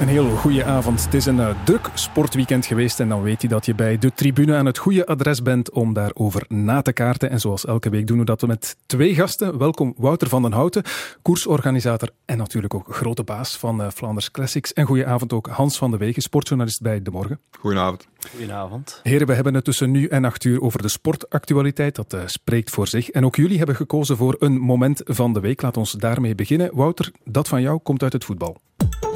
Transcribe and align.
Een 0.00 0.08
heel 0.08 0.30
goede 0.30 0.64
avond. 0.64 1.04
Het 1.04 1.14
is 1.14 1.26
een 1.26 1.36
uh, 1.36 1.64
druk 1.64 1.90
sportweekend 1.94 2.66
geweest 2.66 3.00
en 3.00 3.08
dan 3.08 3.22
weet 3.22 3.42
je 3.42 3.48
dat 3.48 3.66
je 3.66 3.74
bij 3.74 3.98
de 3.98 4.12
tribune 4.12 4.56
aan 4.56 4.66
het 4.66 4.78
goede 4.78 5.06
adres 5.06 5.42
bent 5.42 5.70
om 5.70 5.92
daarover 5.92 6.44
na 6.48 6.82
te 6.82 6.92
kaarten. 6.92 7.30
En 7.30 7.40
zoals 7.40 7.64
elke 7.64 7.90
week 7.90 8.06
doen 8.06 8.18
we 8.18 8.24
dat 8.24 8.46
met 8.46 8.76
twee 8.86 9.14
gasten. 9.14 9.58
Welkom 9.58 9.94
Wouter 9.96 10.28
van 10.28 10.42
den 10.42 10.52
Houten, 10.52 10.82
koersorganisator 11.22 12.10
en 12.24 12.38
natuurlijk 12.38 12.74
ook 12.74 12.94
grote 12.94 13.22
baas 13.22 13.56
van 13.56 13.80
uh, 13.80 13.90
Flanders 13.90 14.30
Classics. 14.30 14.72
En 14.72 14.86
goedenavond 14.86 15.32
ook 15.32 15.46
Hans 15.46 15.78
van 15.78 15.90
de 15.90 15.96
Wegen, 15.96 16.22
sportjournalist 16.22 16.82
bij 16.82 17.02
De 17.02 17.10
Morgen. 17.10 17.40
Goedenavond. 17.58 18.08
Goedenavond. 18.30 19.00
Heren, 19.02 19.26
we 19.26 19.34
hebben 19.34 19.54
het 19.54 19.64
tussen 19.64 19.90
nu 19.90 20.06
en 20.06 20.24
acht 20.24 20.44
uur 20.44 20.60
over 20.60 20.82
de 20.82 20.88
sportactualiteit. 20.88 21.94
Dat 21.94 22.14
uh, 22.14 22.20
spreekt 22.26 22.70
voor 22.70 22.86
zich. 22.86 23.10
En 23.10 23.24
ook 23.24 23.36
jullie 23.36 23.58
hebben 23.58 23.76
gekozen 23.76 24.16
voor 24.16 24.36
een 24.38 24.58
moment 24.58 25.00
van 25.04 25.32
de 25.32 25.40
week. 25.40 25.62
Laat 25.62 25.76
ons 25.76 25.92
daarmee 25.92 26.34
beginnen. 26.34 26.70
Wouter, 26.72 27.10
dat 27.24 27.48
van 27.48 27.62
jou 27.62 27.78
komt 27.78 28.02
uit 28.02 28.12
het 28.12 28.24
voetbal. 28.24 28.56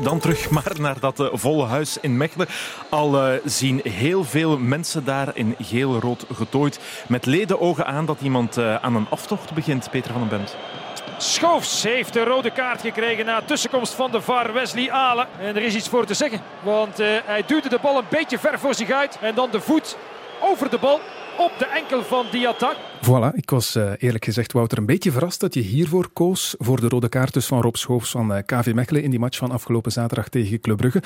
Dan 0.02 0.18
terug 0.18 0.50
maar 0.50 0.72
naar 0.80 1.00
dat 1.00 1.20
uh, 1.20 1.28
volle 1.32 1.66
huis 1.66 1.98
in 2.00 2.16
Mechelen. 2.16 2.46
Al 2.88 3.32
uh, 3.32 3.38
zien 3.44 3.80
heel 3.84 4.24
veel 4.24 4.58
mensen 4.58 5.04
daar 5.04 5.30
in 5.34 5.54
geel-rood 5.58 6.24
getooid. 6.34 6.80
Met 7.08 7.26
ledenogen 7.26 7.86
aan 7.86 8.06
dat 8.06 8.20
iemand 8.20 8.58
uh, 8.58 8.74
aan 8.74 8.94
een 8.94 9.06
aftocht 9.10 9.52
begint, 9.52 9.90
Peter 9.90 10.12
van 10.12 10.20
den 10.20 10.28
Bent. 10.28 10.56
Schoofs 11.18 11.82
heeft 11.82 12.12
de 12.12 12.24
rode 12.24 12.50
kaart 12.50 12.80
gekregen 12.80 13.24
na 13.24 13.42
tussenkomst 13.42 13.92
van 13.92 14.10
de 14.10 14.20
VAR 14.20 14.52
Wesley 14.52 14.90
Alen. 14.90 15.28
En 15.38 15.56
er 15.56 15.62
is 15.62 15.74
iets 15.74 15.88
voor 15.88 16.06
te 16.06 16.14
zeggen, 16.14 16.42
want 16.62 17.00
uh, 17.00 17.06
hij 17.24 17.42
duwde 17.46 17.68
de 17.68 17.78
bal 17.82 17.98
een 17.98 18.04
beetje 18.08 18.38
ver 18.38 18.58
voor 18.58 18.74
zich 18.74 18.90
uit. 18.90 19.18
En 19.20 19.34
dan 19.34 19.50
de 19.50 19.60
voet 19.60 19.96
over 20.40 20.70
de 20.70 20.78
bal 20.78 21.00
op 21.40 21.52
de 21.58 21.66
enkel 21.66 22.02
van 22.02 22.26
Diatta. 22.30 22.74
Voilà, 23.02 23.34
ik 23.34 23.50
was 23.50 23.76
uh, 23.76 23.92
eerlijk 23.98 24.24
gezegd, 24.24 24.52
Wouter, 24.52 24.78
een 24.78 24.86
beetje 24.86 25.12
verrast 25.12 25.40
dat 25.40 25.54
je 25.54 25.60
hiervoor 25.60 26.08
koos. 26.12 26.54
Voor 26.58 26.80
de 26.80 26.88
rode 26.88 27.08
kaart 27.08 27.32
dus 27.32 27.46
van 27.46 27.60
Rob 27.60 27.74
Schoofs 27.74 28.10
van 28.10 28.32
uh, 28.32 28.38
KV 28.46 28.72
Mechelen 28.74 29.02
in 29.02 29.10
die 29.10 29.18
match 29.18 29.38
van 29.38 29.50
afgelopen 29.50 29.92
zaterdag 29.92 30.28
tegen 30.28 30.60
Club 30.60 30.76
Brugge. 30.76 31.02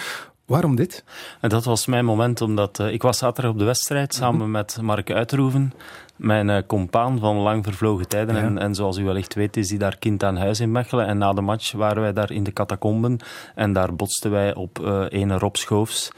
Waarom 0.46 0.76
dit? 0.76 1.04
En 1.40 1.48
dat 1.48 1.64
was 1.64 1.86
mijn 1.86 2.04
moment, 2.04 2.40
omdat 2.40 2.78
uh, 2.78 2.92
ik 2.92 3.02
was 3.02 3.18
zaterdag 3.18 3.52
op 3.52 3.58
de 3.58 3.64
wedstrijd 3.64 4.14
samen 4.14 4.34
mm-hmm. 4.34 4.50
met 4.50 4.78
Mark 4.80 5.10
Uitroeven. 5.10 5.72
Mijn 6.16 6.48
uh, 6.48 6.58
compaan 6.66 7.18
van 7.18 7.36
lang 7.36 7.64
vervlogen 7.64 8.08
tijden. 8.08 8.34
Ja. 8.34 8.42
En, 8.42 8.58
en, 8.58 8.74
zoals 8.74 8.96
u 8.96 9.04
wellicht 9.04 9.34
weet 9.34 9.56
is 9.56 9.68
hij 9.68 9.78
daar 9.78 9.98
kind 9.98 10.24
aan 10.24 10.36
huis 10.36 10.60
in 10.60 10.72
Mechelen. 10.72 11.06
En 11.06 11.18
na 11.18 11.32
de 11.32 11.40
match 11.40 11.72
waren 11.72 12.02
wij 12.02 12.12
daar 12.12 12.30
in 12.30 12.42
de 12.42 12.52
catacomben. 12.52 13.18
En 13.54 13.72
daar 13.72 13.94
botsten 13.94 14.30
wij 14.30 14.54
op 14.54 14.78
uh, 14.78 15.04
ene 15.08 15.38
Rob 15.38 15.54
Schoofs. 15.54 16.10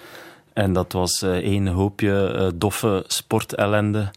En 0.57 0.73
dat 0.73 0.93
was 0.93 1.23
uh, 1.23 1.31
één 1.31 1.67
hoopje 1.67 2.35
uh, 2.37 2.49
doffe 2.55 3.05
sportellende. 3.07 4.11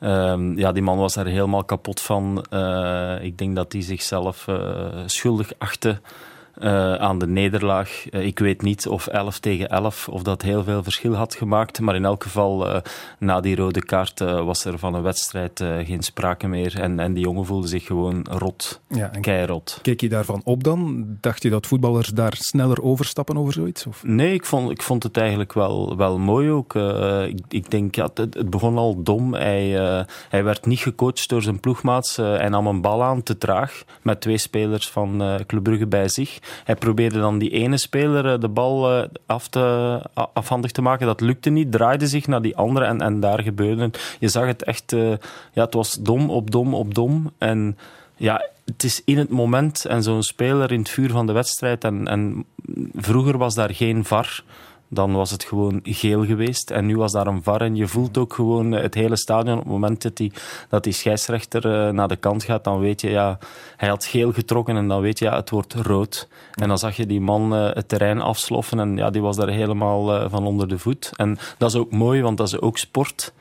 Um, 0.00 0.58
ja, 0.58 0.72
die 0.72 0.82
man 0.82 0.98
was 0.98 1.14
daar 1.14 1.26
helemaal 1.26 1.64
kapot 1.64 2.00
van. 2.00 2.44
Uh, 2.50 3.22
ik 3.22 3.38
denk 3.38 3.56
dat 3.56 3.72
hij 3.72 3.82
zichzelf 3.82 4.46
schuldig 5.06 5.52
achtte 5.58 6.00
uh, 6.60 6.94
aan 6.94 7.18
de 7.18 7.26
nederlaag. 7.26 8.04
Uh, 8.10 8.26
ik 8.26 8.38
weet 8.38 8.62
niet 8.62 8.88
of 8.88 9.06
11 9.06 9.38
tegen 9.38 9.68
11 9.68 10.08
of 10.08 10.22
dat 10.22 10.42
heel 10.42 10.64
veel 10.64 10.82
verschil 10.82 11.14
had 11.14 11.34
gemaakt. 11.34 11.80
Maar 11.80 11.94
in 11.94 12.04
elk 12.04 12.22
geval, 12.22 12.66
uh, 12.66 12.80
na 13.18 13.40
die 13.40 13.56
rode 13.56 13.84
kaart 13.84 14.18
was 14.18 14.64
er 14.64 14.78
van 14.78 14.94
een 14.94 15.02
wedstrijd 15.02 15.64
geen 15.84 16.02
sprake 16.02 16.48
meer. 16.48 16.80
En, 16.80 17.00
en 17.00 17.12
die 17.12 17.24
jongen 17.24 17.46
voelde 17.46 17.66
zich 17.66 17.84
gewoon 17.84 18.26
rot. 18.30 18.80
Ja, 18.88 19.10
keirot. 19.20 19.78
Keek 19.82 20.00
je 20.00 20.08
daarvan 20.08 20.40
op 20.44 20.64
dan? 20.64 21.06
Dacht 21.20 21.42
je 21.42 21.50
dat 21.50 21.66
voetballers 21.66 22.08
daar 22.08 22.34
sneller 22.36 22.82
overstappen 22.82 23.36
over 23.36 23.52
zoiets? 23.52 23.86
Of? 23.86 24.02
Nee, 24.04 24.34
ik 24.34 24.44
vond, 24.44 24.70
ik 24.70 24.82
vond 24.82 25.02
het 25.02 25.16
eigenlijk 25.16 25.52
wel, 25.52 25.96
wel 25.96 26.18
mooi 26.18 26.50
ook. 26.50 26.74
ik, 27.28 27.40
ik 27.48 27.70
denk, 27.70 27.94
ja, 27.94 28.10
het, 28.14 28.34
het, 28.34 28.50
begon 28.50 28.76
al 28.76 29.02
dom. 29.02 29.34
Hij, 29.34 29.68
hij 30.28 30.44
werd 30.44 30.66
niet 30.66 30.80
gecoacht 30.80 31.28
door 31.28 31.42
zijn 31.42 31.60
ploegmaats. 31.60 32.16
hij 32.16 32.48
nam 32.48 32.66
een 32.66 32.80
bal 32.80 33.02
aan, 33.02 33.22
te 33.22 33.38
traag, 33.38 33.84
met 34.02 34.20
twee 34.20 34.38
spelers 34.38 34.88
van 34.88 35.40
Club 35.46 35.62
Brugge 35.62 35.86
bij 35.86 36.08
zich. 36.08 36.38
Hij 36.64 36.76
probeerde 36.76 37.18
dan 37.18 37.38
die 37.38 37.50
ene 37.50 37.76
speler 37.76 38.40
de 38.40 38.48
bal 38.48 39.08
af 39.26 39.48
te, 39.48 40.02
afhandig 40.32 40.70
te 40.70 40.82
maken. 40.82 41.06
Dat 41.06 41.20
lukte 41.20 41.50
niet. 41.50 41.72
Draaide 41.72 42.06
zich 42.06 42.26
naar 42.26 42.42
die 42.42 42.56
andere 42.56 42.84
en, 42.84 43.00
en 43.00 43.20
daar 43.20 43.42
gebeurde 43.42 43.82
het. 43.82 44.16
Je 44.18 44.28
zag 44.28 44.46
het 44.46 44.64
echt... 44.64 44.92
Uh, 44.92 45.10
ja, 45.52 45.64
het 45.64 45.74
was 45.74 45.92
dom 46.00 46.30
op 46.30 46.50
dom 46.50 46.74
op 46.74 46.94
dom. 46.94 47.32
En 47.38 47.78
ja, 48.16 48.48
het 48.64 48.84
is 48.84 49.02
in 49.04 49.18
het 49.18 49.30
moment 49.30 49.84
en 49.84 50.02
zo'n 50.02 50.22
speler 50.22 50.72
in 50.72 50.78
het 50.78 50.88
vuur 50.88 51.10
van 51.10 51.26
de 51.26 51.32
wedstrijd. 51.32 51.84
En, 51.84 52.08
en 52.08 52.44
vroeger 52.94 53.38
was 53.38 53.54
daar 53.54 53.74
geen 53.74 54.04
VAR 54.04 54.42
dan 54.92 55.12
was 55.12 55.30
het 55.30 55.44
gewoon 55.44 55.80
geel 55.82 56.24
geweest. 56.24 56.70
En 56.70 56.86
nu 56.86 56.96
was 56.96 57.12
daar 57.12 57.26
een 57.26 57.42
VAR 57.42 57.60
en 57.60 57.76
je 57.76 57.86
voelt 57.86 58.18
ook 58.18 58.34
gewoon 58.34 58.72
het 58.72 58.94
hele 58.94 59.16
stadion. 59.16 59.56
Op 59.56 59.62
het 59.62 59.72
moment 59.72 60.02
dat 60.02 60.16
die, 60.16 60.32
dat 60.68 60.84
die 60.84 60.92
scheidsrechter 60.92 61.66
uh, 61.66 61.92
naar 61.92 62.08
de 62.08 62.16
kant 62.16 62.44
gaat, 62.44 62.64
dan 62.64 62.80
weet 62.80 63.00
je, 63.00 63.10
ja, 63.10 63.38
hij 63.76 63.88
had 63.88 64.04
geel 64.04 64.32
getrokken 64.32 64.76
en 64.76 64.88
dan 64.88 65.00
weet 65.00 65.18
je, 65.18 65.24
ja, 65.24 65.36
het 65.36 65.50
wordt 65.50 65.74
rood. 65.74 66.28
En 66.54 66.68
dan 66.68 66.78
zag 66.78 66.96
je 66.96 67.06
die 67.06 67.20
man 67.20 67.54
uh, 67.54 67.70
het 67.72 67.88
terrein 67.88 68.20
afsloffen 68.20 68.80
en 68.80 68.96
ja, 68.96 69.10
die 69.10 69.22
was 69.22 69.36
daar 69.36 69.48
helemaal 69.48 70.14
uh, 70.14 70.30
van 70.30 70.46
onder 70.46 70.68
de 70.68 70.78
voet. 70.78 71.10
En 71.16 71.38
dat 71.58 71.70
is 71.70 71.76
ook 71.76 71.90
mooi, 71.90 72.22
want 72.22 72.36
dat 72.36 72.46
is 72.46 72.60
ook 72.60 72.78
sport. 72.78 73.32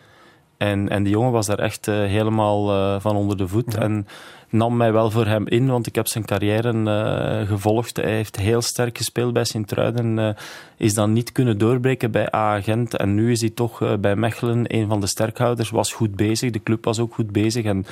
En, 0.58 0.90
en 0.90 1.04
die 1.04 1.14
jongen 1.14 1.32
was 1.32 1.46
daar 1.46 1.60
echt 1.60 1.86
helemaal 1.86 3.00
van 3.00 3.16
onder 3.16 3.38
de 3.38 3.48
voet. 3.48 3.74
Ja. 3.74 3.80
En 3.80 4.08
nam 4.50 4.78
mij 4.78 4.92
wel 4.92 5.12
voor 5.12 5.26
hem 5.26 5.48
in, 5.48 5.68
want 5.68 5.88
ik 5.88 5.96
heb 5.96 6.08
zijn 6.08 6.26
carrière 6.26 6.74
uh, 6.74 7.48
gevolgd. 7.48 7.98
Hij 7.98 8.16
heeft 8.16 8.36
heel 8.36 8.62
sterk 8.62 8.98
gespeeld 8.98 9.34
bij 9.34 9.44
Sint-Truiden, 9.44 10.18
uh, 10.18 10.30
is 10.78 10.94
dan 10.94 11.14
niet 11.14 11.32
kunnen 11.32 11.58
doorbreken 11.58 12.12
bij 12.12 12.36
A-agent 12.36 12.96
en 12.96 13.16
nu 13.16 13.32
is 13.32 13.42
hij 13.42 13.50
toch 13.50 13.82
uh, 13.82 13.94
bij 13.98 14.16
Mechelen 14.16 14.76
een 14.76 14.88
van 14.88 15.00
de 15.00 15.08
sterkhouders, 15.08 15.70
was 15.70 15.94
goed 15.94 16.16
bezig, 16.16 16.52
de 16.52 16.64
club 16.64 16.86
was 16.86 17.00
ook 17.00 17.14
goed 17.14 17.32
bezig 17.32 17.66
en, 17.66 17.86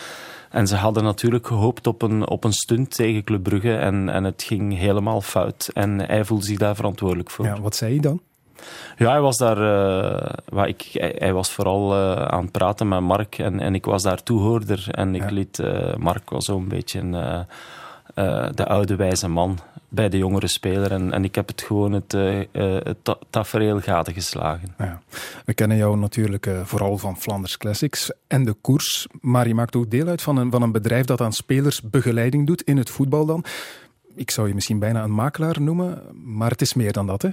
en 0.50 0.68
ze 0.68 0.75
hadden 0.75 1.03
natuurlijk 1.03 1.47
gehoopt 1.47 1.88
op 1.88 2.01
een, 2.01 2.28
op 2.28 2.44
een 2.44 2.53
stunt 2.53 2.95
tegen 2.95 3.24
Club 3.24 3.44
Brugge 3.44 3.75
en, 3.75 4.09
en 4.09 4.24
het 4.24 4.44
ging 4.44 4.78
helemaal 4.78 5.22
fout 5.22 5.69
en 5.74 6.00
hij 6.00 6.25
voelde 6.25 6.45
zich 6.45 6.57
daar 6.57 6.75
verantwoordelijk 6.75 7.29
voor. 7.29 7.45
Ja, 7.45 7.62
wat 7.62 7.75
zei 7.75 7.94
je 7.94 8.01
dan? 8.01 8.22
Ja, 8.97 9.09
hij 9.12 9.22
was 9.22 9.38
daar. 9.38 9.57
Uh, 10.53 10.68
ik, 10.68 10.90
hij, 10.91 11.16
hij, 11.18 11.34
was 11.34 11.51
vooral 11.51 11.94
uh, 11.94 12.13
aan 12.13 12.41
het 12.41 12.51
praten 12.51 12.88
met 12.88 13.00
Mark 13.00 13.38
en, 13.38 13.59
en 13.59 13.75
ik 13.75 13.85
was 13.85 14.03
daar 14.03 14.23
toehoorder. 14.23 14.88
En 14.91 15.16
ik 15.16 15.22
ja. 15.22 15.31
liet. 15.31 15.59
Uh, 15.59 15.95
Mark 15.95 16.29
was 16.29 16.45
zo'n 16.45 16.68
beetje 16.68 17.01
de 18.56 18.66
oude 18.68 18.95
wijze 18.95 19.28
man 19.28 19.59
bij 19.90 20.09
de 20.09 20.18
jongere 20.18 20.47
speler. 20.47 20.91
En, 20.91 21.13
en 21.13 21.23
ik 21.23 21.35
heb 21.35 21.47
het 21.47 21.62
gewoon 21.62 21.91
het, 21.91 22.12
het 22.51 22.97
ta 23.03 23.18
tafereel 23.29 23.79
gaten 23.79 24.13
geslagen. 24.13 24.74
Ja. 24.78 25.01
We 25.45 25.53
kennen 25.53 25.78
jou 25.78 25.97
natuurlijk 25.97 26.50
vooral 26.63 26.97
van 26.97 27.18
Flanders 27.18 27.57
Classics 27.57 28.12
en 28.28 28.45
de 28.45 28.53
koers. 28.53 29.07
Maar 29.22 29.47
je 29.47 29.56
maakt 29.56 29.75
ook 29.75 29.89
deel 29.89 30.07
uit 30.07 30.22
van 30.22 30.38
een, 30.38 30.51
van 30.51 30.62
een 30.62 30.72
bedrijf 30.72 31.06
dat 31.06 31.22
aan 31.22 31.34
spelers 31.34 31.81
begeleiding 31.81 32.47
doet 32.47 32.62
in 32.62 32.78
het 32.78 32.89
voetbal 32.89 33.25
dan. 33.25 33.44
Ik 34.18 34.31
zou 34.31 34.47
je 34.47 34.53
misschien 34.53 34.79
bijna 34.79 35.03
een 35.03 35.13
makelaar 35.13 35.62
noemen, 35.62 36.01
maar 36.24 36.50
het 36.50 36.62
is 36.62 36.74
meer 36.74 36.91
dan 36.91 37.07
dat, 37.07 37.22
hè? 37.22 37.29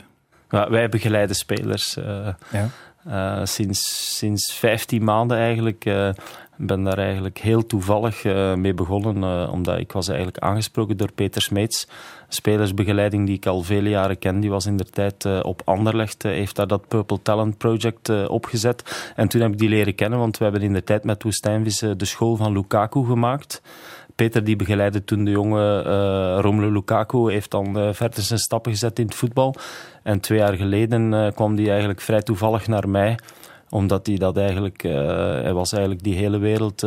Wij 0.69 0.89
begeleiden 0.89 1.37
spelers 1.37 1.97
uh, 1.97 2.29
ja. 2.53 2.69
uh, 3.09 3.45
sinds, 3.45 4.17
sinds 4.17 4.55
15 4.55 5.05
maanden 5.05 5.37
eigenlijk. 5.37 5.85
Uh, 5.85 6.09
ben 6.57 6.83
daar 6.83 6.99
eigenlijk 6.99 7.39
heel 7.39 7.67
toevallig 7.67 8.25
mee 8.57 8.75
begonnen, 8.75 9.51
omdat 9.51 9.79
ik 9.79 9.93
was 9.93 10.09
eigenlijk 10.09 10.39
aangesproken 10.39 10.97
door 10.97 11.13
Peter 11.13 11.43
Smeets. 11.43 11.89
Spelersbegeleiding 12.29 13.27
die 13.27 13.37
ik 13.37 13.47
al 13.47 13.63
vele 13.63 13.89
jaren 13.89 14.19
ken. 14.19 14.41
Die 14.41 14.51
was 14.51 14.67
in 14.67 14.77
de 14.77 14.85
tijd 14.85 15.43
op 15.43 15.63
Anderlecht, 15.65 16.23
heeft 16.23 16.57
daar 16.57 16.67
dat 16.67 16.89
Purple 16.89 17.23
Talent 17.23 17.59
Project 17.59 18.29
opgezet. 18.29 19.13
En 19.17 19.29
toen 19.29 19.41
heb 19.41 19.53
ik 19.53 19.59
die 19.59 19.69
leren 19.69 19.95
kennen, 19.95 20.19
want 20.19 20.39
we 20.39 20.45
hebben 20.45 20.63
in 20.63 20.73
de 20.73 20.85
tijd 20.85 21.05
met 21.05 21.23
Woestijnvis 21.23 21.79
de 21.79 22.05
school 22.05 22.37
van 22.37 22.53
Lukaku 22.53 23.05
gemaakt. 23.05 23.63
Peter 24.15 24.45
die 24.45 24.57
begeleidde 24.57 25.05
toen 25.05 25.25
de 25.25 25.31
jonge 25.31 25.85
uh, 25.87 26.41
Romelu 26.41 26.73
Lukaku, 26.73 27.31
heeft 27.31 27.51
dan 27.51 27.79
uh, 27.79 27.93
verder 27.93 28.23
zijn 28.23 28.39
stappen 28.39 28.73
gezet 28.73 28.99
in 28.99 29.07
het 29.07 29.15
voetbal. 29.15 29.55
En 30.03 30.21
twee 30.21 30.39
jaar 30.39 30.55
geleden 30.55 31.13
uh, 31.13 31.31
kwam 31.35 31.57
hij 31.57 31.69
eigenlijk 31.69 32.01
vrij 32.01 32.23
toevallig 32.23 32.67
naar 32.67 32.89
mij, 32.89 33.19
omdat 33.71 34.07
hij 34.07 34.17
dat 34.17 34.37
eigenlijk, 34.37 34.83
hij 35.43 35.53
was 35.53 35.73
eigenlijk 35.73 36.03
die 36.03 36.15
hele 36.15 36.39
wereld 36.39 36.87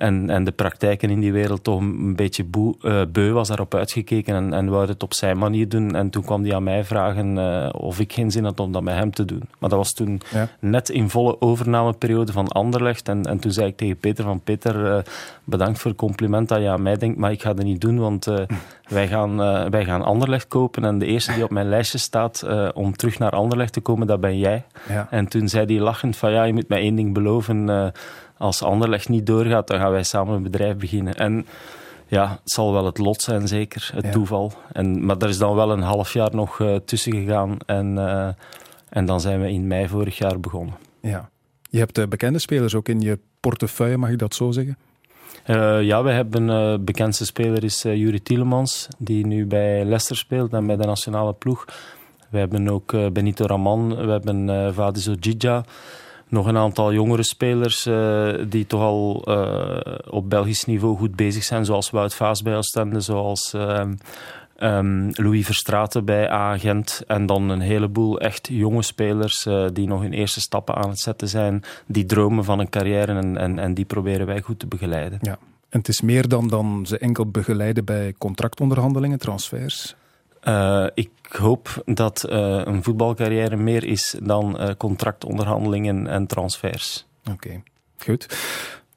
en, 0.00 0.30
en 0.30 0.44
de 0.44 0.50
praktijken 0.50 1.10
in 1.10 1.20
die 1.20 1.32
wereld 1.32 1.64
toch 1.64 1.80
een 1.80 2.16
beetje 2.16 2.44
boe, 2.44 2.74
uh, 2.82 3.02
beu 3.12 3.32
was 3.32 3.48
daarop 3.48 3.74
uitgekeken 3.74 4.34
en, 4.34 4.52
en 4.52 4.68
wou 4.68 4.88
het 4.88 5.02
op 5.02 5.14
zijn 5.14 5.38
manier 5.38 5.68
doen. 5.68 5.94
En 5.94 6.10
toen 6.10 6.24
kwam 6.24 6.44
hij 6.44 6.54
aan 6.54 6.62
mij 6.62 6.84
vragen 6.84 7.36
uh, 7.36 7.68
of 7.72 8.00
ik 8.00 8.12
geen 8.12 8.30
zin 8.30 8.44
had 8.44 8.60
om 8.60 8.72
dat 8.72 8.82
met 8.82 8.94
hem 8.94 9.10
te 9.10 9.24
doen. 9.24 9.42
Maar 9.58 9.70
dat 9.70 9.78
was 9.78 9.92
toen 9.92 10.20
ja. 10.32 10.48
net 10.58 10.88
in 10.88 11.10
volle 11.10 11.40
overnameperiode 11.40 12.32
van 12.32 12.48
Anderlecht. 12.48 13.08
En, 13.08 13.22
en 13.24 13.38
toen 13.38 13.52
zei 13.52 13.66
ik 13.66 13.76
tegen 13.76 13.96
Peter 13.96 14.24
van 14.24 14.40
Peter, 14.40 14.84
uh, 14.84 14.98
bedankt 15.44 15.78
voor 15.78 15.90
het 15.90 16.00
compliment 16.00 16.48
dat 16.48 16.60
je 16.60 16.68
aan 16.68 16.82
mij 16.82 16.96
denkt, 16.96 17.18
maar 17.18 17.32
ik 17.32 17.42
ga 17.42 17.54
dat 17.54 17.64
niet 17.64 17.80
doen, 17.80 17.98
want 17.98 18.24
wij, 18.88 19.08
gaan, 19.08 19.36
wij 19.70 19.84
gaan 19.84 20.02
Anderlecht 20.02 20.48
kopen. 20.48 20.84
En 20.84 20.98
de 20.98 21.06
eerste 21.06 21.32
die 21.32 21.44
op 21.44 21.50
mijn 21.50 21.68
lijstje 21.68 21.98
staat 21.98 22.46
om 22.74 22.96
terug 22.96 23.18
naar 23.18 23.30
Anderlecht 23.30 23.72
te 23.72 23.80
komen, 23.80 24.06
dat 24.06 24.20
ben 24.20 24.38
jij. 24.38 24.64
Ja. 24.88 25.06
En 25.10 25.28
toen 25.28 25.48
zei 25.48 25.66
hij 25.66 25.84
lachend 25.84 26.16
van 26.16 26.32
ja, 26.32 26.44
je 26.44 26.52
moet 26.52 26.68
mij 26.68 26.80
één 26.80 26.94
ding 26.94 27.14
beloven 27.14 27.92
als 28.40 28.62
Anderlecht 28.62 29.08
niet 29.08 29.26
doorgaat, 29.26 29.66
dan 29.66 29.78
gaan 29.78 29.90
wij 29.90 30.02
samen 30.02 30.34
een 30.34 30.42
bedrijf 30.42 30.76
beginnen. 30.76 31.14
En 31.14 31.46
ja, 32.06 32.30
het 32.30 32.52
zal 32.52 32.72
wel 32.72 32.84
het 32.84 32.98
lot 32.98 33.22
zijn, 33.22 33.48
zeker, 33.48 33.90
het 33.94 34.04
ja. 34.04 34.10
toeval. 34.10 34.52
En, 34.72 35.04
maar 35.04 35.16
er 35.16 35.28
is 35.28 35.38
dan 35.38 35.54
wel 35.54 35.70
een 35.70 35.82
half 35.82 36.12
jaar 36.12 36.34
nog 36.34 36.58
uh, 36.58 36.76
tussen 36.76 37.12
gegaan 37.12 37.56
en, 37.66 37.94
uh, 37.96 38.28
en 38.88 39.04
dan 39.04 39.20
zijn 39.20 39.40
we 39.40 39.50
in 39.50 39.66
mei 39.66 39.88
vorig 39.88 40.18
jaar 40.18 40.40
begonnen. 40.40 40.74
Ja. 41.00 41.30
Je 41.70 41.78
hebt 41.78 41.98
uh, 41.98 42.06
bekende 42.06 42.38
spelers 42.38 42.74
ook 42.74 42.88
in 42.88 43.00
je 43.00 43.18
portefeuille, 43.40 43.96
mag 43.96 44.10
ik 44.10 44.18
dat 44.18 44.34
zo 44.34 44.50
zeggen? 44.50 44.76
ja, 45.80 46.02
we 46.02 46.10
hebben 46.10 46.48
uh, 46.48 46.74
bekendste 46.80 47.24
speler 47.24 47.64
is 47.64 47.82
Juri 47.82 48.22
Tielemans, 48.22 48.88
die 48.98 49.26
nu 49.26 49.46
bij 49.46 49.84
Leicester 49.84 50.16
speelt 50.16 50.52
en 50.52 50.66
bij 50.66 50.76
de 50.76 50.86
nationale 50.86 51.32
ploeg. 51.32 51.64
We 52.30 52.38
hebben 52.38 52.68
ook 52.68 53.12
Benito 53.12 53.46
Raman, 53.46 53.96
we 53.96 54.10
hebben 54.10 54.74
Vadiso 54.74 55.14
Gija. 55.20 55.64
Nog 56.30 56.46
een 56.46 56.56
aantal 56.56 56.92
jongere 56.92 57.22
spelers 57.22 57.88
die 58.48 58.66
toch 58.66 58.80
al 58.80 59.24
op 60.10 60.30
Belgisch 60.30 60.64
niveau 60.64 60.96
goed 60.96 61.16
bezig 61.16 61.44
zijn, 61.44 61.64
zoals 61.64 61.90
Wout 61.90 62.14
Vaas 62.14 62.42
bij 62.42 62.56
Oostende, 62.56 63.00
zoals 63.00 63.54
Louis 65.12 65.46
Verstraeten 65.46 66.04
bij 66.04 66.28
Agent. 66.28 67.02
En 67.06 67.26
dan 67.26 67.48
een 67.48 67.60
heleboel 67.60 68.20
echt 68.20 68.48
jonge 68.52 68.82
spelers 68.82 69.46
uh, 69.46 69.66
die 69.72 69.86
nog 69.86 70.00
hun 70.00 70.12
eerste 70.12 70.40
stappen 70.40 70.74
aan 70.74 70.88
het 70.88 70.98
zetten 70.98 71.28
zijn. 71.28 71.62
Die 71.86 72.04
dromen 72.04 72.44
van 72.44 72.58
een 72.58 72.68
carrière 72.68 73.12
en, 73.12 73.36
en, 73.36 73.58
en 73.58 73.74
die 73.74 73.84
proberen 73.84 74.26
wij 74.26 74.40
goed 74.40 74.58
te 74.58 74.66
begeleiden. 74.66 75.18
Ja. 75.22 75.38
En 75.68 75.78
het 75.78 75.88
is 75.88 76.00
meer 76.00 76.28
dan, 76.28 76.48
dan 76.48 76.86
ze 76.86 76.98
enkel 76.98 77.26
begeleiden 77.26 77.84
bij 77.84 78.14
contractonderhandelingen, 78.18 79.18
transfers? 79.18 79.94
Uh, 80.44 80.86
ik 80.94 81.10
hoop 81.28 81.82
dat 81.84 82.26
uh, 82.30 82.60
een 82.64 82.82
voetbalcarrière 82.82 83.56
meer 83.56 83.84
is 83.84 84.16
dan 84.22 84.74
contractonderhandelingen 84.76 86.06
en 86.06 86.26
transfers. 86.26 87.06
Oké, 87.20 87.32
okay. 87.32 87.62
goed. 87.98 88.26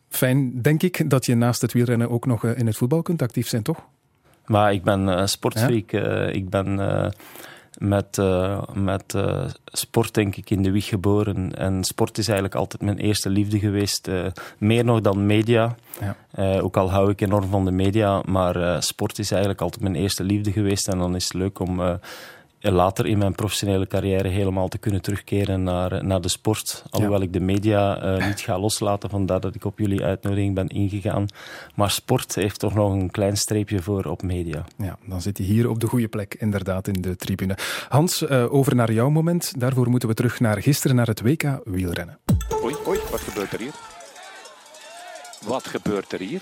Fijn, 0.10 0.62
denk 0.62 0.84
ik, 0.84 1.10
dat 1.10 1.26
je 1.26 1.36
naast 1.36 1.62
het 1.62 1.74
wielrennen 1.74 2.10
ook 2.10 2.26
nog 2.26 2.44
in 2.44 2.68
het 2.68 2.78
voetbal 2.78 3.02
kunt 3.02 3.22
actief 3.22 3.48
zijn, 3.48 3.64
toch? 3.64 3.80
Maar 4.46 4.74
ik 4.74 4.84
ben 4.84 5.30
sportfreak. 5.30 5.92
Ja? 5.92 6.26
Ik 6.26 6.50
ben 6.50 6.80
uh, 7.80 7.88
met, 7.88 8.18
met 8.74 9.16
sport 9.66 10.14
denk 10.14 10.36
ik 10.36 10.50
in 10.50 10.64
de 10.64 10.72
wieg 10.72 10.86
geboren. 10.86 11.56
En 11.56 11.84
sport 11.84 12.18
is 12.18 12.28
eigenlijk 12.28 12.58
altijd 12.58 12.82
mijn 12.82 12.98
eerste 12.98 13.30
liefde 13.30 13.60
geweest. 13.60 14.10
meer 14.58 14.86
nog 14.86 15.02
dan 15.02 15.26
media. 15.26 15.76
Ja. 16.34 16.60
ook 16.60 16.78
al 16.78 16.92
hou 16.92 17.10
ik 17.10 17.22
enorm 17.22 17.50
van 17.50 17.66
de 17.66 17.72
media. 17.72 18.22
Maar 18.26 18.84
sport 18.84 19.20
is 19.20 19.32
eigenlijk 19.32 19.62
altijd 19.62 19.82
mijn 19.82 19.96
eerste 19.96 20.24
liefde 20.24 20.52
geweest. 20.52 20.88
En 20.88 20.98
dan 20.98 21.16
is 21.16 21.24
het 21.24 21.34
leuk 21.34 21.60
om 21.60 22.00
later 22.72 23.06
in 23.06 23.18
mijn 23.18 23.36
professionele 23.36 23.88
carrière 23.88 24.28
helemaal 24.28 24.68
te 24.68 24.78
kunnen 24.78 25.02
terugkeren 25.02 25.64
naar, 25.64 26.06
naar 26.06 26.22
de 26.22 26.30
sport. 26.30 26.84
Alhoewel 26.90 27.22
ik 27.22 27.34
de 27.34 27.40
media 27.40 28.04
uh, 28.04 28.28
niet 28.28 28.40
ga 28.40 28.60
loslaten, 28.60 29.10
vandaar 29.10 29.40
dat 29.40 29.56
ik 29.56 29.66
op 29.66 29.80
jullie 29.80 30.04
uitnodiging 30.04 30.56
ben 30.56 30.68
ingegaan. 30.68 31.26
Maar 31.76 31.92
sport 31.92 32.36
heeft 32.36 32.60
toch 32.60 32.74
nog 32.74 32.92
een 32.92 33.12
klein 33.12 33.38
streepje 33.38 33.82
voor 33.82 34.06
op 34.06 34.22
media. 34.22 34.66
Ja, 34.78 34.98
dan 35.06 35.22
zit 35.22 35.38
je 35.38 35.44
hier 35.44 35.70
op 35.70 35.80
de 35.80 35.88
goede 35.88 36.08
plek, 36.08 36.36
inderdaad, 36.40 36.88
in 36.88 37.02
de 37.02 37.16
tribune. 37.16 37.58
Hans, 37.90 38.22
uh, 38.22 38.54
over 38.54 38.76
naar 38.76 38.92
jouw 38.92 39.10
moment. 39.10 39.60
Daarvoor 39.60 39.90
moeten 39.90 40.10
we 40.10 40.16
terug 40.16 40.40
naar 40.40 40.62
gisteren, 40.62 40.96
naar 40.96 41.08
het 41.08 41.22
WK 41.22 41.62
wielrennen. 41.64 42.20
Oei, 42.64 42.76
oei, 42.88 43.00
wat 43.12 43.20
gebeurt 43.20 43.54
er 43.54 43.60
hier? 43.60 43.74
Wat 45.46 45.68
gebeurt 45.68 46.12
er 46.14 46.20
hier? 46.20 46.42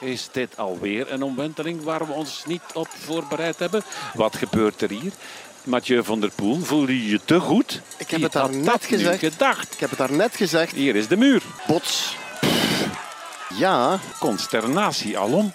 Is 0.00 0.28
dit 0.32 0.56
alweer 0.56 1.12
een 1.12 1.22
omwenteling 1.22 1.82
waar 1.82 2.06
we 2.06 2.12
ons 2.12 2.44
niet 2.46 2.62
op 2.74 2.88
voorbereid 2.88 3.58
hebben? 3.58 3.82
Wat 4.14 4.36
gebeurt 4.36 4.82
er 4.82 4.90
hier? 4.90 5.12
Mathieu 5.68 6.04
van 6.04 6.20
der 6.20 6.30
Poel, 6.34 6.58
voelde 6.60 7.04
je 7.04 7.10
je 7.10 7.20
te 7.24 7.40
goed? 7.40 7.82
Ik 7.98 8.10
heb 8.10 8.22
het 8.22 8.32
daar 8.32 8.56
net 8.56 8.84
gezegd. 8.84 9.18
Gedacht. 9.18 9.72
Ik 9.72 9.80
heb 9.80 9.90
het 9.90 9.98
daar 9.98 10.12
net 10.12 10.36
gezegd. 10.36 10.74
Hier 10.74 10.96
is 10.96 11.08
de 11.08 11.16
muur. 11.16 11.42
Bots. 11.66 12.16
Ja. 13.58 13.98
Consternatie 14.18 15.18
alom. 15.18 15.52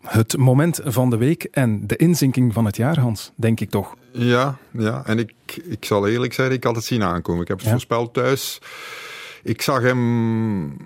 Het 0.00 0.36
moment 0.36 0.80
van 0.84 1.10
de 1.10 1.16
week 1.16 1.44
en 1.44 1.86
de 1.86 1.96
inzinking 1.96 2.52
van 2.52 2.64
het 2.64 2.76
jaar, 2.76 2.98
Hans, 2.98 3.32
denk 3.36 3.60
ik 3.60 3.70
toch? 3.70 3.96
Ja, 4.12 4.56
ja. 4.70 5.02
en 5.06 5.18
ik, 5.18 5.32
ik 5.64 5.84
zal 5.84 6.08
eerlijk 6.08 6.32
zijn, 6.32 6.52
ik 6.52 6.64
had 6.64 6.76
het 6.76 6.84
zien 6.84 7.02
aankomen. 7.02 7.42
Ik 7.42 7.48
heb 7.48 7.56
het 7.56 7.66
ja. 7.66 7.72
voorspeld 7.72 8.14
thuis. 8.14 8.58
Ik 9.42 9.62
zag 9.62 9.82
hem 9.82 10.76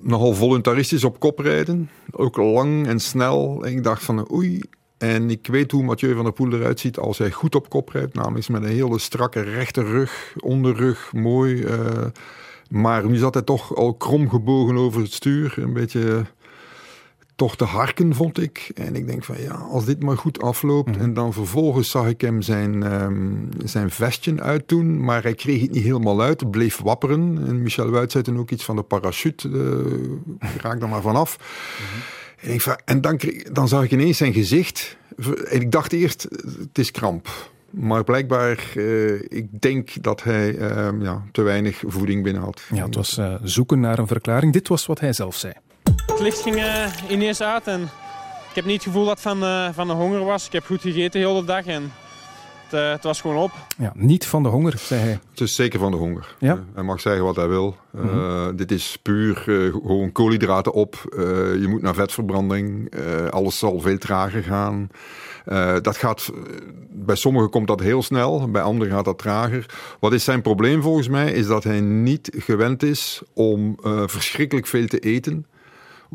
nogal 0.00 0.34
voluntaristisch 0.34 1.04
op 1.04 1.20
kop 1.20 1.38
rijden. 1.38 1.90
Ook 2.10 2.36
lang 2.36 2.86
en 2.86 3.00
snel. 3.00 3.64
En 3.64 3.72
ik 3.72 3.82
dacht 3.82 4.04
van 4.04 4.30
oei, 4.32 4.60
en 4.98 5.30
ik 5.30 5.46
weet 5.46 5.70
hoe 5.70 5.82
Mathieu 5.82 6.14
van 6.14 6.24
der 6.24 6.32
Poel 6.32 6.52
eruit 6.52 6.80
ziet 6.80 6.98
als 6.98 7.18
hij 7.18 7.30
goed 7.30 7.54
op 7.54 7.68
kop 7.68 7.88
rijdt. 7.88 8.14
Namelijk 8.14 8.48
met 8.48 8.62
een 8.62 8.68
hele 8.68 8.98
strakke 8.98 9.40
rechte 9.40 9.82
rug, 9.82 10.34
onderrug, 10.38 11.12
mooi. 11.12 11.54
Uh, 11.54 12.06
maar 12.70 13.06
nu 13.06 13.16
zat 13.16 13.34
hij 13.34 13.42
toch 13.42 13.74
al 13.74 13.94
krom 13.94 14.28
gebogen 14.30 14.76
over 14.76 15.00
het 15.00 15.12
stuur. 15.12 15.54
Een 15.58 15.72
beetje 15.72 16.24
toch 17.34 17.56
te 17.56 17.64
harken, 17.64 18.14
vond 18.14 18.38
ik. 18.38 18.70
En 18.74 18.96
ik 18.96 19.06
denk 19.06 19.24
van 19.24 19.40
ja, 19.40 19.54
als 19.54 19.84
dit 19.84 20.02
maar 20.02 20.18
goed 20.18 20.42
afloopt. 20.42 20.90
Mhm. 20.90 21.00
En 21.00 21.14
dan 21.14 21.32
vervolgens 21.32 21.90
zag 21.90 22.06
ik 22.06 22.20
hem 22.20 22.42
zijn, 22.42 23.02
um, 23.02 23.48
zijn 23.64 23.90
vestje 23.90 24.40
uitdoen. 24.40 25.04
Maar 25.04 25.22
hij 25.22 25.34
kreeg 25.34 25.60
het 25.60 25.70
niet 25.70 25.84
helemaal 25.84 26.22
uit. 26.22 26.40
Het 26.40 26.50
bleef 26.50 26.78
wapperen. 26.78 27.46
En 27.46 27.62
Michel 27.62 27.90
Wuit 27.90 28.12
zei 28.12 28.24
toen 28.24 28.38
ook 28.38 28.50
iets 28.50 28.64
van 28.64 28.76
de 28.76 28.82
parachute. 28.82 29.48
Uh, 29.48 30.50
raak 30.60 30.82
er 30.82 30.88
maar 30.88 31.02
vanaf. 31.02 31.38
Mm 31.38 32.24
en, 32.36 32.52
ik, 32.52 32.62
en 32.84 33.00
dan, 33.00 33.20
dan 33.52 33.68
zag 33.68 33.84
ik 33.84 33.90
ineens 33.90 34.16
zijn 34.16 34.32
gezicht. 34.32 34.96
En 35.50 35.60
ik 35.60 35.70
dacht 35.70 35.92
eerst, 35.92 36.22
het 36.58 36.78
is 36.78 36.90
kramp. 36.90 37.28
Maar 37.70 38.04
blijkbaar, 38.04 38.72
uh, 38.74 39.22
ik 39.28 39.46
denk 39.60 40.02
dat 40.02 40.22
hij 40.22 40.54
uh, 40.54 40.88
ja, 41.00 41.22
te 41.32 41.42
weinig 41.42 41.82
voeding 41.86 42.22
binnen 42.22 42.42
had. 42.42 42.62
Ja, 42.72 42.84
het 42.84 42.94
was 42.94 43.18
uh, 43.18 43.34
zoeken 43.42 43.80
naar 43.80 43.98
een 43.98 44.06
verklaring. 44.06 44.52
Dit 44.52 44.68
was 44.68 44.86
wat 44.86 45.00
hij 45.00 45.12
zelf 45.12 45.36
zei. 45.36 45.52
Het 46.06 46.20
licht 46.20 46.40
ging 46.40 46.62
ineens 47.08 47.40
uit 47.40 47.66
en 47.66 47.82
ik 48.48 48.54
heb 48.54 48.64
niet 48.64 48.74
het 48.74 48.82
gevoel 48.82 49.04
dat 49.04 49.20
van, 49.20 49.38
van 49.74 49.86
de 49.86 49.92
honger 49.92 50.24
was. 50.24 50.46
Ik 50.46 50.52
heb 50.52 50.64
goed 50.64 50.80
gegeten 50.80 51.20
de 51.20 51.26
hele 51.26 51.44
dag 51.44 51.66
en 51.66 51.92
het, 52.68 52.80
uh, 52.80 52.90
het, 52.90 53.02
was 53.02 53.20
gewoon 53.20 53.36
op. 53.36 53.52
Ja, 53.78 53.92
niet 53.94 54.26
van 54.26 54.42
de 54.42 54.48
honger, 54.48 54.78
zei 54.78 55.00
hij. 55.00 55.18
Het 55.30 55.40
is 55.40 55.54
zeker 55.54 55.78
van 55.78 55.90
de 55.90 55.96
honger. 55.96 56.34
Ja? 56.38 56.54
Uh, 56.54 56.60
hij 56.74 56.82
mag 56.82 57.00
zeggen 57.00 57.24
wat 57.24 57.36
hij 57.36 57.48
wil. 57.48 57.76
Uh, 57.94 58.02
mm 58.02 58.08
-hmm. 58.08 58.56
Dit 58.56 58.70
is 58.70 58.98
puur 59.02 59.36
gewoon 59.36 60.12
koolhydraten 60.12 60.72
op. 60.72 60.96
je 61.60 61.66
moet 61.68 61.82
naar 61.82 61.94
vetverbranding. 61.94 62.94
alles 63.30 63.58
zal 63.58 63.80
veel 63.80 63.98
trager 63.98 64.42
gaan. 64.42 64.90
dat 65.82 65.96
gaat, 65.96 66.32
bij 66.90 67.16
sommigen 67.16 67.50
komt 67.50 67.66
dat 67.66 67.80
heel 67.80 68.02
snel, 68.02 68.50
bij 68.50 68.62
anderen 68.62 68.92
gaat 68.92 69.04
dat 69.04 69.18
trager. 69.18 69.66
Wat 70.00 70.12
is 70.12 70.24
zijn 70.24 70.42
probleem 70.42 70.82
volgens 70.82 71.08
mij? 71.08 71.32
Is 71.32 71.46
dat 71.46 71.64
hij 71.64 71.80
niet 71.80 72.30
gewend 72.36 72.82
is 72.82 73.22
om 73.34 73.78
verschrikkelijk 74.06 74.66
veel 74.66 74.86
te 74.86 74.98
eten 74.98 75.46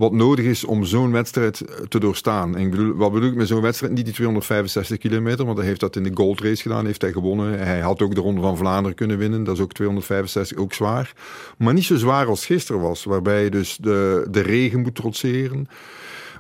wat 0.02 0.12
nodig 0.12 0.46
is 0.46 0.64
om 0.64 0.84
zo'n 0.84 1.12
wedstrijd 1.12 1.62
te 1.90 2.00
doorstaan. 2.00 2.56
En 2.56 2.62
ik 2.62 2.72
bedoel, 2.72 2.96
wat 2.96 3.12
bedoel 3.12 3.30
ik 3.30 3.36
met 3.36 3.48
zo'n 3.48 3.62
wedstrijd? 3.62 3.94
Niet 3.94 4.06
die 4.06 4.14
265 4.14 4.98
kilometer, 4.98 5.46
want 5.46 5.58
hij 5.58 5.68
heeft 5.68 5.80
dat 5.80 5.96
in 5.96 6.04
de 6.04 6.12
Gold 6.14 6.42
Race 6.42 6.62
gedaan, 6.62 6.86
heeft 6.86 7.02
hij 7.02 7.12
gewonnen. 7.12 7.60
Hij 7.60 7.80
had 7.80 8.02
ook 8.02 8.16
de 8.16 8.22
Ronde 8.22 8.42
van 8.42 8.58
Vlaanderen 8.58 8.96
kunnen 8.96 9.18
winnen, 9.18 9.44
dat 9.44 9.56
is 9.56 9.62
ook 9.62 9.74
265, 9.74 10.58
ook 10.58 10.74
zwaar. 10.74 11.14
Maar 11.58 11.74
niet 11.74 11.84
zo 11.84 11.96
zwaar 11.96 12.28
als 12.28 12.46
gisteren 12.46 12.82
was, 12.82 13.04
waarbij 13.04 13.44
je 13.44 13.50
dus 13.50 13.78
de, 13.82 14.28
de 14.32 14.42
regen 14.42 14.80
moet 14.80 14.96
trotseren 14.96 15.68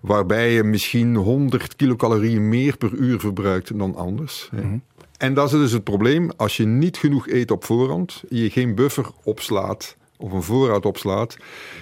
waarbij 0.01 0.53
je 0.53 0.63
misschien 0.63 1.15
100 1.15 1.75
kilocalorieën 1.75 2.49
meer 2.49 2.77
per 2.77 2.91
uur 2.93 3.19
verbruikt 3.19 3.77
dan 3.77 3.95
anders. 3.95 4.49
Mhm. 4.51 4.77
En 5.17 5.33
dat 5.33 5.53
is 5.53 5.59
dus 5.59 5.71
het 5.71 5.83
probleem. 5.83 6.31
Als 6.37 6.57
je 6.57 6.65
niet 6.65 6.97
genoeg 6.97 7.27
eet 7.27 7.51
op 7.51 7.63
voorhand, 7.63 8.23
je 8.29 8.49
geen 8.49 8.75
buffer 8.75 9.05
opslaat 9.23 9.97
of 10.21 10.31
een 10.31 10.43
voorraad 10.43 10.85
opslaat. 10.85 11.37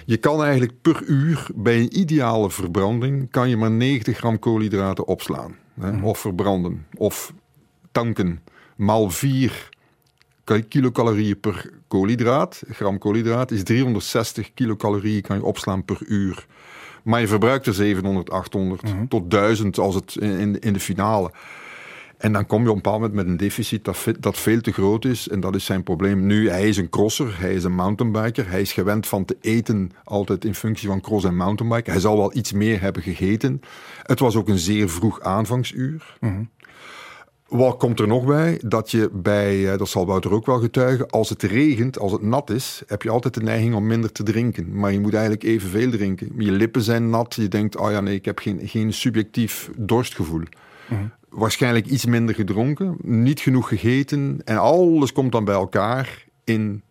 Je 0.06 0.16
kan 0.16 0.42
eigenlijk 0.42 0.72
per 0.82 1.02
uur 1.02 1.46
bij 1.54 1.78
een 1.78 1.98
ideale 1.98 2.50
verbranding 2.50 3.30
kan 3.30 3.48
je 3.48 3.56
maar 3.56 3.70
90 3.70 4.16
gram 4.16 4.38
koolhydraten 4.38 5.06
opslaan. 5.06 5.56
Hè, 5.80 5.92
mhm. 5.92 6.04
Of 6.04 6.18
verbranden. 6.18 6.86
Of 6.96 7.32
tanken. 7.92 8.42
Maal 8.76 9.10
4 9.10 9.68
kilocalorieën 10.68 11.40
per 11.40 11.70
koolhydraat. 11.88 12.62
Gram 12.68 12.98
koolhydraat 12.98 13.50
is 13.50 13.62
360 13.62 14.54
kilocalorieën 14.54 15.22
kan 15.22 15.36
je 15.36 15.44
opslaan 15.44 15.84
per 15.84 15.98
uur. 16.06 16.46
Maar 17.02 17.20
je 17.20 17.28
verbruikt 17.28 17.66
er 17.66 17.74
700, 17.74 18.30
800 18.30 18.82
mhm. 18.82 19.06
tot 19.06 19.30
1000 19.30 19.78
als 19.78 19.94
het 19.94 20.16
in, 20.16 20.58
in 20.58 20.72
de 20.72 20.80
finale. 20.80 21.30
En 22.20 22.32
dan 22.32 22.46
kom 22.46 22.62
je 22.62 22.68
op 22.68 22.76
een 22.76 22.82
bepaald 22.82 23.00
moment 23.00 23.18
met 23.18 23.26
een 23.26 23.36
deficit 23.36 23.84
dat, 23.84 24.06
dat 24.18 24.38
veel 24.38 24.60
te 24.60 24.72
groot 24.72 25.04
is. 25.04 25.28
En 25.28 25.40
dat 25.40 25.54
is 25.54 25.64
zijn 25.64 25.82
probleem. 25.82 26.26
Nu, 26.26 26.48
hij 26.48 26.68
is 26.68 26.76
een 26.76 26.88
crosser, 26.88 27.40
hij 27.40 27.54
is 27.54 27.64
een 27.64 27.74
mountainbiker. 27.74 28.50
Hij 28.50 28.60
is 28.60 28.72
gewend 28.72 29.06
van 29.06 29.24
te 29.24 29.36
eten 29.40 29.90
altijd 30.04 30.44
in 30.44 30.54
functie 30.54 30.88
van 30.88 31.00
cross 31.00 31.24
en 31.24 31.36
mountainbike. 31.36 31.90
Hij 31.90 32.00
zal 32.00 32.16
wel 32.16 32.36
iets 32.36 32.52
meer 32.52 32.80
hebben 32.80 33.02
gegeten. 33.02 33.60
Het 34.02 34.20
was 34.20 34.36
ook 34.36 34.48
een 34.48 34.58
zeer 34.58 34.88
vroeg 34.88 35.20
aanvangsuur. 35.20 36.16
Mm 36.20 36.48
Wat 37.48 37.76
komt 37.76 38.00
er 38.00 38.06
nog 38.06 38.24
bij? 38.24 38.60
Dat 38.64 38.90
je 38.90 39.10
bij, 39.12 39.72
eh, 39.72 39.78
dat 39.78 39.88
zal 39.88 40.06
Wouter 40.06 40.32
ook 40.32 40.46
wel 40.46 40.60
getuigen, 40.60 41.10
als 41.10 41.28
het 41.28 41.42
regent, 41.42 41.98
als 41.98 42.12
het 42.12 42.22
nat 42.22 42.50
is, 42.50 42.82
heb 42.86 43.02
je 43.02 43.10
altijd 43.10 43.34
de 43.34 43.42
neiging 43.42 43.74
om 43.74 43.86
minder 43.86 44.12
te 44.12 44.22
drinken. 44.22 44.78
Maar 44.78 44.92
je 44.92 45.00
moet 45.00 45.14
eigenlijk 45.14 45.44
evenveel 45.44 45.90
drinken. 45.90 46.32
Je 46.38 46.52
lippen 46.52 46.82
zijn 46.82 47.10
nat, 47.10 47.34
je 47.34 47.48
denkt, 47.48 47.76
oh 47.76 47.90
ja 47.90 48.00
nee, 48.00 48.14
ik 48.14 48.24
heb 48.24 48.38
geen, 48.38 48.60
geen 48.68 48.92
subjectief 48.92 49.70
dorstgevoel. 49.76 50.42
Mm 50.90 51.12
waarschijnlijk 51.30 51.86
iets 51.86 52.06
minder 52.06 52.34
gedronken, 52.34 52.96
niet 53.02 53.40
genoeg 53.40 53.68
gegeten 53.68 54.40
en 54.44 54.58
alles 54.58 55.12
komt 55.12 55.32
dan 55.32 55.44
bij 55.44 55.54
elkaar 55.54 56.24
in 56.44 56.82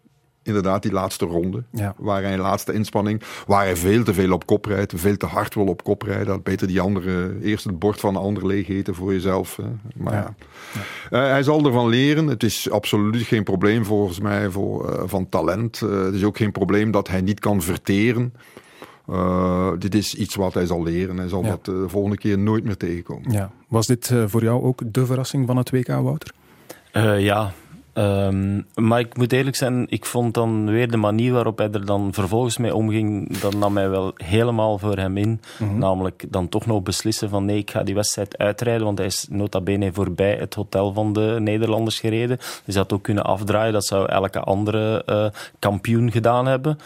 inderdaad 0.44 0.82
die 0.82 0.92
laatste 0.92 1.26
ronde. 1.26 1.64
Ja. 1.72 1.94
Waar 1.98 2.22
hij 2.22 2.34
een 2.34 2.40
laatste 2.40 2.74
inspanning, 2.74 3.22
waar 3.48 3.64
hij 3.64 3.76
veel 3.76 4.04
te 4.04 4.14
veel 4.14 4.34
op 4.34 4.46
kop 4.46 4.66
rijdt, 4.66 4.94
veel 4.96 5.18
te 5.18 5.26
hard 5.26 5.56
wil 5.56 5.66
op 5.66 5.84
kop 5.84 6.02
rijden. 6.02 6.44
Beter 6.44 6.68
die 6.68 6.82
andere, 6.82 7.38
eerst 7.42 7.64
het 7.64 7.80
bord 7.80 8.00
van 8.00 8.14
de 8.14 8.20
ander 8.20 8.48
leeg 8.48 8.68
eten 8.70 8.96
voor 8.96 9.14
jezelf. 9.14 9.56
Hè. 9.56 9.64
Maar 9.96 10.14
ja. 10.14 10.34
ja. 10.74 11.24
Uh, 11.24 11.30
hij 11.30 11.44
zal 11.44 11.66
ervan 11.66 11.90
leren. 11.90 12.28
Het 12.28 12.44
is 12.44 12.70
absoluut 12.70 13.26
geen 13.26 13.44
probleem 13.44 13.86
volgens 13.86 14.20
mij 14.20 14.50
voor, 14.50 14.90
uh, 14.90 15.02
van 15.06 15.30
talent. 15.30 15.82
Uh, 15.84 16.04
het 16.04 16.14
is 16.14 16.24
ook 16.24 16.38
geen 16.38 16.52
probleem 16.52 16.92
dat 16.92 17.08
hij 17.08 17.22
niet 17.22 17.40
kan 17.40 17.62
verteren. 17.62 18.34
Dit 19.80 19.96
is 19.96 20.16
iets 20.16 20.36
wat 20.36 20.54
hij 20.54 20.66
zal 20.66 20.84
leren. 20.84 21.18
Hij 21.18 21.28
zal 21.28 21.42
dat 21.42 21.66
de 21.66 21.86
volgende 21.88 22.18
keer 22.18 22.38
nooit 22.38 22.64
meer 22.64 22.78
tegenkomen. 22.78 23.32
Ja. 23.32 23.52
Was 23.68 23.88
dit 23.88 24.14
voor 24.26 24.44
jou 24.44 24.64
ook 24.64 24.82
de 24.86 25.06
verrassing 25.06 25.48
van 25.48 25.58
het 25.58 25.70
WK, 25.70 25.88
Wouter? 25.88 26.34
ja, 27.18 27.54
Um, 27.94 28.66
maar 28.76 29.00
ik 29.00 29.18
moet 29.18 29.34
eerlijk 29.34 29.56
zijn, 29.56 29.86
ik 29.90 30.06
vond 30.06 30.34
dan 30.34 30.66
weer 30.70 30.92
de 30.92 30.98
manier 30.98 31.34
waarop 31.34 31.58
hij 31.58 31.72
er 31.72 31.86
dan 31.86 32.14
vervolgens 32.14 32.58
mee 32.58 32.76
omging, 32.76 33.38
dat 33.38 33.56
nam 33.56 33.74
mij 33.74 33.90
wel 33.90 34.12
helemaal 34.16 34.78
voor 34.78 34.98
hem 34.98 35.18
in. 35.18 35.42
Mhm. 35.60 35.78
Namelijk 35.78 36.26
dan 36.30 36.50
toch 36.50 36.66
nog 36.66 36.84
beslissen 36.84 37.30
van 37.30 37.46
nee, 37.46 37.58
ik 37.58 37.72
ga 37.72 37.84
die 37.84 37.96
wedstrijd 37.96 38.38
uitrijden, 38.38 38.86
want 38.86 38.98
hij 38.98 39.08
is 39.08 39.28
nota 39.30 39.62
bene 39.62 39.94
voorbij 39.94 40.36
het 40.36 40.54
hotel 40.54 40.94
van 40.94 41.14
de 41.14 41.36
Nederlanders 41.40 42.00
gereden. 42.00 42.38
Dus 42.66 42.76
dat 42.76 42.94
ook 42.94 43.04
kunnen 43.04 43.24
afdraaien, 43.24 43.74
dat 43.74 43.86
zou 43.86 44.10
elke 44.10 44.40
andere 44.40 45.04
uh, 45.06 45.26
kampioen 45.60 46.12
gedaan 46.12 46.46
hebben. 46.46 46.78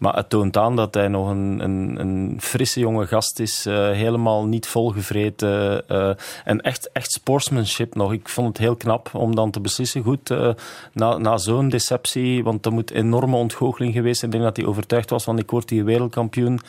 Maar 0.00 0.16
het 0.16 0.28
toont 0.28 0.56
aan 0.56 0.76
dat 0.76 0.94
hij 0.94 1.08
nog 1.08 1.28
een, 1.28 1.60
een, 1.62 2.00
een 2.00 2.36
frisse 2.40 2.80
jonge 2.80 3.06
gast 3.06 3.40
is. 3.40 3.66
Uh, 3.66 3.90
helemaal 3.90 4.46
niet 4.46 4.66
volgevreten. 4.66 5.82
Uh, 5.88 6.10
en 6.44 6.60
echt, 6.60 6.92
echt 6.92 7.12
sportsmanship 7.12 7.94
nog. 7.94 8.12
Ik 8.12 8.28
vond 8.28 8.48
het 8.48 8.58
heel 8.58 8.76
knap 8.76 9.10
om 9.14 9.34
dan 9.34 9.50
te 9.50 9.60
beslissen. 9.60 10.02
Goed, 10.02 10.30
uh, 10.30 10.50
na, 10.92 11.16
na 11.16 11.36
zo'n 11.36 11.68
deceptie, 11.68 12.44
want 12.44 12.66
er 12.66 12.72
moet 12.72 12.90
enorme 12.90 13.36
ontgoocheling 13.36 13.94
geweest 13.94 14.18
zijn. 14.18 14.30
Ik 14.30 14.36
denk 14.38 14.48
dat 14.48 14.62
hij 14.62 14.72
overtuigd 14.72 15.10
was 15.10 15.24
van 15.24 15.38
ik 15.38 15.50
word 15.50 15.70
hier 15.70 15.84
wereldkampioen. 15.84 16.60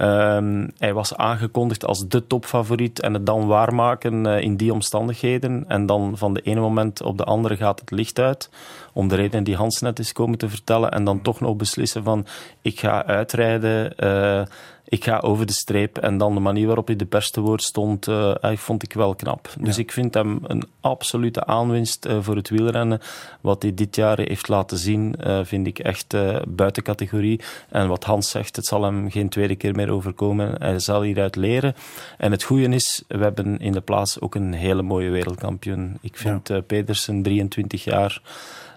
Ehm, 0.00 0.68
hij 0.78 0.92
was 0.92 1.16
aangekondigd 1.16 1.84
als 1.84 2.08
de 2.08 2.26
topfavoriet 2.26 3.00
en 3.00 3.14
het 3.14 3.26
dan 3.26 3.46
waarmaken 3.46 4.26
uh, 4.26 4.40
in 4.40 4.56
die 4.56 4.72
omstandigheden. 4.72 5.64
En 5.68 5.86
dan 5.86 6.12
van 6.16 6.34
de 6.34 6.40
ene 6.40 6.60
moment 6.60 7.02
op 7.02 7.18
de 7.18 7.24
andere 7.24 7.56
gaat 7.56 7.80
het 7.80 7.90
licht 7.90 8.18
uit. 8.18 8.50
Om 8.92 9.08
de 9.08 9.14
reden 9.14 9.44
die 9.44 9.56
Hans 9.56 9.80
net 9.80 9.98
is 9.98 10.12
komen 10.12 10.38
te 10.38 10.48
vertellen. 10.48 10.90
En 10.90 11.04
dan 11.04 11.22
toch 11.22 11.40
nog 11.40 11.56
beslissen 11.56 12.02
van 12.04 12.26
ik 12.62 12.80
ga 12.80 13.04
uitrijden. 13.06 13.92
Uh, 13.96 14.42
ik 14.90 15.04
ga 15.04 15.18
over 15.18 15.46
de 15.46 15.52
streep. 15.52 15.98
En 15.98 16.18
dan 16.18 16.34
de 16.34 16.40
manier 16.40 16.66
waarop 16.66 16.86
hij 16.86 16.96
de 16.96 17.04
pers 17.04 17.30
te 17.30 17.40
woord 17.40 17.62
stond, 17.62 18.08
uh, 18.08 18.34
vond 18.42 18.82
ik 18.82 18.92
wel 18.92 19.14
knap. 19.14 19.48
Dus 19.60 19.78
ik 19.78 19.92
vind 19.92 20.14
hem 20.14 20.38
een 20.46 20.64
absolute 20.80 21.44
aanwinst 21.44 22.06
uh, 22.06 22.18
voor 22.20 22.36
het 22.36 22.48
wielrennen. 22.48 23.00
Wat 23.40 23.62
hij 23.62 23.74
dit 23.74 23.96
jaar 23.96 24.18
heeft 24.18 24.48
laten 24.48 24.78
zien, 24.78 25.14
uh, 25.26 25.40
vind 25.44 25.66
ik 25.66 25.78
echt 25.78 26.14
buiten 26.48 26.82
categorie. 26.82 27.40
En 27.68 27.88
wat 27.88 28.04
Hans 28.04 28.30
zegt, 28.30 28.56
het 28.56 28.66
zal 28.66 28.82
hem 28.82 29.10
geen 29.10 29.28
tweede 29.28 29.56
keer 29.56 29.74
meer 29.74 29.90
overkomen. 29.90 30.54
Hij 30.58 30.78
zal 30.78 31.02
hieruit 31.02 31.36
leren. 31.36 31.74
En 32.18 32.30
het 32.30 32.42
goede 32.42 32.68
is, 32.68 33.04
we 33.08 33.22
hebben 33.22 33.58
in 33.58 33.72
de 33.72 33.80
plaats 33.80 34.20
ook 34.20 34.34
een 34.34 34.52
hele 34.52 34.82
mooie 34.82 35.10
wereldkampioen. 35.10 35.98
Ik 36.00 36.16
vind 36.16 36.48
ja. 36.48 36.60
Pedersen, 36.60 37.22
23 37.22 37.84
jaar, 37.84 38.22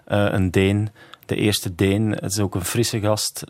een 0.04 0.50
Deen. 0.50 0.88
De 1.26 1.36
eerste 1.36 1.74
Deen, 1.74 2.10
het 2.10 2.32
is 2.32 2.38
ook 2.38 2.54
een 2.54 2.64
frisse 2.64 3.00
gast, 3.00 3.44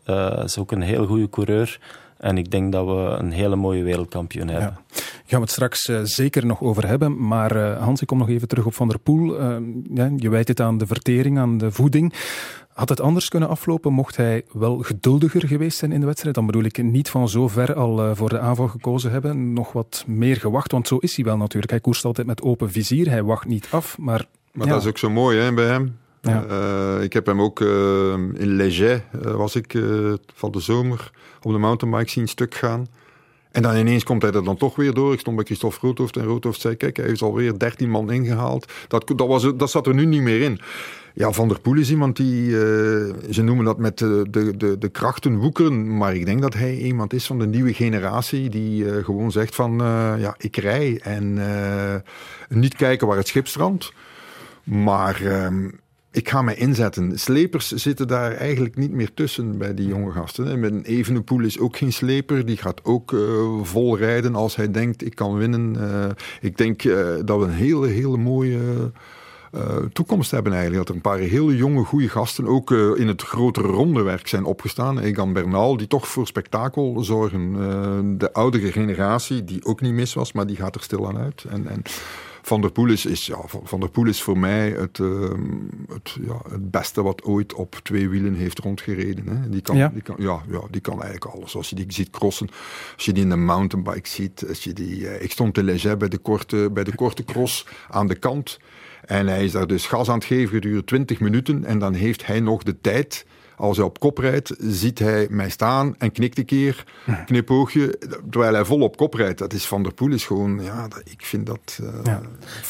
is 0.45 0.59
ook 0.59 0.73
een 0.73 0.83
heel 0.83 1.07
goede 1.07 1.31
coureur. 1.31 1.79
En 2.25 2.39
ik 2.39 2.51
denk 2.51 2.73
dat 2.73 2.87
we 2.87 3.17
een 3.19 3.31
hele 3.31 3.57
mooie 3.57 3.83
wereldkampioen 3.83 4.49
hebben. 4.49 4.79
Ja. 4.87 4.95
Gaan 5.27 5.39
we 5.39 5.45
het 5.45 5.51
straks 5.51 5.89
uh, 5.89 6.01
zeker 6.03 6.47
nog 6.47 6.63
over 6.63 6.87
hebben. 6.87 7.27
Maar 7.27 7.57
uh, 7.57 7.83
Hans, 7.83 8.01
ik 8.01 8.07
kom 8.07 8.19
nog 8.19 8.29
even 8.29 8.49
terug 8.49 8.67
op 8.67 8.75
Van 8.75 8.89
der 8.89 8.99
Poel. 8.99 9.41
Uh, 9.41 9.57
ja, 9.95 10.11
je 10.17 10.29
wijt 10.29 10.49
het 10.49 10.61
aan 10.61 10.79
de 10.79 10.87
vertering, 10.87 11.39
aan 11.39 11.59
de 11.59 11.73
voeding. 11.73 12.15
Had 12.73 12.89
het 12.89 13.01
anders 13.01 13.29
kunnen 13.29 13.49
aflopen? 13.49 13.93
Mocht 13.93 14.17
hij 14.17 14.45
wel 14.53 14.79
geduldiger 14.79 15.49
geweest 15.49 15.79
zijn 15.79 15.93
in 15.93 16.01
de 16.01 16.07
wedstrijd? 16.07 16.35
Dan 16.35 16.47
bedoel 16.47 16.65
ik 16.65 16.83
niet 16.83 17.11
van 17.11 17.29
zo 17.29 17.49
ver 17.49 17.75
al 17.75 18.15
voor 18.17 18.29
de 18.29 18.39
aanval 18.39 18.69
gekozen 18.69 19.11
hebben. 19.11 19.53
Nog 19.53 19.73
wat 19.73 20.05
meer 20.07 20.37
gewacht, 20.37 20.73
want 20.73 20.89
zo 20.89 20.97
is 20.97 21.17
hij 21.17 21.25
wel 21.25 21.37
natuurlijk. 21.37 21.73
Hij 21.73 21.81
koerst 21.81 22.05
altijd 22.05 22.27
met 22.27 22.43
open 22.43 22.71
vizier. 22.71 23.11
Hij 23.11 23.23
wacht 23.23 23.47
niet 23.47 23.69
af. 23.71 23.99
Maar, 23.99 24.27
maar 24.53 24.67
dat 24.67 24.81
is 24.81 24.89
ook 24.89 24.99
zo 24.99 25.11
mooi 25.11 25.39
hè, 25.39 25.53
bij 25.53 25.67
hem. 25.67 25.97
Ja. 26.25 26.45
Uh, 26.51 27.03
ik 27.03 27.13
heb 27.13 27.27
hem 27.27 27.41
ook 27.41 27.61
uh, 27.61 28.13
in 28.35 28.57
Leger, 28.57 29.05
uh, 29.25 29.35
was 29.35 29.57
ik 29.57 29.79
van 30.35 30.53
de 30.53 30.61
zomer, 30.61 31.11
op 31.43 31.53
de 31.53 31.59
mountainbike 31.59 32.11
zien 32.11 32.29
stuk 32.29 32.55
gaan. 32.55 32.87
En 33.51 33.63
dan 33.63 33.77
ineens 33.77 34.05
komt 34.05 34.23
hij 34.23 34.33
er 34.33 34.45
dan 34.45 34.57
toch 34.57 34.77
weer 34.77 34.95
door. 34.95 35.13
Ik 35.13 35.21
stond 35.21 35.37
bij 35.37 35.45
Christophe 35.45 35.79
Roodhoofd 35.81 36.17
en 36.17 36.25
Roodhoofd 36.25 36.61
zei, 36.61 36.77
kijk, 36.77 36.97
hij 36.97 37.07
heeft 37.07 37.23
alweer 37.23 37.59
13 37.59 37.91
man 37.91 38.13
ingehaald. 38.13 38.73
Dat, 38.89 39.13
dat, 39.17 39.29
was, 39.29 39.53
dat 39.57 39.71
zat 39.71 39.87
er 39.87 39.95
nu 39.95 40.05
niet 40.05 40.21
meer 40.23 40.41
in. 40.41 40.61
Ja, 41.15 41.33
Van 41.33 41.49
der 41.49 41.61
Poel 41.61 41.77
is 41.77 41.91
iemand 41.91 42.17
die, 42.17 42.51
ze 43.31 43.43
noemen 43.43 43.65
dat 43.65 43.79
met 43.79 43.99
de, 43.99 44.27
de, 44.31 44.57
de, 44.57 44.79
de 44.79 44.89
krachten 44.89 45.37
woekeren, 45.37 45.97
maar 45.97 46.15
ik 46.15 46.25
denk 46.27 46.43
dat 46.43 46.55
hij 46.55 46.77
iemand 46.77 47.13
is 47.13 47.27
van 47.27 47.39
de 47.39 47.47
nieuwe 47.47 47.75
generatie 47.75 48.49
die 48.51 49.03
gewoon 49.03 49.33
zegt 49.33 49.55
van, 49.55 49.77
ja, 50.19 50.35
ik 50.39 50.57
rij 50.57 51.01
en 51.03 51.41
niet 52.49 52.75
kijken 52.75 53.07
waar 53.07 53.17
het 53.17 53.29
schip 53.29 53.47
strandt. 53.47 53.93
Maar 54.65 55.23
ehm, 55.25 55.69
ik 56.15 56.29
ga 56.29 56.43
mij 56.43 56.55
inzetten. 56.55 57.19
Slepers 57.19 57.73
zitten 57.73 58.09
daar 58.09 58.33
eigenlijk 58.33 58.77
niet 58.77 58.91
meer 58.91 59.15
tussen 59.15 59.59
bij 59.59 59.75
die 59.75 59.87
jonge 59.87 60.13
gasten. 60.13 60.61
Met 60.61 60.73
een 60.73 61.45
is 61.45 61.59
ook 61.59 61.77
geen 61.77 61.93
sleper. 61.93 62.47
Die 62.47 62.57
gaat 62.57 62.85
ook 62.85 63.13
uh, 63.13 63.21
vol 63.63 63.99
rijden 63.99 64.35
als 64.35 64.57
hij 64.57 64.71
denkt 64.71 65.07
ik 65.07 65.15
kan 65.15 65.37
winnen. 65.37 65.77
Uh, 65.79 66.05
ik 66.41 66.57
denk 66.57 66.85
uh, 66.85 66.97
dat 67.25 67.39
we 67.39 67.45
een 67.45 67.51
hele, 67.51 67.87
hele 67.87 68.17
mooie 68.17 68.59
toekomst 69.93 70.31
hebben 70.31 70.53
eigenlijk. 70.53 70.81
Dat 70.81 70.89
er 70.89 70.95
een 70.95 71.11
paar 71.11 71.29
hele 71.29 71.57
jonge, 71.57 71.85
goede 71.85 72.09
gasten 72.09 72.47
ook 72.47 72.71
in 72.71 73.09
het 73.09 73.23
grotere 73.23 73.69
rondewerk 73.69 74.29
zijn 74.29 74.45
opgestaan. 74.45 74.99
Egan 74.99 75.33
Bernal, 75.33 75.77
die 75.77 75.87
toch 75.87 76.09
voor 76.09 76.27
spektakel 76.27 77.05
zorgen. 77.05 77.53
de 78.19 78.33
oudere 78.33 78.73
generatie, 78.73 79.45
die 79.45 79.65
ook 79.65 79.81
niet 79.81 79.93
mis 79.93 80.15
was, 80.15 80.33
maar 80.33 80.47
die 80.47 80.57
gaat 80.57 80.75
er 80.75 80.83
stilaan 80.83 81.19
uit. 81.19 81.45
En, 81.49 81.69
en 81.69 81.83
van 82.47 82.61
der 82.61 82.71
Poel 82.71 82.91
is, 82.91 83.07
is, 83.07 83.27
ja, 83.27 83.37
Van 83.47 83.81
der 83.81 83.89
Poel 83.89 84.07
is 84.07 84.23
voor 84.23 84.39
mij 84.39 84.71
het, 84.71 84.99
uh, 84.99 85.31
het, 85.89 86.17
ja, 86.27 86.41
het 86.51 86.71
beste 86.71 87.03
wat 87.03 87.23
ooit 87.23 87.55
op 87.55 87.81
twee 87.83 88.09
wielen 88.09 88.35
heeft 88.35 88.59
rondgereden. 88.59 89.27
Hè. 89.29 89.49
Die, 89.49 89.61
kan, 89.61 89.77
ja. 89.77 89.89
Die, 89.89 90.03
kan, 90.03 90.17
ja, 90.19 90.43
ja, 90.51 90.61
die 90.71 90.81
kan 90.81 91.03
eigenlijk 91.03 91.35
alles. 91.35 91.57
Als 91.57 91.71
je 91.71 91.77
die 91.77 91.85
ziet 91.89 92.11
crossen, 92.11 92.49
als 92.95 93.05
je 93.05 93.13
die 93.13 93.23
in 93.23 93.31
een 93.31 93.45
mountainbike 93.45 94.09
ziet. 94.09 94.45
Als 94.49 94.65
je 94.65 94.73
die, 94.73 95.01
uh, 95.01 95.23
ik 95.23 95.33
stond 95.33 95.55
te 95.55 95.63
Leger 95.63 95.97
bij 95.97 96.09
de, 96.09 96.19
korte, 96.19 96.71
bij 96.73 96.85
de 96.85 96.95
korte 96.95 97.25
cross 97.25 97.67
aan 97.89 98.07
de 98.07 98.15
kant. 98.15 98.59
En 99.05 99.27
hij 99.27 99.45
is 99.45 99.53
daar 99.53 99.67
dus 99.67 99.87
gas 99.87 100.09
aan 100.09 100.15
het 100.15 100.25
geven 100.25 100.55
gedurende 100.55 100.85
20 100.85 101.21
minuten. 101.21 101.65
En 101.65 101.79
dan 101.79 101.95
heeft 101.95 102.27
hij 102.27 102.41
nog 102.41 102.63
de 102.63 102.81
tijd 102.81 103.27
als 103.57 103.77
hij 103.77 103.87
op 103.87 103.99
kop 103.99 104.19
rijdt, 104.19 104.55
ziet 104.59 104.99
hij 104.99 105.27
mij 105.31 105.51
staan 105.51 105.95
en 105.99 106.13
knikt 106.13 106.39
een 106.39 106.45
keer, 106.45 106.85
knipoogje, 107.27 107.99
terwijl 108.31 108.55
hij 108.55 108.65
vol 108.65 108.81
op 108.81 108.97
kop 108.97 109.15
rijdt. 109.15 109.39
Dat 109.39 109.53
is 109.53 109.67
Van 109.67 109.83
der 109.83 109.95
Poel 109.95 110.13
is 110.13 110.25
gewoon, 110.25 110.63
ja, 110.63 110.89
ik 111.05 111.25
vind 111.25 111.47
dat... 111.47 111.79
Uh, 111.83 111.89
ja. 112.05 112.21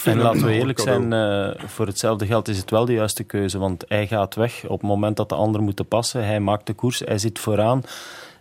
En 0.05 0.19
laten 0.19 0.47
we 0.47 0.53
eerlijk 0.53 0.81
zijn, 0.81 1.13
uh, 1.13 1.67
voor 1.67 1.87
hetzelfde 1.87 2.27
geld 2.27 2.49
is 2.49 2.59
het 2.59 2.71
wel 2.71 2.85
de 2.85 2.93
juiste 2.93 3.25
keuze, 3.25 3.59
want 3.59 3.85
hij 3.89 4.07
gaat 4.07 4.35
weg 4.35 4.65
op 4.65 4.81
het 4.81 4.89
moment 4.89 5.17
dat 5.17 5.29
de 5.29 5.35
anderen 5.35 5.65
moeten 5.65 5.89
passen. 5.89 6.25
Hij 6.25 6.41
maakt 6.41 6.67
de 6.67 6.73
koers, 6.73 7.03
hij 7.05 7.19
zit 7.19 7.39
vooraan. 7.39 7.83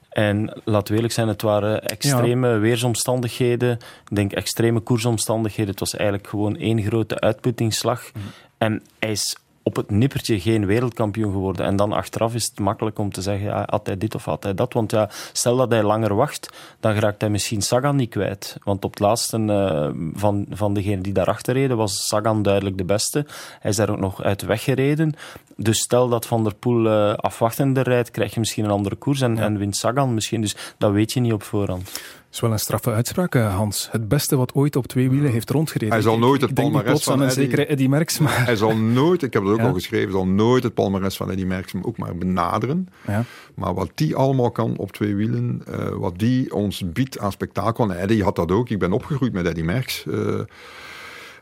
En 0.09 0.62
laten 0.63 0.88
we 0.89 0.95
eerlijk 0.95 1.13
zijn, 1.13 1.27
het 1.27 1.41
waren 1.41 1.83
extreme 1.83 2.57
weersomstandigheden. 2.57 3.71
Ik 4.09 4.15
denk 4.15 4.31
extreme 4.31 4.79
koersomstandigheden. 4.79 5.71
Het 5.71 5.79
was 5.79 5.95
eigenlijk 5.95 6.29
gewoon 6.29 6.57
één 6.57 6.81
grote 6.81 7.19
uitputtingsslag. 7.19 8.12
Mm. 8.13 8.21
En 8.57 8.83
hij 9.00 9.12
is 9.12 9.38
op 9.63 9.75
het 9.75 9.91
nippertje 9.91 10.39
geen 10.39 10.65
wereldkampioen 10.65 11.32
geworden. 11.32 11.65
En 11.65 11.75
dan 11.75 11.91
achteraf 11.91 12.34
is 12.34 12.46
het 12.46 12.60
makkelijk 12.60 13.00
om 13.00 13.12
te 13.12 13.22
zeggen, 13.22 13.48
ja, 13.48 13.63
had 13.70 13.86
hij 13.86 13.98
dit 13.98 14.15
of 14.15 14.25
had 14.25 14.43
hij 14.43 14.53
dat? 14.53 14.74
Want 14.74 14.91
ja, 14.91 15.10
stel 15.34 15.58
dat 15.58 15.72
hij 15.72 15.84
langer 15.84 16.15
wacht, 16.15 16.50
dan 16.79 16.93
raakt 16.93 17.22
hij 17.22 17.29
misschien 17.29 17.62
Sagan 17.62 17.96
niet 17.96 18.10
kwijt. 18.10 18.58
Want 18.63 18.84
op 18.84 18.91
het 18.91 19.00
laatste 19.00 19.38
uh, 19.38 19.89
van, 20.13 20.46
van 20.50 20.74
degenen 20.74 21.03
die 21.03 21.13
daarachter 21.13 21.53
reden, 21.53 21.77
was 21.77 22.08
Sagan 22.08 22.41
duidelijk 22.41 22.77
de 22.77 22.86
beste. 22.86 23.25
Hij 23.60 23.72
is 23.72 23.77
daar 23.77 23.89
ook 23.89 24.00
nog 24.00 24.24
uit 24.24 24.41
weggereden. 24.41 25.13
Dus 25.55 25.79
stel 25.79 26.10
dat 26.10 26.25
Van 26.25 26.43
der 26.43 26.55
Poel 26.55 26.86
uh, 26.86 27.13
afwachtender 27.13 27.83
rijdt, 27.83 28.12
krijg 28.12 28.33
je 28.33 28.39
misschien 28.39 28.63
een 28.63 28.72
andere 28.72 28.95
koers 28.95 29.22
en, 29.22 29.38
en 29.38 29.57
wint 29.57 29.75
Sagan 29.75 30.13
misschien. 30.13 30.41
Dus 30.41 30.55
dat 30.77 30.91
weet 30.91 31.13
je 31.13 31.19
niet 31.19 31.33
op 31.33 31.43
voorhand 31.43 31.91
is 32.33 32.39
wel 32.39 32.51
een 32.51 32.60
straffe 32.60 32.91
uitspraak, 32.91 33.36
eh, 33.36 33.55
Hans. 33.55 33.89
Het 33.91 34.07
beste 34.07 34.36
wat 34.36 34.53
ooit 34.53 34.75
op 34.75 34.88
twee 34.88 35.10
wielen 35.10 35.31
heeft 35.31 35.50
rondgereden. 35.50 35.93
Hij 35.93 36.01
zal 36.01 36.17
nooit 36.17 36.41
het 36.41 36.53
palmarès 36.53 37.03
van 37.03 37.22
een 37.22 37.31
zekere 37.31 37.65
Eddy 37.65 37.88
Merckx. 37.88 38.19
Maar... 38.19 38.45
Hij 38.45 38.55
zal 38.55 38.77
nooit, 38.77 39.24
ik 39.24 39.33
heb 39.33 39.43
het 39.43 39.51
ook 39.51 39.60
al 39.60 39.74
geschreven, 39.74 40.12
zal 40.12 40.27
nooit 40.27 40.63
het 40.63 40.74
palmarès 40.74 41.17
van 41.17 41.29
Eddy 41.29 41.43
Merckx 41.43 41.74
ook 41.81 41.98
maar 41.98 42.15
benaderen. 42.15 42.89
Ja. 43.07 43.24
Maar 43.55 43.74
wat 43.74 43.91
die 43.95 44.15
allemaal 44.15 44.51
kan 44.51 44.77
op 44.77 44.91
twee 44.91 45.15
wielen, 45.15 45.62
uh, 45.69 45.89
wat 45.89 46.19
die 46.19 46.53
ons 46.53 46.91
biedt 46.91 47.19
aan 47.19 47.31
spektakel. 47.31 47.89
En 47.89 48.00
Eddy 48.00 48.22
had 48.22 48.36
dat 48.36 48.51
ook. 48.51 48.69
Ik 48.69 48.79
ben 48.79 48.91
opgegroeid 48.91 49.33
met 49.33 49.45
Eddy 49.45 49.62
Merckx. 49.62 50.05
Uh, 50.05 50.39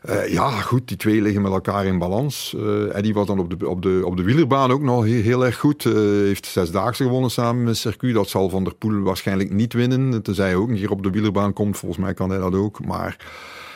uh, 0.08 0.32
ja, 0.32 0.50
goed, 0.50 0.88
die 0.88 0.96
twee 0.96 1.22
liggen 1.22 1.42
met 1.42 1.52
elkaar 1.52 1.86
in 1.86 1.98
balans. 1.98 2.54
Uh, 2.56 3.12
was 3.14 3.26
dan 3.26 3.38
op 3.38 3.58
de, 3.58 3.68
op, 3.68 3.82
de, 3.82 4.02
op 4.04 4.16
de 4.16 4.22
wielerbaan 4.22 4.70
ook 4.70 4.82
nog 4.82 5.04
heel, 5.04 5.22
heel 5.22 5.44
erg 5.44 5.58
goed. 5.58 5.84
Uh, 5.84 5.94
heeft 5.94 6.46
zesdaagse 6.46 7.02
gewonnen 7.02 7.30
samen 7.30 7.64
met 7.64 7.76
Circuit. 7.76 8.14
Dat 8.14 8.28
zal 8.28 8.48
Van 8.48 8.64
der 8.64 8.74
Poel 8.74 9.02
waarschijnlijk 9.02 9.50
niet 9.50 9.72
winnen. 9.72 10.22
Tenzij 10.22 10.46
hij 10.46 10.56
ook 10.56 10.68
een 10.68 10.76
keer 10.76 10.90
op 10.90 11.02
de 11.02 11.10
wielerbaan 11.10 11.52
komt. 11.52 11.78
Volgens 11.78 12.00
mij 12.00 12.14
kan 12.14 12.30
hij 12.30 12.38
dat 12.38 12.54
ook. 12.54 12.84
Maar 12.84 13.16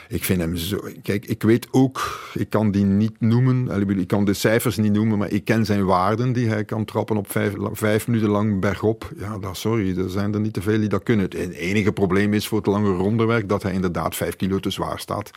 Ik 0.09 0.25
vind 0.25 0.41
hem 0.41 0.57
zo. 0.57 0.81
Kijk, 1.03 1.27
ik 1.27 1.43
weet 1.43 1.69
ook, 1.71 2.21
ik 2.35 2.51
kan 2.51 2.71
die 2.71 2.85
niet 2.85 3.21
noemen. 3.21 3.89
Ik 3.99 4.07
kan 4.07 4.25
de 4.25 4.35
cijfers 4.35 4.77
niet 4.77 4.93
noemen, 4.93 5.19
maar 5.19 5.31
ik 5.31 5.45
ken 5.45 5.65
zijn 5.65 5.85
waarden 5.85 6.33
die 6.33 6.49
hij 6.49 6.65
kan 6.65 6.85
trappen 6.85 7.17
op 7.17 7.31
vijf, 7.31 7.53
vijf 7.73 8.07
minuten 8.07 8.29
lang 8.29 8.61
bergop. 8.61 9.13
Ja, 9.19 9.39
dat, 9.39 9.57
sorry, 9.57 9.99
er 9.99 10.11
zijn 10.11 10.35
er 10.35 10.41
niet 10.41 10.53
te 10.53 10.63
veel 10.63 10.79
die 10.79 10.89
dat 10.89 11.03
kunnen. 11.03 11.25
Het 11.25 11.53
enige 11.53 11.93
probleem 11.93 12.35
is 12.35 12.49
voor 12.49 12.59
het 12.59 12.67
lange 12.67 12.93
rondewerk 12.93 13.49
dat 13.49 13.63
hij 13.63 13.73
inderdaad 13.73 14.17
vijf 14.17 14.37
kilo 14.37 14.61
te 14.61 14.71
zwaar 14.71 14.99
staat. 14.99 15.31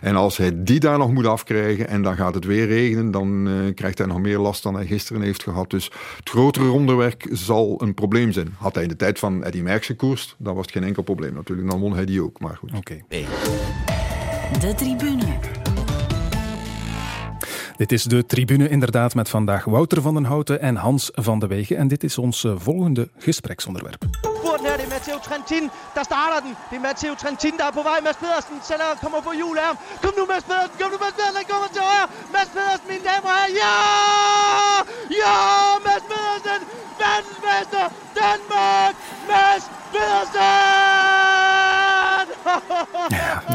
En 0.00 0.16
als 0.16 0.36
hij 0.36 0.62
die 0.64 0.80
daar 0.80 0.98
nog 0.98 1.12
moet 1.12 1.26
afkrijgen 1.26 1.88
en 1.88 2.02
dan 2.02 2.16
gaat 2.16 2.34
het 2.34 2.44
weer 2.44 2.66
regenen, 2.66 3.10
dan 3.10 3.48
uh, 3.48 3.74
krijgt 3.74 3.98
hij 3.98 4.06
nog 4.06 4.20
meer 4.20 4.38
last 4.38 4.62
dan 4.62 4.74
hij 4.74 4.86
gisteren 4.86 5.22
heeft 5.22 5.42
gehad. 5.42 5.70
Dus 5.70 5.84
het 6.16 6.28
grotere 6.28 6.66
rondewerk 6.66 7.28
zal 7.32 7.82
een 7.82 7.94
probleem 7.94 8.32
zijn. 8.32 8.54
Had 8.58 8.74
hij 8.74 8.82
in 8.82 8.88
de 8.88 8.96
tijd 8.96 9.18
van 9.18 9.44
Eddie 9.44 9.62
Merckx 9.62 9.86
gekoerst, 9.86 10.34
dan 10.38 10.54
was 10.54 10.64
het 10.66 10.74
geen 10.74 10.84
enkel 10.84 11.02
probleem 11.02 11.34
natuurlijk. 11.34 11.70
Dan 11.70 11.80
won 11.80 11.94
hij 11.94 12.04
die 12.04 12.22
ook, 12.22 12.40
maar 12.40 12.56
goed. 12.56 12.72
Oké. 12.74 13.00
De 14.60 14.74
tribune. 14.74 15.38
Dit 17.76 17.92
is 17.92 18.04
de 18.04 18.26
tribune 18.26 18.68
inderdaad 18.68 19.14
met 19.14 19.28
vandaag 19.28 19.64
Wouter 19.64 20.02
van 20.02 20.14
den 20.14 20.24
Houten 20.24 20.60
en 20.60 20.76
Hans 20.76 21.10
van 21.14 21.38
de 21.38 21.46
Wegen. 21.46 21.76
En 21.76 21.88
dit 21.88 22.04
is 22.04 22.18
ons 22.18 22.44
eh, 22.44 22.52
volgende 22.56 23.08
gespreksonderwerp. 23.18 24.04
Spurten 24.38 24.66
her, 24.66 24.76
det 24.76 24.86
er 24.86 24.88
Matteo 24.88 25.18
Trentin, 25.18 25.70
der 25.94 26.04
starter 26.04 26.40
den. 26.46 26.54
Det 26.70 26.76
er 26.76 26.80
Matteo 26.80 27.14
Trentin, 27.14 27.54
der 27.56 27.64
er 27.64 27.74
på 27.78 27.82
vej. 27.82 27.98
Mads 28.06 28.16
Pedersen 28.16 28.56
sælger, 28.68 28.96
kommer 29.02 29.20
på 29.28 29.32
hjul 29.40 29.58
af 29.58 29.66
ham. 29.70 29.76
Kom 30.02 30.12
nu, 30.18 30.24
Mads 30.32 30.44
Pedersen, 30.50 30.74
kom 30.80 30.90
nu, 30.92 30.98
Mads 31.04 31.16
Pedersen, 31.18 31.36
han 31.40 31.48
kommer 31.52 31.68
til 31.74 31.82
højre. 31.88 32.08
Mads 32.34 32.50
Pedersen, 32.56 32.86
mine 32.90 33.04
damer 33.08 33.30
og 33.34 33.36
herrer, 33.40 33.54
ja! 33.60 33.74
Ja, 35.20 35.36
Mads 35.86 36.04
Pedersen, 36.10 36.60
verdensmester, 37.02 37.84
Danmark, 38.20 38.94
Mads 39.30 39.64
Pedersen! 39.92 40.93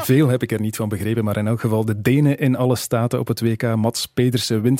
Veel 0.09 0.27
heb 0.27 0.43
ik 0.43 0.51
er 0.51 0.61
niet 0.61 0.75
van 0.75 0.89
begrepen, 0.89 1.23
maar 1.23 1.37
in 1.37 1.47
elk 1.47 1.59
geval 1.59 1.85
de 1.85 2.01
Denen 2.01 2.37
in 2.37 2.55
alle 2.55 2.75
staten 2.75 3.19
op 3.19 3.27
het 3.27 3.41
WK. 3.41 3.75
Mats 3.75 4.05
Pedersen 4.05 4.61
wint. 4.61 4.79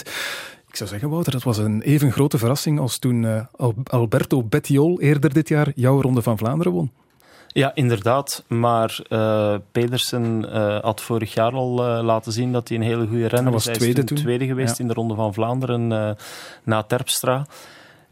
Ik 0.68 0.76
zou 0.76 0.90
zeggen, 0.90 1.10
Wouter, 1.10 1.32
dat 1.32 1.44
was 1.44 1.58
een 1.58 1.82
even 1.82 2.12
grote 2.12 2.38
verrassing 2.38 2.80
als 2.80 3.00
toen 3.00 3.24
uh, 3.24 3.42
Alberto 3.84 4.44
Bettiol 4.44 5.02
eerder 5.02 5.34
dit 5.34 5.48
jaar 5.48 5.72
jouw 5.76 6.02
Ronde 6.02 6.22
van 6.22 6.38
Vlaanderen 6.38 6.72
won. 6.72 6.92
Ja, 7.48 7.76
inderdaad. 7.76 8.44
Maar 8.48 9.00
uh, 9.10 9.56
Pedersen 9.72 10.46
uh, 10.46 10.80
had 10.80 11.02
vorig 11.02 11.34
jaar 11.34 11.52
al 11.52 11.74
laten 12.04 12.32
zien 12.32 12.52
dat 12.52 12.68
hij 12.68 12.78
een 12.78 12.84
hele 12.84 13.08
goede 13.08 13.28
renner 13.28 13.52
was. 13.52 13.66
Hij 13.66 13.74
is 13.74 13.80
tweede, 13.80 14.04
toen, 14.04 14.18
tweede 14.18 14.46
geweest 14.46 14.80
in 14.80 14.88
de 14.88 14.94
Ronde 14.94 15.16
van 15.16 15.34
Vlaanderen 15.34 16.16
na 16.64 16.84
Terpstra. 16.84 17.46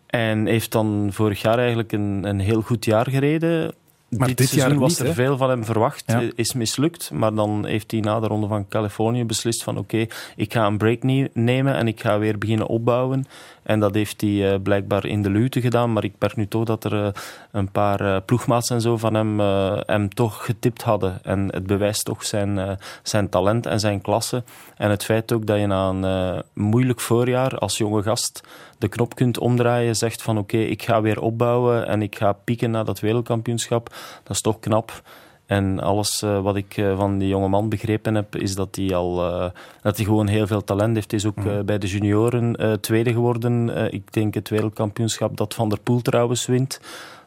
En 0.08 0.46
heeft 0.46 0.72
dan 0.72 1.10
vorig 1.12 1.42
jaar 1.42 1.58
eigenlijk 1.58 1.92
een, 1.92 2.24
een 2.24 2.40
heel 2.40 2.62
goed 2.62 2.86
jaar 2.86 3.10
gereden. 3.10 3.74
Maar 4.10 4.36
dit, 4.36 4.50
jaar 4.50 4.76
was 4.76 5.00
er 5.00 5.14
veel 5.14 5.38
van 5.38 5.50
hem 5.50 5.66
verwacht, 5.66 6.16
is 6.36 6.54
mislukt. 6.54 7.12
Maar 7.12 7.34
dan 7.34 7.66
heeft 7.66 7.92
hij 7.92 8.00
na 8.00 8.20
de 8.20 8.28
ronde 8.28 8.48
van 8.48 8.68
Californië 8.68 9.26
beslist 9.26 9.64
van 9.64 9.78
oké, 9.78 10.06
ik 10.36 10.54
ga 10.54 10.66
een 10.66 10.78
break 10.78 11.04
nemen 11.34 11.76
en 11.76 11.88
ik 11.88 12.00
ga 12.02 12.20
weer 12.20 12.38
beginnen 12.38 12.68
opbouwen. 12.68 13.26
En 13.68 13.80
dat 13.80 13.94
heeft 13.94 14.22
hij 14.22 14.30
uh, 14.30 14.62
blijkbaar 14.64 15.06
in 15.06 15.22
de 15.22 15.30
luwte 15.30 15.62
gedaan. 15.62 15.94
Maar 15.94 16.04
ik 16.04 16.14
merk 16.20 16.36
nu 16.36 16.48
toch 16.48 16.64
dat 16.64 16.84
er 16.84 16.94
uh, 16.94 17.08
een 17.52 17.72
paar 17.72 18.02
uh, 18.02 18.18
ploegmaats 18.26 18.70
en 18.70 18.82
zo 18.82 18.98
van 18.98 19.14
hem, 19.14 19.40
hem 19.86 20.10
toch 20.10 20.46
getipt 20.46 20.82
hadden. 20.82 21.20
En 21.24 21.48
het 21.52 21.68
bewijst 21.68 22.06
toch 22.06 22.26
zijn, 22.26 22.78
zijn 23.04 23.30
talent 23.30 23.66
en 23.66 23.80
zijn 23.80 24.02
klasse. 24.02 24.44
En 24.78 24.90
het 24.90 25.04
feit 25.04 25.32
ook 25.32 25.46
dat 25.46 25.60
je 25.60 25.68
na 25.68 25.90
een 25.90 26.44
moeilijk 26.54 27.00
voorjaar 27.00 27.58
als 27.58 27.78
jonge 27.78 28.04
gast 28.04 28.44
de 28.78 28.88
knop 28.88 29.16
kunt 29.16 29.38
omdraaien, 29.38 29.96
zegt 29.96 30.22
van 30.22 30.38
oké, 30.38 30.58
ik 30.58 30.84
ga 30.84 31.02
weer 31.02 31.22
opbouwen 31.22 31.88
en 31.88 32.02
ik 32.02 32.18
ga 32.18 32.34
pieken 32.34 32.72
naar 32.72 32.86
dat 32.86 33.00
wereldkampioenschap. 33.00 33.90
Dat 34.24 34.36
is 34.36 34.42
toch 34.42 34.60
knap. 34.60 35.02
En 35.48 35.80
alles 35.80 36.22
uh, 36.22 36.42
wat 36.42 36.56
ik 36.56 36.78
uh, 36.78 36.98
van 36.98 37.18
die 37.18 37.28
jonge 37.28 37.48
man 37.48 37.70
begrepen 37.70 38.16
heb, 38.16 38.36
is 38.36 38.56
dat 38.56 38.76
hij 38.76 38.96
al 38.96 39.26
uh, 39.26 39.50
dat 39.82 39.96
hij 39.96 40.06
gewoon 40.06 40.28
heel 40.28 40.48
veel 40.48 40.64
talent 40.64 40.96
heeft. 40.96 41.12
Hij 41.12 41.20
is 41.20 41.26
ook 41.26 41.44
mm. 41.44 41.66
bij 41.66 41.78
de 41.78 41.88
junioren 41.88 42.80
tweede 42.82 43.12
geworden. 43.12 43.70
ik 43.94 44.14
denk 44.14 44.34
het 44.34 44.50
wereldkampioenschap 44.50 45.38
dat 45.38 45.54
Van 45.54 45.70
der 45.70 45.80
Poel 45.80 46.02
trouwens 46.02 46.46
wint. 46.46 46.80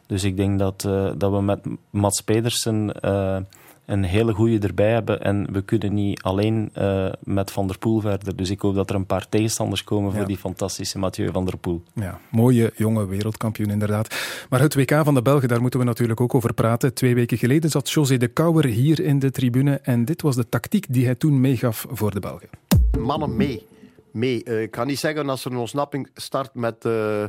Dus 0.07 0.23
ik 0.23 0.37
denk 0.37 0.59
dat, 0.59 0.81
dat 1.17 1.31
we 1.31 1.41
met 1.41 1.59
Mats 1.89 2.21
Pedersen 2.21 2.91
een 3.91 4.03
hele 4.03 4.33
goede 4.33 4.67
erbij 4.67 4.91
hebben. 4.91 5.21
En 5.21 5.47
we 5.51 5.61
kunnen 5.61 5.93
niet 5.93 6.21
alleen 6.21 6.71
uh, 6.77 7.11
met 7.23 7.51
Van 7.51 7.67
der 7.67 7.77
Poel 7.77 7.99
verder. 7.99 8.35
Dus 8.35 8.49
ik 8.49 8.61
hoop 8.61 8.75
dat 8.75 8.89
er 8.89 8.95
een 8.95 9.05
paar 9.05 9.29
tegenstanders 9.29 9.83
komen 9.83 10.13
voor 10.13 10.25
die 10.25 10.37
fantastische 10.37 10.99
Mathieu 10.99 11.31
van 11.31 11.45
der 11.45 11.57
Poel. 11.57 11.83
Ja, 11.93 12.19
mooie 12.29 12.73
jonge 12.75 13.07
wereldkampioen 13.07 13.69
inderdaad. 13.69 14.15
Maar 14.49 14.59
het 14.59 14.75
WK 14.75 15.01
van 15.03 15.13
de 15.13 15.21
Belgen, 15.21 15.47
daar 15.47 15.61
moeten 15.61 15.79
we 15.79 15.85
natuurlijk 15.85 16.21
ook 16.21 16.35
over 16.35 16.53
praten. 16.53 16.93
Twee 16.93 17.15
weken 17.15 17.37
geleden 17.37 17.69
zat 17.69 17.89
José 17.89 18.17
de 18.17 18.27
Kouwer 18.27 18.65
hier 18.65 18.99
in 18.99 19.19
de 19.19 19.31
tribune. 19.31 19.79
En 19.83 20.05
dit 20.05 20.21
was 20.21 20.35
de 20.35 20.49
tactiek 20.49 20.85
die 20.89 21.05
hij 21.05 21.15
toen 21.15 21.41
meegaf 21.41 21.85
voor 21.89 22.11
de 22.11 22.19
Belgen. 22.19 22.49
Mannen 22.99 23.35
mee. 23.35 23.67
mee. 24.11 24.41
Uh, 24.45 24.61
ik 24.61 24.75
ga 24.75 24.83
niet 24.83 24.99
zeggen 24.99 25.29
als 25.29 25.45
er 25.45 25.51
een 25.51 25.57
ontsnapping 25.57 26.09
start 26.13 26.53
met... 26.53 26.85
Uh 26.85 27.23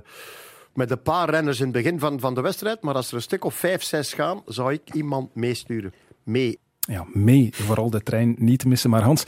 met 0.73 0.91
een 0.91 1.03
paar 1.03 1.31
renners 1.31 1.59
in 1.59 1.65
het 1.65 1.75
begin 1.75 1.99
van, 1.99 2.21
van 2.21 2.35
de 2.35 2.41
wedstrijd. 2.41 2.83
Maar 2.83 2.95
als 2.95 3.09
er 3.09 3.15
een 3.15 3.23
stuk 3.23 3.45
of 3.45 3.55
vijf, 3.55 3.83
zes 3.83 4.13
gaan, 4.13 4.43
zou 4.47 4.73
ik 4.73 4.95
iemand 4.95 5.35
meesturen 5.35 5.93
mee. 6.25 6.59
Ja, 6.79 7.07
mee. 7.13 7.51
Vooral 7.53 7.91
de 7.91 8.03
trein 8.03 8.35
niet 8.39 8.65
missen. 8.65 8.91
Maar 8.91 9.03
Hans, 9.03 9.25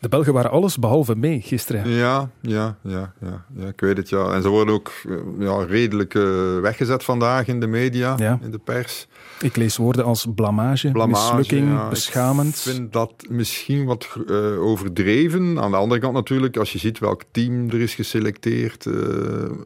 de 0.00 0.08
Belgen 0.08 0.32
waren 0.32 0.50
alles 0.50 0.78
behalve 0.78 1.16
mee 1.16 1.40
gisteren. 1.40 1.88
Ja, 1.88 2.30
ja, 2.40 2.78
ja, 2.82 3.12
ja, 3.20 3.44
ja 3.56 3.66
ik 3.68 3.80
weet 3.80 3.96
het. 3.96 4.08
Ja. 4.08 4.32
En 4.32 4.42
ze 4.42 4.48
worden 4.48 4.74
ook 4.74 4.92
eh, 5.08 5.14
ja, 5.38 5.64
redelijk 5.64 6.14
uh, 6.14 6.60
weggezet 6.60 7.04
vandaag 7.04 7.46
in 7.46 7.60
de 7.60 7.66
media, 7.66 8.38
in 8.42 8.50
de 8.50 8.60
pers. 8.64 9.06
Ik 9.40 9.56
lees 9.56 9.76
woorden 9.76 10.04
als 10.04 10.26
blamage, 10.34 10.90
blamage 10.90 11.36
mislukking, 11.36 11.88
beschamend. 11.88 12.54
Ik 12.54 12.72
vind 12.74 12.92
dat 12.92 13.12
misschien 13.28 13.84
wat 13.84 14.16
uh, 14.26 14.62
overdreven. 14.62 15.60
Aan 15.60 15.70
de 15.70 15.76
andere 15.76 16.00
kant 16.00 16.14
natuurlijk, 16.14 16.56
als 16.56 16.72
je 16.72 16.78
ziet 16.78 16.98
welk 16.98 17.22
team 17.30 17.68
er 17.68 17.80
is 17.80 17.94
geselecteerd. 17.94 18.84
Uh, 18.84 18.94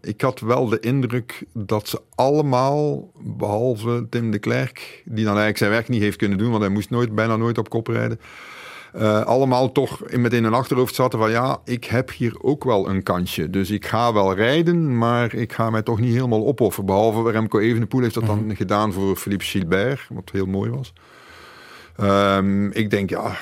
ik 0.01 0.21
had 0.21 0.41
wel 0.41 0.69
de 0.69 0.81
indruk 0.81 1.45
dat 1.53 1.89
ze 1.89 2.01
allemaal, 2.15 3.11
behalve 3.23 4.07
Tim 4.11 4.31
de 4.31 4.39
Klerk, 4.39 5.03
die 5.05 5.25
dan 5.25 5.27
eigenlijk 5.27 5.59
zijn 5.59 5.71
werk 5.71 5.89
niet 5.89 6.03
heeft 6.03 6.17
kunnen 6.17 6.39
doen, 6.39 6.51
want 6.51 6.63
hij 6.63 6.73
moest 6.73 6.91
nooit, 6.91 7.15
bijna 7.15 7.37
nooit 7.37 7.59
op 7.59 7.69
kop 7.69 7.87
rijden. 7.87 8.21
Uh, 8.97 9.25
allemaal 9.25 9.73
toch 9.73 10.01
met 10.11 10.33
in 10.33 10.45
hun 10.45 10.55
achterhoofd 10.55 10.95
zaten 10.95 11.19
van 11.19 11.31
ja, 11.31 11.61
ik 11.65 11.85
heb 11.85 12.13
hier 12.13 12.43
ook 12.43 12.65
wel 12.65 12.89
een 12.89 13.03
kansje. 13.03 13.51
Dus 13.51 13.71
ik 13.71 13.87
ga 13.87 14.13
wel 14.13 14.35
rijden, 14.35 14.99
maar 14.99 15.35
ik 15.35 15.53
ga 15.53 15.71
mij 15.71 15.83
toch 15.83 16.01
niet 16.01 16.15
helemaal 16.15 16.47
opofferen. 16.47 16.87
Behalve 16.87 17.31
Remco 17.31 17.59
Evenepoel 17.59 18.03
heeft 18.03 18.15
dat 18.15 18.27
dan 18.27 18.45
mhm. 18.45 18.57
gedaan 18.57 18.93
voor 18.93 19.17
Philippe 19.17 19.45
Gilbert, 19.45 20.07
wat 20.09 20.31
heel 20.33 20.47
mooi 20.47 20.71
was. 20.71 20.93
Um, 22.01 22.71
ik 22.71 22.91
denk 22.91 23.11
ja 23.11 23.37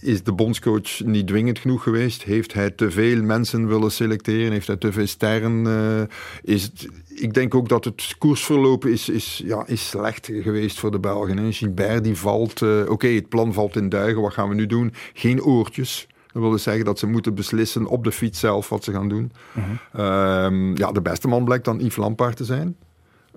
is 0.00 0.22
de 0.22 0.32
bondscoach 0.32 1.00
niet 1.04 1.26
dwingend 1.26 1.58
genoeg 1.58 1.82
geweest? 1.82 2.22
Heeft 2.22 2.52
hij 2.52 2.70
te 2.70 2.90
veel 2.90 3.22
mensen 3.22 3.68
willen 3.68 3.92
selecteren? 3.92 4.52
Heeft 4.52 4.66
hij 4.66 4.76
te 4.76 4.92
veel 4.92 5.06
sterren? 5.06 5.64
Uh, 5.64 6.02
is 6.42 6.72
ik 7.14 7.34
denk 7.34 7.54
ook 7.54 7.68
dat 7.68 7.84
het 7.84 8.14
koersverloop 8.18 8.84
is, 8.86 9.08
is, 9.08 9.42
ja, 9.44 9.66
is 9.66 9.88
slecht 9.88 10.28
geweest 10.32 10.78
voor 10.78 10.90
de 10.90 10.98
Belgen. 10.98 11.36
Hè. 11.36 11.52
Gilbert 11.52 12.04
die 12.04 12.16
valt, 12.16 12.60
uh, 12.60 12.90
oké, 12.90 13.08
het 13.08 13.28
plan 13.28 13.52
valt 13.52 13.76
in 13.76 13.88
duigen. 13.88 14.22
Wat 14.22 14.32
gaan 14.32 14.48
we 14.48 14.54
nu 14.54 14.66
doen? 14.66 14.92
Geen 15.12 15.42
oortjes. 15.42 16.06
Dat 16.32 16.42
wil 16.42 16.50
dus 16.50 16.62
zeggen 16.62 16.84
dat 16.84 16.98
ze 16.98 17.06
moeten 17.06 17.34
beslissen 17.34 17.86
op 17.86 18.04
de 18.04 18.12
fiets 18.12 18.40
zelf 18.40 18.68
wat 18.68 18.84
ze 18.84 18.92
gaan 18.92 19.08
doen. 19.08 19.32
Uh 19.56 19.64
-huh. 19.92 20.44
um, 20.44 20.76
ja, 20.76 20.92
de 20.92 21.02
beste 21.02 21.28
man 21.28 21.44
blijkt 21.44 21.64
dan 21.64 21.78
Yves 21.78 21.96
Lampaard 21.96 22.36
te 22.36 22.44
zijn. 22.44 22.76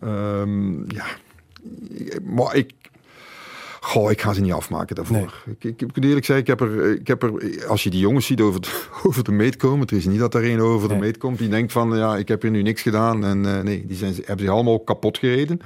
Um, 0.03 0.85
ja, 0.87 1.05
maar 2.23 2.55
ik, 2.55 2.73
Goh, 3.95 4.11
ik 4.11 4.21
ga 4.21 4.33
ze 4.33 4.41
niet 4.41 4.51
afmaken 4.51 4.95
daarvoor. 4.95 5.43
Ik, 5.45 5.63
ik, 5.63 5.81
ik, 5.81 5.95
moet 5.95 6.05
eerlijk 6.05 6.25
zeggen, 6.25 6.45
ik 6.45 6.59
heb, 6.59 6.61
er, 6.69 6.91
ik 6.99 7.07
heb 7.07 7.23
er, 7.23 7.65
als 7.67 7.83
je 7.83 7.89
die 7.89 7.99
jongens 7.99 8.25
ziet 8.25 8.41
over, 8.41 8.61
de, 8.61 8.87
over 9.07 9.23
de 9.23 9.31
meet 9.31 9.55
komen, 9.55 9.79
het 9.79 9.91
is 9.91 10.05
niet 10.05 10.19
dat 10.19 10.33
er 10.33 10.45
een 10.45 10.61
over 10.61 10.89
de 10.89 10.95
meet 10.95 11.17
komt 11.17 11.37
die 11.37 11.49
denkt 11.49 11.71
van, 11.71 11.97
ja, 11.97 12.17
ik 12.17 12.27
heb 12.27 12.41
hier 12.41 12.51
nu 12.51 12.61
niks 12.61 12.81
gedaan. 12.81 13.25
En 13.25 13.43
uh, 13.43 13.59
nee, 13.59 13.85
die 13.87 13.97
zijn, 13.97 14.13
hebben 14.15 14.45
zich 14.45 14.49
allemaal 14.49 14.79
kapot 14.79 15.17
gereden. 15.17 15.59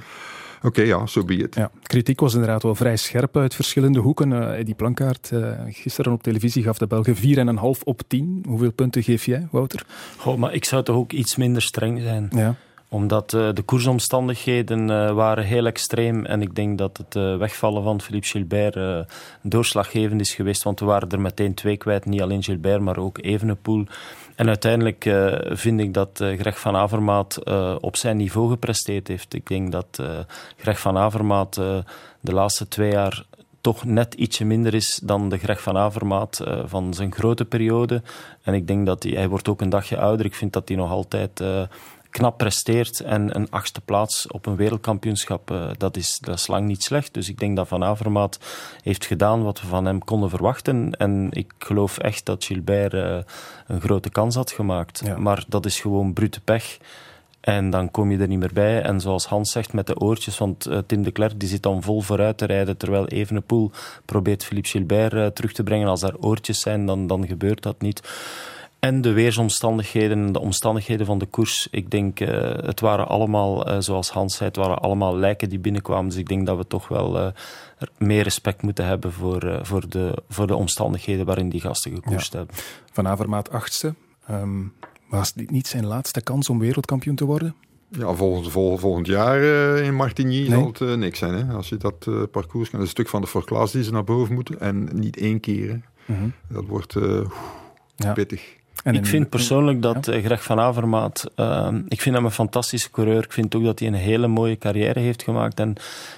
Oké, 0.56 0.66
okay, 0.66 0.86
ja, 0.86 0.98
zo 0.98 1.06
so 1.06 1.24
be 1.24 1.34
it. 1.34 1.54
Ja, 1.54 1.70
kritiek 1.82 2.20
was 2.20 2.32
inderdaad 2.32 2.62
wel 2.62 2.74
vrij 2.74 2.96
scherp 2.96 3.36
uit 3.36 3.54
verschillende 3.54 3.98
hoeken. 3.98 4.30
Uh, 4.30 4.64
die 4.64 4.74
Plankaart, 4.74 5.30
uh, 5.32 5.52
gisteren 5.66 6.12
op 6.12 6.22
televisie 6.22 6.62
gaf 6.62 6.78
de 6.78 6.86
Belgen 6.86 7.16
4,5 7.16 7.82
op 7.84 8.02
10. 8.06 8.44
Hoeveel 8.48 8.72
punten 8.72 9.02
geef 9.02 9.26
jij, 9.26 9.48
Wouter? 9.50 9.86
Goh, 10.16 10.38
maar 10.38 10.54
ik 10.54 10.64
zou 10.64 10.82
toch 10.82 10.96
ook 10.96 11.12
iets 11.12 11.36
minder 11.36 11.62
streng 11.62 12.00
zijn. 12.00 12.28
Ja 12.30 12.56
omdat 12.92 13.32
uh, 13.32 13.48
de 13.52 13.62
koersomstandigheden 13.62 14.90
uh, 14.90 15.10
waren 15.10 15.44
heel 15.44 15.66
extreem. 15.66 16.24
En 16.24 16.42
ik 16.42 16.54
denk 16.54 16.78
dat 16.78 16.96
het 16.96 17.14
uh, 17.14 17.36
wegvallen 17.36 17.82
van 17.82 18.00
Philippe 18.00 18.26
Gilbert 18.26 19.06
doorslaggevend 19.42 20.20
is 20.20 20.34
geweest. 20.34 20.62
Want 20.62 20.80
we 20.80 20.86
waren 20.86 21.08
er 21.08 21.20
meteen 21.20 21.54
twee 21.54 21.76
kwijt. 21.76 22.04
Niet 22.04 22.22
alleen 22.22 22.42
Gilbert, 22.42 22.80
maar 22.80 22.98
ook 22.98 23.18
Evenepoel. 23.18 23.84
En 24.34 24.48
uiteindelijk 24.48 25.10
vind 25.50 25.80
ik 25.80 25.94
dat 25.94 26.10
Greg 26.38 26.60
van 26.60 26.76
Avermaat 26.76 27.44
op 27.80 27.96
zijn 27.96 28.16
niveau 28.16 28.50
gepresteerd 28.50 29.08
heeft. 29.08 29.34
Ik 29.34 29.46
denk 29.46 29.72
dat 29.72 30.02
Greg 30.56 30.80
van 30.80 30.96
Avermaat 30.96 31.54
de 32.20 32.32
laatste 32.32 32.68
twee 32.68 32.90
jaar 32.90 33.24
toch 33.60 33.84
net 33.84 34.14
ietsje 34.14 34.44
minder 34.44 34.74
is 34.74 35.00
dan 35.02 35.28
de 35.28 35.38
Greg 35.38 35.62
van 35.62 35.76
Avermaat 35.76 36.40
van 36.64 36.94
zijn 36.94 37.12
grote 37.12 37.44
periode. 37.44 38.02
En 38.42 38.54
ik 38.54 38.66
denk 38.66 38.86
dat 38.86 39.02
hij, 39.02 39.12
hij 39.12 39.28
wordt 39.28 39.48
ook 39.48 39.60
een 39.60 39.70
dagje 39.70 39.98
ouder. 39.98 40.26
Ik 40.26 40.34
vind 40.34 40.52
dat 40.52 40.68
hij 40.68 40.76
nog 40.76 40.90
altijd 40.90 41.42
knap 42.10 42.38
presteert 42.38 43.00
en 43.00 43.36
een 43.36 43.50
achtste 43.50 43.80
plaats 43.80 44.26
op 44.26 44.46
een 44.46 44.56
wereldkampioenschap, 44.56 45.50
uh, 45.50 45.70
dat, 45.78 45.96
is, 45.96 46.18
dat 46.20 46.34
is 46.34 46.46
lang 46.46 46.66
niet 46.66 46.82
slecht. 46.82 47.14
Dus 47.14 47.28
ik 47.28 47.38
denk 47.38 47.56
dat 47.56 47.68
Van 47.68 47.84
Avermaat 47.84 48.38
heeft 48.82 49.06
gedaan 49.06 49.42
wat 49.42 49.60
we 49.60 49.66
van 49.66 49.84
hem 49.84 50.04
konden 50.04 50.30
verwachten. 50.30 50.92
En 50.96 51.28
ik 51.30 51.52
geloof 51.58 51.98
echt 51.98 52.26
dat 52.26 52.44
Gilbert 52.44 52.94
uh, 52.94 53.18
een 53.66 53.80
grote 53.80 54.10
kans 54.10 54.34
had 54.34 54.50
gemaakt. 54.50 55.02
Ja. 55.04 55.18
Maar 55.18 55.44
dat 55.48 55.66
is 55.66 55.80
gewoon 55.80 56.12
brute 56.12 56.40
pech. 56.40 56.78
En 57.40 57.70
dan 57.70 57.90
kom 57.90 58.10
je 58.10 58.18
er 58.18 58.28
niet 58.28 58.38
meer 58.38 58.52
bij. 58.52 58.82
En 58.82 59.00
zoals 59.00 59.26
Hans 59.26 59.52
zegt, 59.52 59.72
met 59.72 59.86
de 59.86 59.98
oortjes, 59.98 60.38
want 60.38 60.68
uh, 60.68 60.78
Tim 60.86 61.02
de 61.02 61.10
Klerk 61.10 61.40
die 61.40 61.48
zit 61.48 61.62
dan 61.62 61.82
vol 61.82 62.00
vooruit 62.00 62.38
te 62.38 62.44
rijden, 62.44 62.76
terwijl 62.76 63.06
Evenepoel 63.06 63.70
probeert 64.04 64.44
Philippe 64.44 64.68
Gilbert 64.68 65.34
terug 65.34 65.52
te 65.52 65.62
brengen. 65.62 65.88
Als 65.88 66.00
daar 66.00 66.16
oortjes 66.16 66.60
zijn, 66.60 66.86
dan, 66.86 67.06
dan 67.06 67.26
gebeurt 67.26 67.62
dat 67.62 67.80
niet. 67.80 68.02
En 68.80 69.00
de 69.00 69.12
weersomstandigheden, 69.12 70.32
de 70.32 70.40
omstandigheden 70.40 71.06
van 71.06 71.18
de 71.18 71.26
koers. 71.26 71.68
Ik 71.70 71.90
denk, 71.90 72.20
uh, 72.20 72.28
het 72.56 72.80
waren 72.80 73.08
allemaal, 73.08 73.82
zoals 73.82 74.10
Hans 74.10 74.36
zei, 74.36 74.48
het 74.48 74.58
waren 74.58 74.78
allemaal 74.78 75.16
lijken 75.16 75.48
die 75.48 75.58
binnenkwamen. 75.58 76.08
Dus 76.08 76.18
ik 76.18 76.28
denk 76.28 76.46
dat 76.46 76.56
we 76.56 76.66
toch 76.66 76.88
wel 76.88 77.32
meer 77.98 78.22
respect 78.22 78.62
moeten 78.62 78.86
hebben 78.86 79.12
voor, 79.12 79.58
voor, 79.62 79.88
de, 79.88 80.22
voor 80.28 80.46
de 80.46 80.54
omstandigheden 80.54 81.26
waarin 81.26 81.48
die 81.48 81.60
gasten 81.60 81.94
gekoerst 81.94 82.32
ja. 82.32 82.38
hebben. 82.38 82.56
Van 82.92 83.08
Avermaat 83.08 83.50
achtste. 83.50 83.94
Um, 84.30 84.72
was 85.08 85.32
dit 85.32 85.50
niet 85.50 85.66
zijn 85.66 85.86
laatste 85.86 86.20
kans 86.20 86.48
om 86.48 86.58
wereldkampioen 86.58 87.14
te 87.14 87.24
worden? 87.24 87.54
Ja, 87.88 88.14
volgend, 88.14 88.50
vol, 88.50 88.76
volgend 88.76 89.06
jaar 89.06 89.40
uh, 89.40 89.86
in 89.86 89.94
Martigny 89.94 90.30
nee. 90.30 90.48
zal 90.48 90.66
het 90.66 90.80
uh, 90.80 90.94
niks 90.94 91.18
zijn. 91.18 91.34
Hè? 91.34 91.54
Als 91.54 91.68
je 91.68 91.76
dat 91.76 92.06
uh, 92.08 92.22
parcours 92.30 92.70
kan, 92.70 92.80
een 92.80 92.86
stuk 92.86 93.08
van 93.08 93.20
de 93.20 93.26
voorklas 93.26 93.72
die 93.72 93.84
ze 93.84 93.92
naar 93.92 94.04
boven 94.04 94.34
moeten. 94.34 94.60
En 94.60 94.88
niet 94.92 95.16
één 95.16 95.40
keer. 95.40 95.80
Mm 96.06 96.16
-hmm. 96.16 96.32
Dat 96.48 96.64
wordt 96.66 96.96
ja. 97.96 98.12
pittig. 98.12 98.58
En 98.84 98.94
ik 98.94 99.06
vind 99.06 99.28
persoonlijk 99.28 99.82
dat 99.82 100.06
ja? 100.06 100.20
Greg 100.20 100.42
van 100.42 100.60
Avermaat, 100.60 101.30
ehm, 101.34 101.82
ik 101.88 102.00
vind 102.00 102.14
hem 102.14 102.24
een 102.24 102.30
fantastische 102.30 102.90
coureur. 102.90 103.24
Ik 103.24 103.32
vind 103.32 103.54
ook 103.54 103.64
dat 103.64 103.78
hij 103.78 103.88
een 103.88 103.94
hele 103.94 104.26
mooie 104.26 104.58
carrière 104.58 105.00
heeft 105.00 105.22
gemaakt. 105.22 105.60
En 105.60 105.74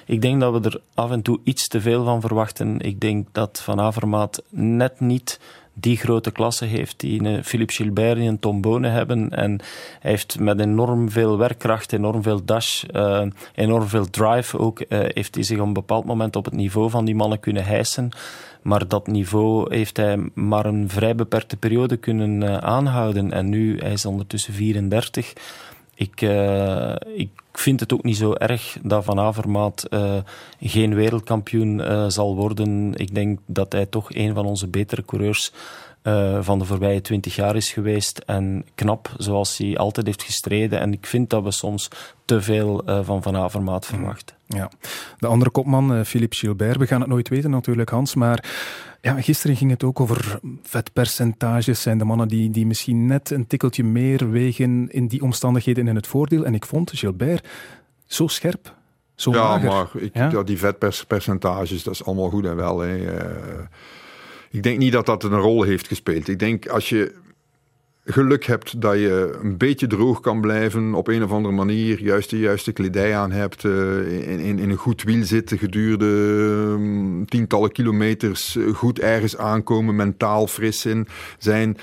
ik 0.06 0.22
denk 0.22 0.40
dat 0.40 0.52
we 0.52 0.68
er 0.68 0.80
af 0.94 1.10
en 1.10 1.22
toe 1.22 1.40
iets 1.44 1.68
te 1.68 1.80
veel 1.80 2.04
van 2.04 2.20
verwachten. 2.20 2.80
Ik 2.80 3.00
denk 3.00 3.28
dat 3.32 3.60
van 3.64 3.80
Avermaat 3.80 4.42
net 4.50 5.00
niet 5.00 5.38
die 5.74 5.96
grote 5.96 6.30
klasse 6.30 6.64
heeft, 6.64 7.00
die 7.00 7.24
een 7.24 7.44
Philippe 7.44 7.72
Gilbert 7.72 8.18
en 8.18 8.24
een 8.24 8.38
Tom 8.38 8.60
Bonen 8.60 8.92
hebben. 8.92 9.30
En 9.30 9.60
hij 10.00 10.10
heeft 10.10 10.38
met 10.38 10.60
enorm 10.60 11.10
veel 11.10 11.38
werkkracht, 11.38 11.92
enorm 11.92 12.22
veel 12.22 12.44
dash, 12.44 12.84
uh, 12.92 13.22
enorm 13.54 13.88
veel 13.88 14.10
drive 14.10 14.58
ook, 14.58 14.80
uh, 14.80 14.86
heeft 14.88 15.34
hij 15.34 15.44
zich 15.44 15.58
op 15.58 15.66
een 15.66 15.72
bepaald 15.72 16.04
moment 16.04 16.36
op 16.36 16.44
het 16.44 16.54
niveau 16.54 16.90
van 16.90 17.04
die 17.04 17.14
mannen 17.14 17.40
kunnen 17.40 17.64
hijsen. 17.64 18.10
Maar 18.62 18.88
dat 18.88 19.06
niveau 19.06 19.74
heeft 19.74 19.96
hij 19.96 20.30
maar 20.34 20.66
een 20.66 20.88
vrij 20.88 21.14
beperkte 21.14 21.56
periode 21.56 21.96
kunnen 21.96 22.42
uh, 22.42 22.56
aanhouden. 22.56 23.32
En 23.32 23.48
nu, 23.48 23.78
hij 23.78 23.92
is 23.92 24.04
ondertussen 24.04 24.54
34. 24.54 25.32
Ik, 25.94 26.20
uh, 26.20 26.94
ik 27.16 27.30
vind 27.52 27.80
het 27.80 27.92
ook 27.92 28.02
niet 28.02 28.16
zo 28.16 28.32
erg 28.34 28.78
dat 28.82 29.04
Van 29.04 29.18
Avermaat 29.18 29.86
uh, 29.90 30.16
geen 30.60 30.94
wereldkampioen 30.94 31.82
zal 32.10 32.36
worden. 32.36 32.94
Ik 32.94 33.14
denk 33.14 33.38
dat 33.46 33.72
hij 33.72 33.86
toch 33.86 34.14
een 34.14 34.34
van 34.34 34.46
onze 34.46 34.68
betere 34.68 35.04
coureurs 35.04 35.52
van 36.40 36.58
de 36.58 36.64
voorbije 36.64 37.00
twintig 37.00 37.34
jaar 37.34 37.56
is 37.56 37.72
geweest. 37.72 38.18
En 38.18 38.64
knap, 38.74 39.14
zoals 39.16 39.58
hij 39.58 39.76
altijd 39.76 40.06
heeft 40.06 40.22
gestreden. 40.22 40.80
En 40.80 40.92
ik 40.92 41.06
vind 41.06 41.30
dat 41.30 41.42
we 41.42 41.50
soms 41.50 41.88
te 42.24 42.40
veel 42.40 42.82
van 43.02 43.22
Van 43.22 43.36
Avermaat 43.36 43.86
verwachten. 43.86 44.36
Ja. 44.46 44.70
De 45.18 45.26
andere 45.26 45.50
kopman, 45.50 46.04
Philippe 46.04 46.36
Gilbert, 46.36 46.76
we 46.76 46.86
gaan 46.86 47.00
het 47.00 47.08
nooit 47.08 47.28
weten 47.28 47.50
natuurlijk, 47.50 47.90
Hans, 47.90 48.14
maar 48.14 48.44
ja, 49.00 49.20
gisteren 49.20 49.56
ging 49.56 49.70
het 49.70 49.84
ook 49.84 50.00
over 50.00 50.40
vetpercentages. 50.62 51.82
Zijn 51.82 51.98
de 51.98 52.04
mannen 52.04 52.28
die, 52.28 52.50
die 52.50 52.66
misschien 52.66 53.06
net 53.06 53.30
een 53.30 53.46
tikkeltje 53.46 53.84
meer 53.84 54.30
wegen 54.30 54.88
in 54.90 55.06
die 55.06 55.22
omstandigheden 55.22 55.88
in 55.88 55.94
het 55.94 56.06
voordeel. 56.06 56.44
En 56.44 56.54
ik 56.54 56.66
vond 56.66 56.90
Gilbert 56.94 57.48
zo 58.06 58.26
scherp, 58.26 58.74
zo 59.14 59.30
ja, 59.30 59.42
mager. 59.42 59.68
Maar 59.68 59.88
ik, 59.94 60.14
ja? 60.14 60.30
ja 60.30 60.42
die 60.42 60.58
vetpercentages, 60.58 61.82
dat 61.82 61.94
is 61.94 62.04
allemaal 62.04 62.30
goed 62.30 62.44
en 62.44 62.56
wel. 62.56 62.78
Hè. 62.78 63.06
Ik 64.52 64.62
denk 64.62 64.78
niet 64.78 64.92
dat 64.92 65.06
dat 65.06 65.24
een 65.24 65.38
rol 65.38 65.62
heeft 65.62 65.86
gespeeld. 65.86 66.28
Ik 66.28 66.38
denk 66.38 66.66
als 66.66 66.88
je 66.88 67.14
geluk 68.04 68.44
hebt 68.44 68.80
dat 68.80 68.94
je 68.94 69.38
een 69.42 69.56
beetje 69.56 69.86
droog 69.86 70.20
kan 70.20 70.40
blijven 70.40 70.94
op 70.94 71.08
een 71.08 71.22
of 71.22 71.30
andere 71.30 71.54
manier, 71.54 72.02
juist 72.02 72.30
de 72.30 72.38
juiste 72.38 72.72
kledij 72.72 73.16
aan 73.16 73.32
hebt, 73.32 73.64
uh, 73.64 74.28
in, 74.28 74.38
in, 74.38 74.58
in, 74.58 74.70
een 74.70 74.76
goed 74.76 75.02
wiel 75.02 75.24
zitten 75.24 75.58
gedurende 75.58 76.06
um, 76.06 77.26
tientallen 77.26 77.72
kilometers, 77.72 78.58
goed 78.74 78.98
ergens 78.98 79.36
aankomen, 79.36 79.96
mentaal 79.96 80.46
fris 80.46 80.86
in 80.86 81.06
zijn. 81.38 81.76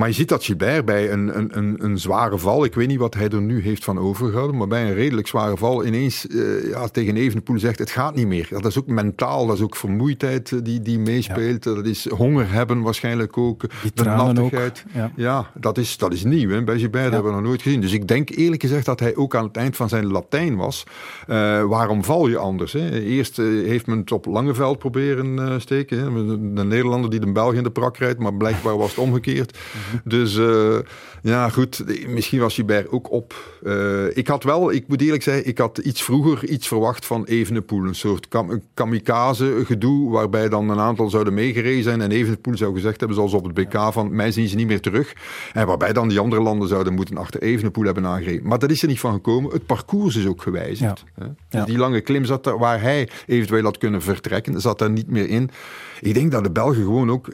Maar 0.00 0.08
je 0.08 0.14
ziet 0.14 0.28
dat 0.28 0.44
Gilbert 0.44 0.84
bij 0.84 1.12
een, 1.12 1.38
een, 1.38 1.58
een, 1.58 1.76
een, 1.84 1.98
zware 1.98 2.38
val, 2.38 2.64
ik 2.64 2.74
weet 2.74 2.88
niet 2.88 2.98
wat 2.98 3.14
hij 3.14 3.28
er 3.28 3.40
nu 3.40 3.62
heeft 3.62 3.84
van 3.84 3.98
overgehouden, 3.98 4.56
maar 4.56 4.66
bij 4.66 4.82
een 4.82 4.94
redelijk 4.94 5.26
zware 5.26 5.56
val 5.56 5.86
ineens 5.86 6.26
uh, 6.26 6.70
ja, 6.70 6.88
tegen 6.88 7.16
Evenepoel 7.16 7.58
zegt 7.58 7.78
het 7.78 7.90
gaat 7.90 8.14
niet 8.14 8.26
meer. 8.26 8.48
Dat 8.50 8.64
is 8.64 8.78
ook 8.78 8.86
mentaal, 8.86 9.46
dat 9.46 9.56
is 9.56 9.62
ook 9.62 9.76
vermoeidheid 9.76 10.64
die, 10.64 10.80
die 10.80 10.98
meespeelt. 10.98 11.64
Ja. 11.64 11.74
Dat 11.74 11.86
is 11.86 12.08
honger 12.08 12.52
hebben 12.52 12.82
waarschijnlijk 12.82 13.38
ook. 13.38 13.60
Die 13.82 13.90
de 13.94 14.04
nattigheid. 14.04 14.84
Ook. 14.88 14.94
Ja. 14.94 15.12
ja, 15.16 15.50
dat, 15.54 15.78
is, 15.78 15.96
dat 15.96 16.12
is 16.12 16.24
nieuw. 16.24 16.50
Hè. 16.50 16.64
Bij 16.64 16.78
Gilbert 16.78 17.04
ja. 17.04 17.10
hebben 17.10 17.30
we 17.30 17.38
nog 17.38 17.46
nooit 17.46 17.62
gezien. 17.62 17.80
Dus 17.80 17.92
ik 17.92 18.08
denk 18.08 18.30
eerlijk 18.30 18.62
gezegd 18.62 18.84
dat 18.84 19.00
hij 19.00 19.16
ook 19.16 19.34
aan 19.34 19.44
het 19.44 19.56
eind 19.56 19.76
van 19.76 19.88
zijn 19.88 20.06
Latijn 20.06 20.56
was. 20.56 20.84
Uh, 21.28 21.62
waarom 21.64 22.04
val 22.04 22.28
je 22.28 22.38
anders? 22.38 22.72
Hè? 22.72 23.00
Eerst 23.00 23.38
uh, 23.38 23.66
heeft 23.66 23.86
men 23.86 23.98
het 23.98 24.12
op 24.12 24.26
Langeveld 24.26 24.78
proberen 24.78 25.60
steken. 25.60 25.98
Hè? 25.98 26.26
De 26.54 26.64
Nederlander 26.64 27.10
die 27.10 27.20
de 27.20 27.32
Belg 27.32 27.54
in 27.54 27.62
de 27.62 27.70
prak 27.70 27.96
rijdt, 27.96 28.18
maar 28.18 28.34
blijkbaar 28.34 28.76
was 28.76 28.90
het 28.90 28.98
omgekeerd. 28.98 29.58
Dus 30.04 30.36
uh, 30.36 30.78
ja, 31.22 31.48
goed. 31.48 31.84
Misschien 32.06 32.40
was 32.40 32.54
Gilbert 32.54 32.88
ook 32.90 33.10
op. 33.10 33.58
Uh, 33.62 34.16
ik 34.16 34.28
had 34.28 34.44
wel, 34.44 34.72
ik 34.72 34.88
moet 34.88 35.00
eerlijk 35.00 35.22
zeggen, 35.22 35.46
ik 35.46 35.58
had 35.58 35.78
iets 35.78 36.02
vroeger 36.02 36.48
iets 36.48 36.68
verwacht 36.68 37.06
van 37.06 37.24
Evenepoel. 37.24 37.84
Een 37.84 37.94
soort 37.94 38.28
kam 38.28 38.62
kamikaze 38.74 39.62
gedoe, 39.64 40.10
waarbij 40.10 40.48
dan 40.48 40.68
een 40.70 40.78
aantal 40.78 41.10
zouden 41.10 41.34
meegereden 41.34 41.82
zijn. 41.82 42.00
En 42.00 42.10
Evenepoel 42.10 42.56
zou 42.56 42.74
gezegd 42.74 42.98
hebben, 42.98 43.16
zoals 43.16 43.32
op 43.32 43.44
het 43.44 43.54
BK, 43.54 43.92
van 43.92 44.14
mij 44.14 44.32
zien 44.32 44.48
ze 44.48 44.56
niet 44.56 44.66
meer 44.66 44.80
terug. 44.80 45.12
En 45.52 45.66
waarbij 45.66 45.92
dan 45.92 46.08
die 46.08 46.18
andere 46.18 46.42
landen 46.42 46.68
zouden 46.68 46.94
moeten 46.94 47.16
achter 47.16 47.42
Evenepoel 47.42 47.84
hebben 47.84 48.06
aangereden. 48.06 48.46
Maar 48.46 48.58
dat 48.58 48.70
is 48.70 48.82
er 48.82 48.88
niet 48.88 49.00
van 49.00 49.12
gekomen. 49.12 49.52
Het 49.52 49.66
parcours 49.66 50.16
is 50.16 50.26
ook 50.26 50.42
gewijzigd. 50.42 51.04
Ja. 51.16 51.34
Dus 51.48 51.64
die 51.64 51.78
lange 51.78 52.00
klim 52.00 52.24
zat 52.24 52.46
er, 52.46 52.58
waar 52.58 52.80
hij 52.80 53.08
eventueel 53.26 53.62
had 53.62 53.78
kunnen 53.78 54.02
vertrekken, 54.02 54.60
zat 54.60 54.80
er 54.80 54.90
niet 54.90 55.10
meer 55.10 55.28
in. 55.28 55.50
Ik 56.00 56.14
denk 56.14 56.30
dat 56.32 56.44
de 56.44 56.50
Belgen 56.50 56.82
gewoon 56.82 57.10
ook 57.10 57.28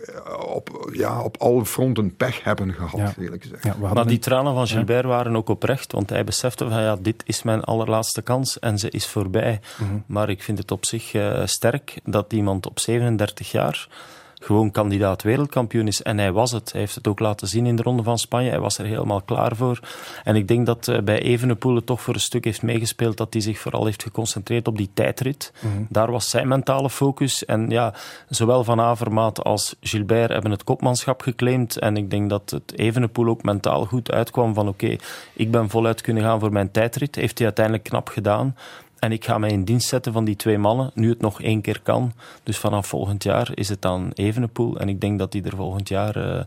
op, 0.49 0.91
ja, 0.93 1.23
op 1.23 1.37
alle 1.37 1.67
fronten 1.67 2.17
pech 2.17 2.45
hebben 2.45 2.73
gehad, 2.73 3.01
ja. 3.01 3.15
eerlijk 3.19 3.43
gezegd. 3.43 3.65
Ja, 3.65 3.76
maar 3.79 4.07
die 4.07 4.19
tranen 4.19 4.55
van 4.55 4.67
Gilbert 4.67 5.03
ja. 5.03 5.09
waren 5.09 5.37
ook 5.37 5.49
oprecht, 5.49 5.93
want 5.93 6.11
hij 6.11 6.25
besefte 6.25 6.69
van 6.69 6.83
ja, 6.83 6.97
dit 7.01 7.23
is 7.27 7.43
mijn 7.43 7.65
allerlaatste 7.65 8.23
kans 8.23 8.59
en 8.59 8.79
ze 8.79 8.91
is 8.91 9.07
voorbij. 9.07 9.61
Mm 9.79 9.89
-hmm. 9.89 10.05
Maar 10.07 10.29
ik 10.29 10.43
vind 10.43 10.59
het 10.59 10.71
op 10.71 10.87
zich 10.87 11.15
uh, 11.15 11.43
sterk 11.45 12.01
dat 12.05 12.33
iemand 12.33 12.67
op 12.67 12.81
37 12.81 13.51
jaar 13.51 13.89
gewoon 14.47 14.71
kandidaat 14.71 15.23
wereldkampioen 15.23 15.87
is. 15.87 16.03
En 16.03 16.19
hij 16.19 16.33
was 16.33 16.53
het. 16.53 16.73
Hij 16.73 16.81
heeft 16.81 16.95
het 16.95 17.09
ook 17.09 17.19
laten 17.19 17.49
zien 17.49 17.67
in 17.67 17.77
de 17.77 17.83
Ronde 17.83 18.03
van 18.03 18.19
Spanje. 18.19 18.51
Hij 18.51 18.61
was 18.61 18.79
er 18.79 18.85
helemaal 18.85 19.23
klaar 19.23 19.57
voor. 19.57 19.81
En 20.25 20.37
ik 20.37 20.49
denk 20.49 20.67
dat 20.67 20.89
uh, 20.89 20.99
bij 21.01 21.23
Evenepoel 21.23 21.75
het 21.75 21.87
toch 21.87 22.03
voor 22.03 22.15
een 22.15 22.21
stuk 22.21 22.45
heeft 22.45 22.63
meegespeeld 22.63 23.17
dat 23.17 23.33
hij 23.33 23.43
zich 23.43 23.59
vooral 23.59 23.85
heeft 23.85 24.03
geconcentreerd 24.03 24.69
op 24.69 24.77
die 24.77 24.91
tijdrit. 24.95 25.53
Mm 25.61 25.73
-hmm. 25.73 25.87
Daar 25.89 26.11
was 26.11 26.31
zijn 26.31 26.49
mentale 26.49 26.91
focus. 26.91 27.45
En 27.45 27.71
ja, 27.71 27.95
zowel 28.29 28.65
Van 28.65 28.81
Avermaat 28.81 29.45
als 29.45 29.75
Gilbert 29.81 30.31
hebben 30.31 30.51
het 30.51 30.65
kopmanschap 30.65 31.23
geclaimd. 31.23 31.79
En 31.79 31.97
ik 31.97 32.11
denk 32.11 32.31
dat 32.31 32.51
het 32.51 32.79
Evenepoel 32.79 33.29
ook 33.29 33.43
mentaal 33.43 33.85
goed 33.85 34.11
uitkwam 34.11 34.55
van 34.55 34.69
oké, 34.69 34.85
okay, 34.85 35.01
ik 35.33 35.51
ben 35.51 35.69
voluit 35.69 36.01
kunnen 36.01 36.23
gaan 36.23 36.41
voor 36.41 36.53
mijn 36.53 36.71
tijdrit. 36.71 37.15
Heeft 37.15 37.37
hij 37.37 37.47
uiteindelijk 37.47 37.85
knap 37.85 38.09
gedaan. 38.09 38.55
En 38.99 39.13
ik 39.13 39.25
ga 39.25 39.39
mij 39.39 39.51
in 39.51 39.65
dienst 39.65 39.89
zetten 39.89 40.13
van 40.13 40.25
die 40.25 40.37
twee 40.37 40.59
mannen, 40.59 40.91
nu 40.95 41.09
het 41.09 41.21
nog 41.21 41.43
één 41.43 41.61
keer 41.61 41.81
kan. 41.83 42.13
Dus 42.43 42.59
vanaf 42.59 42.87
volgend 42.87 43.23
jaar 43.23 43.51
is 43.55 43.69
het 43.69 43.83
dan 43.83 44.11
Evenepoel. 44.15 44.79
En 44.79 44.89
ik 44.89 45.01
denk 45.01 45.19
dat 45.19 45.33
hij 45.33 45.43
er 45.43 45.57
volgend 45.57 45.89
jaar 45.89 46.17
uh, 46.17 46.41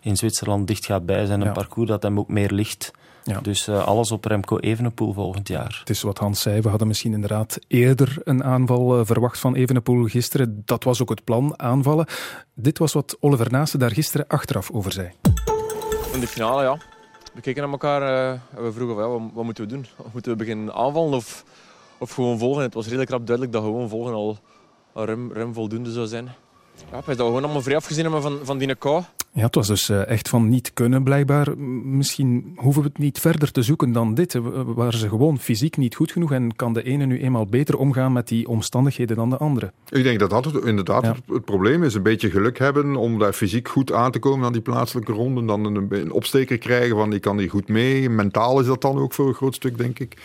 in 0.00 0.16
Zwitserland 0.16 0.66
dicht 0.66 0.86
gaat 0.86 1.06
bij 1.06 1.26
zijn. 1.26 1.40
Een 1.40 1.46
ja. 1.46 1.52
parcours 1.52 1.88
dat 1.88 2.02
hem 2.02 2.18
ook 2.18 2.28
meer 2.28 2.50
ligt. 2.50 2.92
Ja. 3.24 3.40
Dus 3.40 3.68
uh, 3.68 3.86
alles 3.86 4.10
op 4.10 4.24
Remco 4.24 4.58
Evenepoel 4.58 5.12
volgend 5.12 5.48
jaar. 5.48 5.76
Het 5.80 5.90
is 5.90 6.02
wat 6.02 6.18
Hans 6.18 6.40
zei, 6.40 6.60
we 6.60 6.68
hadden 6.68 6.88
misschien 6.88 7.12
inderdaad 7.12 7.58
eerder 7.68 8.16
een 8.24 8.44
aanval 8.44 8.98
uh, 8.98 9.06
verwacht 9.06 9.38
van 9.38 9.54
Evenepoel 9.54 10.04
gisteren. 10.04 10.62
Dat 10.64 10.84
was 10.84 11.02
ook 11.02 11.08
het 11.08 11.24
plan, 11.24 11.60
aanvallen. 11.60 12.06
Dit 12.54 12.78
was 12.78 12.92
wat 12.92 13.16
Oliver 13.20 13.50
Naasten 13.50 13.78
daar 13.78 13.90
gisteren 13.90 14.26
achteraf 14.26 14.70
over 14.70 14.92
zei. 14.92 15.10
In 16.12 16.20
de 16.20 16.26
finale, 16.26 16.62
ja. 16.62 16.78
We 17.34 17.40
keken 17.40 17.62
naar 17.62 17.70
elkaar 17.70 18.02
uh, 18.02 18.30
en 18.30 18.64
we 18.64 18.72
vroegen, 18.72 18.96
ja, 18.96 19.08
wat, 19.08 19.20
wat 19.34 19.44
moeten 19.44 19.64
we 19.64 19.70
doen? 19.70 19.86
Moeten 20.12 20.32
we 20.32 20.38
beginnen 20.38 20.74
aanvallen 20.74 21.12
of 21.12 21.44
of 21.98 22.10
gewoon 22.10 22.38
volgen. 22.38 22.62
Het 22.62 22.74
was 22.74 22.84
redelijk 22.84 23.10
rap 23.10 23.26
duidelijk 23.26 23.56
dat 23.56 23.64
gewoon 23.64 23.88
volgen 23.88 24.12
al 24.12 24.38
ruim, 24.94 25.32
ruim 25.32 25.54
voldoende 25.54 25.92
zou 25.92 26.06
zijn. 26.06 26.28
Ja, 26.90 26.98
ik 26.98 27.06
dat 27.06 27.18
gewoon 27.18 27.44
allemaal 27.44 27.62
vrij 27.62 27.76
afgezien 27.76 28.02
hebben 28.02 28.22
van, 28.22 28.38
van 28.42 28.58
die 28.58 28.74
kou. 28.74 29.02
Ja, 29.32 29.42
het 29.42 29.54
was 29.54 29.66
dus 29.66 29.88
eh, 29.88 30.06
echt 30.06 30.28
van 30.28 30.48
niet 30.48 30.72
kunnen 30.74 31.02
blijkbaar. 31.02 31.58
Misschien 31.58 32.52
hoeven 32.56 32.82
we 32.82 32.88
het 32.88 32.98
niet 32.98 33.18
verder 33.18 33.52
te 33.52 33.62
zoeken 33.62 33.92
dan 33.92 34.14
dit. 34.14 34.38
Waren 34.66 34.98
ze 34.98 35.08
gewoon 35.08 35.38
fysiek 35.38 35.76
niet 35.76 35.94
goed 35.94 36.12
genoeg 36.12 36.32
en 36.32 36.56
kan 36.56 36.72
de 36.72 36.82
ene 36.82 37.06
nu 37.06 37.20
eenmaal 37.20 37.46
beter 37.46 37.78
omgaan 37.78 38.12
met 38.12 38.28
die 38.28 38.48
omstandigheden 38.48 39.16
dan 39.16 39.30
de 39.30 39.36
andere? 39.36 39.72
Ik 39.88 40.02
denk 40.02 40.18
dat 40.18 40.30
dat 40.30 40.64
inderdaad 40.64 41.06
het, 41.06 41.44
probleem 41.44 41.82
is. 41.82 41.94
Een 41.94 42.02
beetje 42.02 42.30
geluk 42.30 42.58
hebben 42.58 42.96
om 42.96 43.18
daar 43.18 43.32
fysiek 43.32 43.68
goed 43.68 43.92
aan 43.92 44.10
te 44.10 44.18
komen 44.18 44.46
aan 44.46 44.52
die 44.52 44.62
plaatselijke 44.62 45.12
ronden. 45.12 45.46
Dan 45.46 45.64
een, 45.64 45.86
een 45.90 46.12
opsteker 46.12 46.58
krijgen 46.58 46.96
van 46.96 47.10
die 47.10 47.20
kan 47.20 47.38
hier 47.38 47.50
goed 47.50 47.68
mee. 47.68 48.10
Mentaal 48.10 48.60
is 48.60 48.66
dat 48.66 48.80
dan 48.80 48.98
ook 48.98 49.12
voor 49.12 49.28
een 49.28 49.34
groot 49.34 49.54
stuk, 49.54 49.78
denk 49.78 49.98
ik. 49.98 50.16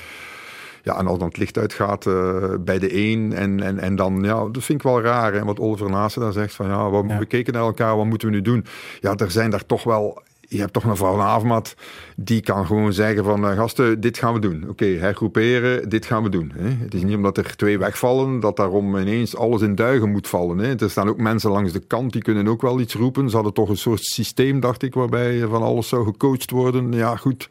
Ja, 0.84 0.98
en 0.98 1.08
als 1.08 1.18
dan 1.20 1.28
het 1.28 1.38
licht 1.38 1.58
uitgaat 1.58 2.06
uh, 2.06 2.44
bij 2.60 2.80
de 2.80 2.96
een 2.96 3.34
en, 3.34 3.62
en, 3.62 3.80
en 3.80 3.96
dan, 3.96 4.24
ja, 4.24 4.48
dat 4.52 4.64
vind 4.64 4.80
ik 4.80 4.84
wel 4.84 5.02
raar. 5.02 5.34
En 5.34 5.46
wat 5.46 5.60
Oliver 5.60 5.90
Naasten 5.90 6.22
daar 6.22 6.32
zegt 6.32 6.56
van, 6.56 6.68
ja, 6.68 6.90
we, 6.90 7.08
ja. 7.08 7.18
we 7.18 7.26
keken 7.26 7.54
naar 7.54 7.64
elkaar, 7.64 7.98
wat 7.98 8.06
moeten 8.06 8.28
we 8.28 8.34
nu 8.34 8.42
doen? 8.42 8.66
Ja, 9.00 9.16
er 9.16 9.32
zijn 9.32 9.50
daar 9.50 9.66
toch 9.66 9.84
wel 9.84 10.22
je 10.52 10.60
hebt 10.60 10.74
toch 10.74 10.84
een 10.84 10.96
vrouw 10.96 11.16
van 11.16 11.26
Avermaat, 11.26 11.76
die 12.16 12.42
kan 12.42 12.66
gewoon 12.66 12.94
zeggen 12.94 13.24
van 13.24 13.46
uh, 13.46 13.58
gasten, 13.58 14.00
dit 14.00 14.18
gaan 14.18 14.34
we 14.34 14.40
doen. 14.40 14.62
Oké, 14.62 14.70
okay, 14.70 14.98
hergroeperen, 14.98 15.90
dit 15.90 16.06
gaan 16.06 16.24
we 16.24 16.30
doen. 16.30 16.52
Hè. 16.56 16.70
Het 16.70 16.94
is 16.94 17.04
niet 17.04 17.16
omdat 17.16 17.38
er 17.38 17.56
twee 17.56 17.78
wegvallen, 17.78 18.40
dat 18.40 18.58
daarom 18.58 18.98
ineens 18.98 19.36
alles 19.36 19.62
in 19.62 19.76
duigen 19.76 20.12
moet 20.12 20.28
vallen. 20.28 20.58
Hè. 20.58 20.76
Er 20.76 20.90
staan 20.90 21.10
ook 21.10 21.18
mensen 21.18 21.52
langs 21.52 21.72
de 21.72 21.80
kant, 21.80 22.14
die 22.14 22.22
kunnen 22.22 22.48
ook 22.48 22.62
wel 22.62 22.80
iets 22.80 22.94
roepen. 22.94 23.30
Ze 23.30 23.36
hadden 23.36 23.54
toch 23.54 23.70
een 23.70 23.78
soort 23.78 24.04
systeem, 24.04 24.60
dacht 24.60 24.84
ik, 24.84 24.94
waarbij 24.94 25.40
van 25.48 25.62
alles 25.62 25.88
zou 25.88 26.06
gecoacht 26.06 26.52
worden. 26.52 26.92
Ja, 26.92 27.16
goed 27.16 27.50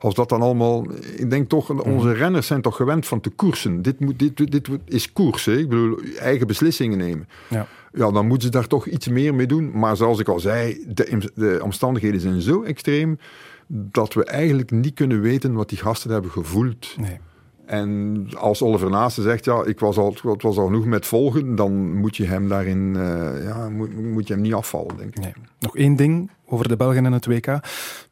als 0.00 0.14
dat 0.14 0.28
dan 0.28 0.42
allemaal. 0.42 0.86
Ik 1.16 1.30
denk 1.30 1.48
toch, 1.48 1.68
mhm. 1.68 1.90
onze 1.90 2.12
renners 2.12 2.46
zijn 2.46 2.62
toch 2.62 2.76
gewend 2.76 3.06
van 3.06 3.20
te 3.20 3.30
koersen. 3.30 3.82
Dit, 3.82 4.00
moet, 4.00 4.18
dit, 4.18 4.50
dit 4.50 4.68
is 4.84 5.12
koers. 5.12 5.44
Hè? 5.44 5.56
Ik 5.56 5.68
bedoel, 5.68 5.98
eigen 6.18 6.46
beslissingen 6.46 6.98
nemen. 6.98 7.28
Ja. 7.48 7.66
Ja, 7.92 8.10
dan 8.10 8.26
moeten 8.26 8.46
ze 8.46 8.52
daar 8.52 8.66
toch 8.66 8.86
iets 8.86 9.08
meer 9.08 9.34
mee 9.34 9.46
doen. 9.46 9.78
Maar 9.78 9.96
zoals 9.96 10.18
ik 10.18 10.28
al 10.28 10.40
zei, 10.40 10.84
de, 10.88 11.30
de 11.34 11.60
omstandigheden 11.62 12.20
zijn 12.20 12.40
zo 12.40 12.62
extreem 12.62 13.18
dat 13.66 14.14
we 14.14 14.24
eigenlijk 14.24 14.70
niet 14.70 14.94
kunnen 14.94 15.20
weten 15.20 15.52
wat 15.52 15.68
die 15.68 15.78
gasten 15.78 16.10
hebben 16.10 16.30
gevoeld. 16.30 16.96
Nee. 16.98 17.18
En 17.66 18.26
als 18.36 18.62
Oliver 18.62 18.90
Naasten 18.90 19.22
zegt, 19.22 19.44
ja, 19.44 19.64
ik 19.64 19.80
was 19.80 19.96
al, 19.96 20.14
het 20.22 20.42
was 20.42 20.56
al 20.56 20.66
genoeg 20.66 20.84
met 20.84 21.06
volgen, 21.06 21.54
dan 21.54 21.96
moet 21.96 22.16
je 22.16 22.24
hem 22.24 22.48
daarin, 22.48 22.94
uh, 22.96 23.44
ja, 23.44 23.68
moet, 23.68 23.96
moet 24.02 24.26
je 24.26 24.32
hem 24.32 24.42
niet 24.42 24.54
afvallen, 24.54 24.96
denk 24.96 25.16
ik. 25.16 25.22
Nee. 25.22 25.32
Nog 25.58 25.76
één 25.76 25.96
ding 25.96 26.30
over 26.46 26.68
de 26.68 26.76
Belgen 26.76 27.06
en 27.06 27.12
het 27.12 27.26
WK. 27.26 27.60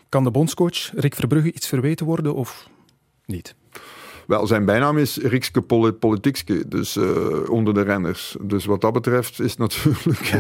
Kan 0.09 0.25
de 0.25 0.31
bondscoach 0.31 0.93
Rick 0.95 1.15
Verbrugge 1.15 1.53
iets 1.53 1.69
verweten 1.69 2.07
worden 2.07 2.35
of 2.35 2.69
niet? 3.25 3.55
Wel, 4.27 4.47
zijn 4.47 4.65
bijnaam 4.65 4.99
is 4.99 5.17
Rikske 5.17 5.63
dus 6.69 6.97
uh, 6.97 7.51
onder 7.51 7.75
de 7.75 7.83
renners. 7.83 8.37
Dus 8.41 8.65
wat 8.65 8.81
dat 8.81 8.93
betreft 8.93 9.41
is 9.41 9.57
natuurlijk... 9.57 10.33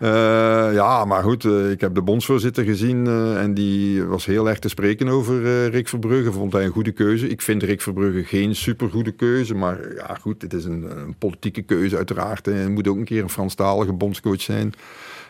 Uh, 0.00 0.72
ja, 0.80 1.04
maar 1.04 1.22
goed, 1.22 1.44
uh, 1.44 1.70
ik 1.70 1.80
heb 1.80 1.94
de 1.94 2.02
bondsvoorzitter 2.02 2.64
gezien 2.64 3.06
uh, 3.06 3.42
en 3.42 3.54
die 3.54 4.04
was 4.04 4.26
heel 4.26 4.48
erg 4.48 4.58
te 4.58 4.68
spreken 4.68 5.08
over 5.08 5.68
Rick 5.68 5.88
Verbrugge. 5.88 6.32
Vond 6.32 6.52
hij 6.52 6.64
een 6.64 6.70
goede 6.70 6.92
keuze. 6.92 7.28
Ik 7.28 7.42
vind 7.42 7.62
Rick 7.62 7.80
Verbrugge 7.80 8.24
geen 8.24 8.54
supergoede 8.54 9.12
keuze, 9.12 9.54
maar 9.54 9.94
ja 9.94 10.18
goed, 10.20 10.42
het 10.42 10.52
is 10.52 10.64
een, 10.64 10.98
een 10.98 11.14
politieke 11.18 11.62
keuze 11.62 11.96
uiteraard. 11.96 12.46
Hij 12.46 12.68
moet 12.68 12.88
ook 12.88 12.96
een 12.96 13.04
keer 13.04 13.22
een 13.22 13.30
Franstalige 13.30 13.92
bondscoach 13.92 14.40
zijn. 14.40 14.74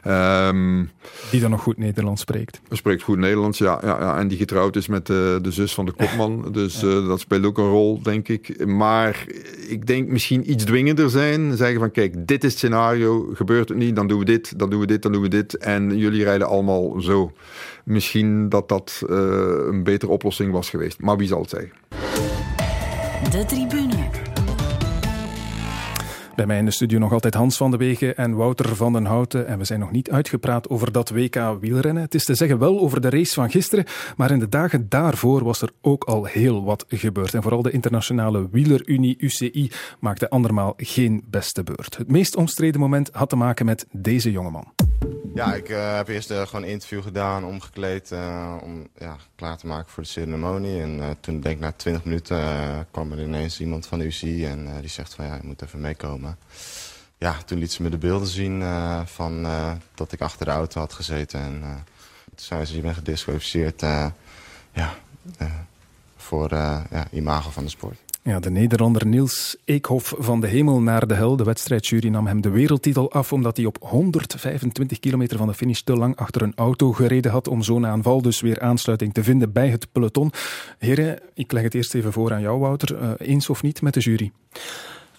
Um, 0.07 0.91
die 1.31 1.41
dan 1.41 1.51
nog 1.51 1.63
goed 1.63 1.77
Nederlands 1.77 2.21
spreekt. 2.21 2.61
Spreekt 2.71 3.03
goed 3.03 3.19
Nederlands, 3.19 3.59
ja. 3.59 3.79
ja, 3.83 4.01
ja. 4.01 4.19
En 4.19 4.29
die 4.29 4.39
getrouwd 4.39 4.77
is 4.77 4.87
met 4.87 5.07
de, 5.07 5.39
de 5.43 5.53
zus 5.53 5.75
van 5.75 5.85
de 5.87 5.93
kopman. 5.93 6.39
Dus 6.53 6.83
uh, 6.83 7.07
dat 7.07 7.21
speelt 7.21 7.45
ook 7.45 7.59
een 7.59 7.69
rol, 7.69 8.03
denk 8.03 8.29
ik. 8.29 8.67
Maar 8.67 9.25
ik 9.69 9.87
denk 9.87 10.09
misschien 10.09 10.51
iets 10.51 10.65
dwingender 10.65 11.11
zijn. 11.11 11.57
Zeggen 11.57 11.79
van, 11.79 11.91
kijk, 11.91 12.27
dit 12.27 12.45
is 12.45 12.51
het 12.51 12.59
scenario. 12.59 13.31
Gebeurt 13.35 13.69
het 13.69 13.79
niet, 13.79 13.97
dan 13.97 14.07
doen 14.07 14.19
we 14.19 14.25
dit, 14.25 14.59
dan 14.59 14.71
doen 14.71 14.81
we 14.81 14.87
dit, 14.87 15.03
dan 15.03 15.13
doen 15.13 15.23
we 15.23 15.29
dit. 15.29 15.57
En 15.57 15.99
jullie 15.99 16.25
rijden 16.25 16.47
allemaal 16.47 17.01
zo. 17.01 17.33
Misschien 17.85 18.49
dat 18.49 18.69
dat 18.69 19.03
uh, 19.11 19.17
een 19.69 19.83
betere 19.83 20.13
oplossing 20.13 20.53
was 20.53 20.71
geweest. 20.71 21.01
Maar 21.01 21.17
wie 21.17 21.29
zal 21.29 21.41
het 21.41 21.51
zeggen? 21.51 21.73
De 23.31 23.45
tribune. 23.45 24.20
Bij 26.41 26.49
mij 26.49 26.59
in 26.59 26.65
de 26.65 26.71
studio 26.71 26.99
nog 26.99 27.13
altijd 27.13 27.35
Hans 27.35 27.57
van 27.57 27.71
de 27.71 27.77
Wegen 27.77 28.17
en 28.17 28.35
Wouter 28.35 28.77
van 28.77 28.93
den 28.93 29.05
Houten. 29.05 29.47
En 29.47 29.59
we 29.59 29.65
zijn 29.65 29.81
nog 29.81 29.91
niet 29.91 30.11
uitgepraat 30.11 30.69
over 30.69 30.93
dat 30.93 31.11
WK 31.11 31.57
wielrennen. 31.61 32.03
Het 32.03 32.15
is 32.15 32.25
te 32.25 32.35
zeggen 32.35 32.59
wel 32.59 32.81
over 32.81 33.01
de 33.01 33.11
race 33.11 33.35
van 33.35 33.51
gisteren, 33.51 33.85
maar 34.17 34.31
in 34.31 34.39
de 34.39 34.49
dagen 34.49 34.89
daarvoor 34.89 35.45
was 35.45 35.63
er 35.63 35.71
ook 35.81 36.05
al 36.05 36.25
heel 36.25 36.65
wat 36.65 36.85
gebeurd. 36.89 37.35
En 37.35 37.43
vooral 37.43 37.63
de 37.63 37.71
internationale 37.71 38.49
wielerunie 38.51 39.17
UCI 39.19 39.71
maakte 39.99 40.31
andermaal 40.31 40.75
geen 40.77 41.25
beste 41.31 41.63
beurt. 41.63 41.97
Het 41.97 42.11
meest 42.11 42.37
omstreden 42.37 42.81
moment 42.81 43.11
had 43.13 43.29
te 43.29 43.37
maken 43.37 43.67
met 43.67 43.87
deze 43.93 44.31
jongeman. 44.31 44.73
Ja, 45.35 45.55
ik 45.55 45.69
uh, 45.69 45.97
heb 45.97 46.09
eerst 46.09 46.31
uh, 46.31 46.47
gewoon 46.47 46.63
een 46.63 46.69
interview 46.69 47.03
gedaan, 47.03 47.45
omgekleed, 47.45 48.11
uh, 48.13 48.57
om 48.63 48.89
ja, 48.99 49.17
klaar 49.35 49.57
te 49.57 49.67
maken 49.67 49.91
voor 49.91 50.03
de 50.03 50.09
ceremonie. 50.09 50.81
En 50.81 51.17
toen, 51.21 51.41
denk 51.41 51.55
ik, 51.55 51.61
na 51.61 51.73
20 51.73 52.05
minuten 52.05 52.39
kwam 52.91 53.13
er 53.13 53.23
ineens 53.23 53.61
iemand 53.61 53.87
van 53.87 53.99
de 53.99 54.05
UCI 54.05 54.45
en 54.45 54.81
die 54.81 54.91
zegt 54.91 55.15
van 55.15 55.27
ja, 55.27 55.35
je 55.35 55.41
moet 55.43 55.63
even 55.63 55.81
meekomen. 55.81 56.37
Ja, 57.19 57.37
toen 57.47 57.59
liet 57.59 57.73
ze 57.73 57.83
me 57.83 57.89
de 57.89 57.99
beelden 57.99 58.29
zien 58.29 58.63
van 59.07 59.47
dat 59.95 60.13
ik 60.13 60.21
achter 60.21 60.47
de 60.47 60.53
auto 60.53 60.81
had 60.81 60.93
gezeten. 60.93 61.41
En 61.41 61.61
toen 62.25 62.35
zei 62.35 62.65
ze, 62.65 62.77
je 62.77 62.83
bent 62.83 62.97
gedisqualificeerd 62.97 63.81
ja, 64.73 64.95
voor 66.17 66.51
ja, 66.51 67.07
imago 67.11 67.51
van 67.51 67.65
de 67.65 67.71
sport. 67.71 68.10
Ja, 68.23 68.41
de 68.41 68.51
Nederlander 68.51 69.07
Niels 69.07 69.57
Eekhoff 69.65 70.15
van 70.19 70.41
de 70.41 70.47
hemel 70.47 70.81
naar 70.81 71.07
de 71.07 71.15
hel. 71.15 71.37
De 71.37 71.45
wedstrijdjury 71.45 72.09
nam 72.09 72.27
hem 72.27 72.41
de 72.41 72.51
wereldtitel 72.51 73.13
af 73.13 73.33
omdat 73.33 73.57
hij 73.57 73.67
op 73.67 73.77
125 73.81 74.99
kilometer 74.99 75.39
van 75.39 75.47
de 75.47 75.55
finish 75.55 75.81
te 75.81 75.93
lang 75.93 76.17
achter 76.17 76.43
een 76.43 76.53
auto 76.57 76.93
gereden 76.93 77.31
had 77.31 77.49
om 77.49 77.63
zo'n 77.63 77.87
aanval 77.87 78.23
dus 78.23 78.41
weer 78.41 78.61
aansluiting 78.61 79.15
te 79.15 79.23
vinden 79.23 79.53
bij 79.53 79.69
het 79.69 79.87
peloton. 79.93 80.33
Heren, 80.79 81.19
ik 81.35 81.53
leg 81.53 81.63
het 81.63 81.75
eerst 81.75 81.95
even 81.95 82.13
voor 82.13 82.33
aan 82.33 82.41
jou, 82.41 82.59
Wouter. 82.59 83.03
Uh, 83.03 83.11
eens 83.19 83.51
of 83.51 83.63
niet 83.63 83.83
met 83.83 83.95
de 83.95 84.01
jury? 84.01 84.33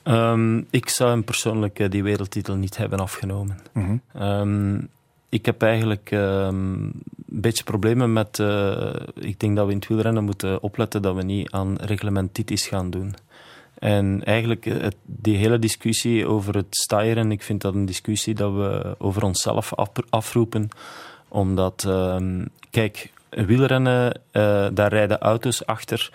Um, 0.03 0.67
ik 0.69 0.89
zou 0.89 1.09
hem 1.09 1.23
persoonlijk 1.23 1.79
uh, 1.79 1.89
die 1.89 2.03
wereldtitel 2.03 2.55
niet 2.55 2.77
hebben 2.77 2.99
afgenomen. 2.99 3.59
Mm 3.73 4.01
-hmm. 4.13 4.23
um, 4.23 4.89
ik 5.31 5.45
heb 5.45 5.61
eigenlijk 5.61 6.11
um, 6.11 6.83
een 7.29 7.41
beetje 7.41 7.63
problemen 7.63 8.13
met. 8.13 8.39
Uh, 8.39 8.93
ik 9.13 9.39
denk 9.39 9.55
dat 9.55 9.65
we 9.65 9.71
in 9.71 9.77
het 9.77 9.87
wielrennen 9.87 10.23
moeten 10.23 10.61
opletten 10.61 11.01
dat 11.01 11.15
we 11.15 11.23
niet 11.23 11.51
aan 11.51 11.75
reglementitis 11.75 12.67
gaan 12.67 12.89
doen. 12.89 13.15
En 13.79 14.23
eigenlijk, 14.23 14.65
het, 14.65 14.95
die 15.05 15.37
hele 15.37 15.59
discussie 15.59 16.27
over 16.27 16.55
het 16.55 16.75
stijren, 16.75 17.31
ik 17.31 17.43
vind 17.43 17.61
dat 17.61 17.73
een 17.73 17.85
discussie 17.85 18.33
dat 18.33 18.53
we 18.53 18.95
over 18.97 19.23
onszelf 19.23 19.73
af, 19.73 19.89
afroepen. 20.09 20.69
Omdat, 21.27 21.83
um, 21.87 22.47
kijk, 22.69 23.11
wielrennen, 23.29 24.19
uh, 24.31 24.67
daar 24.73 24.89
rijden 24.89 25.19
auto's 25.19 25.65
achter 25.65 26.11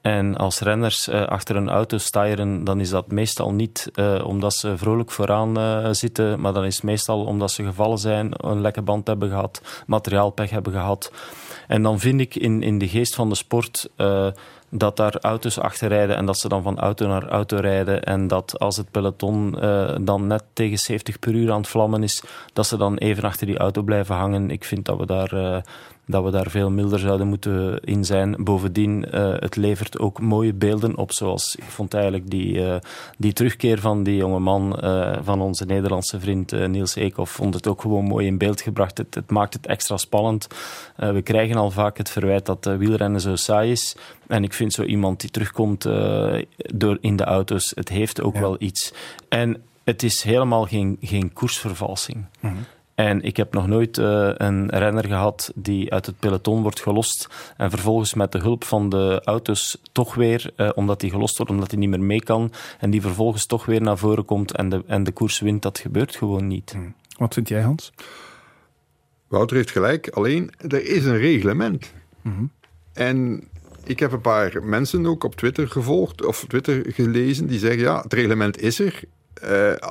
en 0.00 0.36
als 0.36 0.60
renners 0.60 1.08
uh, 1.08 1.26
achter 1.26 1.56
een 1.56 1.68
auto 1.68 1.98
stijren, 1.98 2.64
dan 2.64 2.80
is 2.80 2.90
dat 2.90 3.10
meestal 3.10 3.52
niet 3.52 3.90
uh, 3.94 4.24
omdat 4.26 4.54
ze 4.54 4.76
vrolijk 4.76 5.10
vooraan 5.10 5.58
uh, 5.58 5.88
zitten, 5.90 6.40
maar 6.40 6.52
dan 6.52 6.64
is 6.64 6.74
het 6.74 6.84
meestal 6.84 7.24
omdat 7.24 7.50
ze 7.50 7.64
gevallen 7.64 7.98
zijn, 7.98 8.30
een 8.36 8.60
lekke 8.60 8.82
band 8.82 9.06
hebben 9.06 9.28
gehad, 9.28 9.82
materiaalpech 9.86 10.50
hebben 10.50 10.72
gehad. 10.72 11.12
En 11.66 11.82
dan 11.82 11.98
vind 11.98 12.20
ik 12.20 12.34
in, 12.34 12.62
in 12.62 12.78
de 12.78 12.88
geest 12.88 13.14
van 13.14 13.28
de 13.28 13.34
sport 13.34 13.90
dat 14.70 14.96
daar 14.96 15.16
auto's 15.16 15.58
achter 15.58 15.88
rijden 15.88 16.16
en 16.16 16.26
dat 16.26 16.38
ze 16.38 16.48
dan 16.48 16.62
van 16.62 16.78
auto 16.78 17.06
naar 17.06 17.28
auto 17.28 17.56
rijden 17.56 18.02
en 18.02 18.26
dat 18.26 18.58
als 18.58 18.76
het 18.76 18.90
peloton 18.90 19.50
dan 20.00 20.26
net 20.26 20.44
tegen 20.52 20.78
70 20.78 21.18
per 21.18 21.34
uur 21.34 21.52
aan 21.52 21.60
het 21.60 21.68
vlammen 21.68 22.02
is, 22.02 22.22
dat 22.52 22.66
ze 22.66 22.76
dan 22.76 22.96
even 22.96 23.24
achter 23.24 23.46
die 23.46 23.58
auto 23.58 23.82
blijven 23.82 24.14
hangen. 24.14 24.50
Ik 24.50 24.64
vind 24.64 24.84
dat 24.84 24.98
we 24.98 25.06
daar 25.06 25.62
dat 26.08 26.24
we 26.24 26.30
daar 26.30 26.50
veel 26.50 26.70
milder 26.70 26.98
zouden 26.98 27.26
moeten 27.26 27.80
in 27.80 28.04
zijn. 28.04 28.44
Bovendien, 28.44 29.06
uh, 29.14 29.34
het 29.38 29.56
levert 29.56 29.98
ook 29.98 30.20
mooie 30.20 30.52
beelden 30.52 30.96
op, 30.96 31.12
zoals 31.12 31.56
ik 31.56 31.64
vond 31.64 31.94
eigenlijk 31.94 32.30
die, 32.30 32.54
uh, 32.54 32.76
die 33.18 33.32
terugkeer 33.32 33.80
van 33.80 34.02
die 34.02 34.16
jonge 34.16 34.38
man, 34.38 34.78
uh, 34.84 35.18
van 35.22 35.40
onze 35.40 35.64
Nederlandse 35.64 36.20
vriend 36.20 36.68
Niels 36.68 36.94
Eekhoff, 36.94 37.32
vond 37.32 37.54
het 37.54 37.66
ook 37.66 37.80
gewoon 37.80 38.04
mooi 38.04 38.26
in 38.26 38.38
beeld 38.38 38.60
gebracht. 38.60 38.98
Het, 38.98 39.14
het 39.14 39.30
maakt 39.30 39.54
het 39.54 39.66
extra 39.66 39.96
spannend. 39.96 40.46
we 40.96 41.22
krijgen 41.22 41.56
al 41.56 41.70
vaak 41.70 41.98
het 41.98 42.10
verwijt 42.10 42.46
dat 42.46 42.64
wielrennen 42.64 43.20
zo 43.20 43.36
saai 43.36 43.70
is. 43.70 43.96
En 44.26 44.44
ik 44.44 44.52
vind 44.52 44.72
zo 44.72 44.82
iemand 44.82 45.20
die 45.20 45.30
terugkomt 45.30 45.82
door 46.74 46.98
in 47.00 47.16
de 47.16 47.24
auto's, 47.24 47.72
het 47.74 47.88
heeft 47.88 48.22
ook 48.22 48.34
ja. 48.34 48.40
wel 48.40 48.56
iets. 48.58 48.92
En 49.28 49.62
het 49.84 50.02
is 50.02 50.22
helemaal 50.22 50.64
geen, 50.64 50.96
geen 51.00 51.32
koersvervalsing. 51.32 52.24
Mm 52.40 52.50
-hmm. 52.50 52.66
En 52.98 53.22
ik 53.22 53.36
heb 53.36 53.54
nog 53.54 53.66
nooit 53.66 53.98
uh, 53.98 54.30
een 54.34 54.70
renner 54.70 55.04
gehad 55.04 55.52
die 55.54 55.92
uit 55.92 56.06
het 56.06 56.18
peloton 56.18 56.62
wordt 56.62 56.80
gelost 56.80 57.28
en 57.56 57.70
vervolgens 57.70 58.14
met 58.14 58.32
de 58.32 58.38
hulp 58.38 58.64
van 58.64 58.88
de 58.88 59.20
auto's 59.24 59.78
toch 59.92 60.14
weer, 60.14 60.50
uh, 60.56 60.70
omdat 60.74 61.00
hij 61.00 61.10
gelost 61.10 61.36
wordt, 61.36 61.52
omdat 61.52 61.70
hij 61.70 61.80
niet 61.80 61.88
meer 61.88 62.00
mee 62.00 62.22
kan, 62.22 62.52
en 62.78 62.90
die 62.90 63.00
vervolgens 63.00 63.46
toch 63.46 63.64
weer 63.64 63.80
naar 63.80 63.98
voren 63.98 64.24
komt 64.24 64.52
en 64.52 64.68
de, 64.68 64.82
en 64.86 65.04
de 65.04 65.12
koers 65.12 65.40
wint. 65.40 65.62
Dat 65.62 65.78
gebeurt 65.78 66.16
gewoon 66.16 66.46
niet. 66.46 66.72
Hmm. 66.72 66.94
Wat 67.18 67.34
vind 67.34 67.48
jij, 67.48 67.62
Hans? 67.62 67.92
Wouter 69.28 69.56
heeft 69.56 69.70
gelijk, 69.70 70.08
alleen 70.08 70.50
er 70.56 70.86
is 70.86 71.04
een 71.04 71.18
reglement. 71.18 71.92
Mm 72.22 72.50
En 72.92 73.48
ik 73.84 73.98
heb 73.98 74.12
een 74.12 74.20
paar 74.20 74.64
mensen 74.64 75.06
ook 75.06 75.24
op 75.24 75.34
Twitter 75.34 75.68
gevolgd 75.68 76.24
of 76.24 76.44
Twitter 76.48 76.92
gelezen 76.92 77.46
die 77.46 77.58
zeggen: 77.58 77.80
ja, 77.80 78.00
het 78.00 78.12
reglement 78.12 78.60
is 78.60 78.78
er. 78.78 79.02
Uh, 79.44 79.88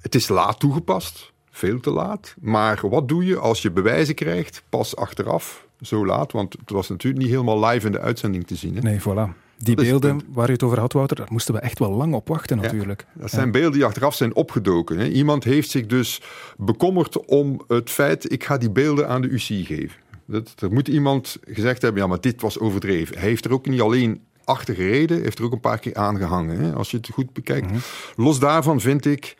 het 0.00 0.14
is 0.14 0.28
laat 0.28 0.60
toegepast. 0.60 1.32
Veel 1.58 1.80
te 1.80 1.90
laat. 1.90 2.34
Maar 2.40 2.80
wat 2.88 3.08
doe 3.08 3.24
je 3.24 3.38
als 3.38 3.62
je 3.62 3.70
bewijzen 3.70 4.14
krijgt, 4.14 4.62
pas 4.68 4.96
achteraf, 4.96 5.66
zo 5.80 6.06
laat? 6.06 6.32
Want 6.32 6.52
het 6.52 6.70
was 6.70 6.88
natuurlijk 6.88 7.22
niet 7.22 7.32
helemaal 7.32 7.64
live 7.66 7.86
in 7.86 7.92
de 7.92 8.00
uitzending 8.00 8.46
te 8.46 8.54
zien. 8.54 8.74
Hè? 8.74 8.80
Nee, 8.80 9.00
voilà. 9.00 9.46
Die 9.56 9.76
beelden 9.76 10.20
waar 10.32 10.46
je 10.46 10.52
het 10.52 10.62
over 10.62 10.80
had, 10.80 10.92
Wouter, 10.92 11.16
daar 11.16 11.26
moesten 11.30 11.54
we 11.54 11.60
echt 11.60 11.78
wel 11.78 11.90
lang 11.90 12.14
op 12.14 12.28
wachten 12.28 12.56
natuurlijk. 12.56 13.06
dat 13.12 13.30
zijn 13.30 13.50
beelden 13.50 13.72
die 13.72 13.84
achteraf 13.84 14.14
zijn 14.14 14.34
opgedoken. 14.34 14.98
Hè. 14.98 15.06
Iemand 15.08 15.44
heeft 15.44 15.70
zich 15.70 15.86
dus 15.86 16.22
bekommerd 16.56 17.26
om 17.26 17.62
het 17.68 17.90
feit, 17.90 18.32
ik 18.32 18.44
ga 18.44 18.58
die 18.58 18.70
beelden 18.70 19.08
aan 19.08 19.20
de 19.20 19.28
UCI 19.28 19.64
geven. 19.64 19.96
Dat, 20.24 20.54
er 20.58 20.72
moet 20.72 20.88
iemand 20.88 21.36
gezegd 21.44 21.82
hebben, 21.82 22.02
ja, 22.02 22.08
maar 22.08 22.20
dit 22.20 22.40
was 22.40 22.58
overdreven. 22.58 23.18
Hij 23.18 23.28
heeft 23.28 23.44
er 23.44 23.52
ook 23.52 23.66
niet 23.66 23.80
alleen 23.80 24.20
achter 24.44 24.74
gereden, 24.74 25.22
heeft 25.22 25.38
er 25.38 25.44
ook 25.44 25.52
een 25.52 25.60
paar 25.60 25.78
keer 25.78 25.94
aangehangen. 25.94 26.60
Hè, 26.60 26.72
als 26.72 26.90
je 26.90 26.96
het 26.96 27.08
goed 27.12 27.32
bekijkt. 27.32 27.66
Mhm. 27.66 27.78
Los 28.16 28.38
daarvan 28.38 28.80
vind 28.80 29.06
ik, 29.06 29.36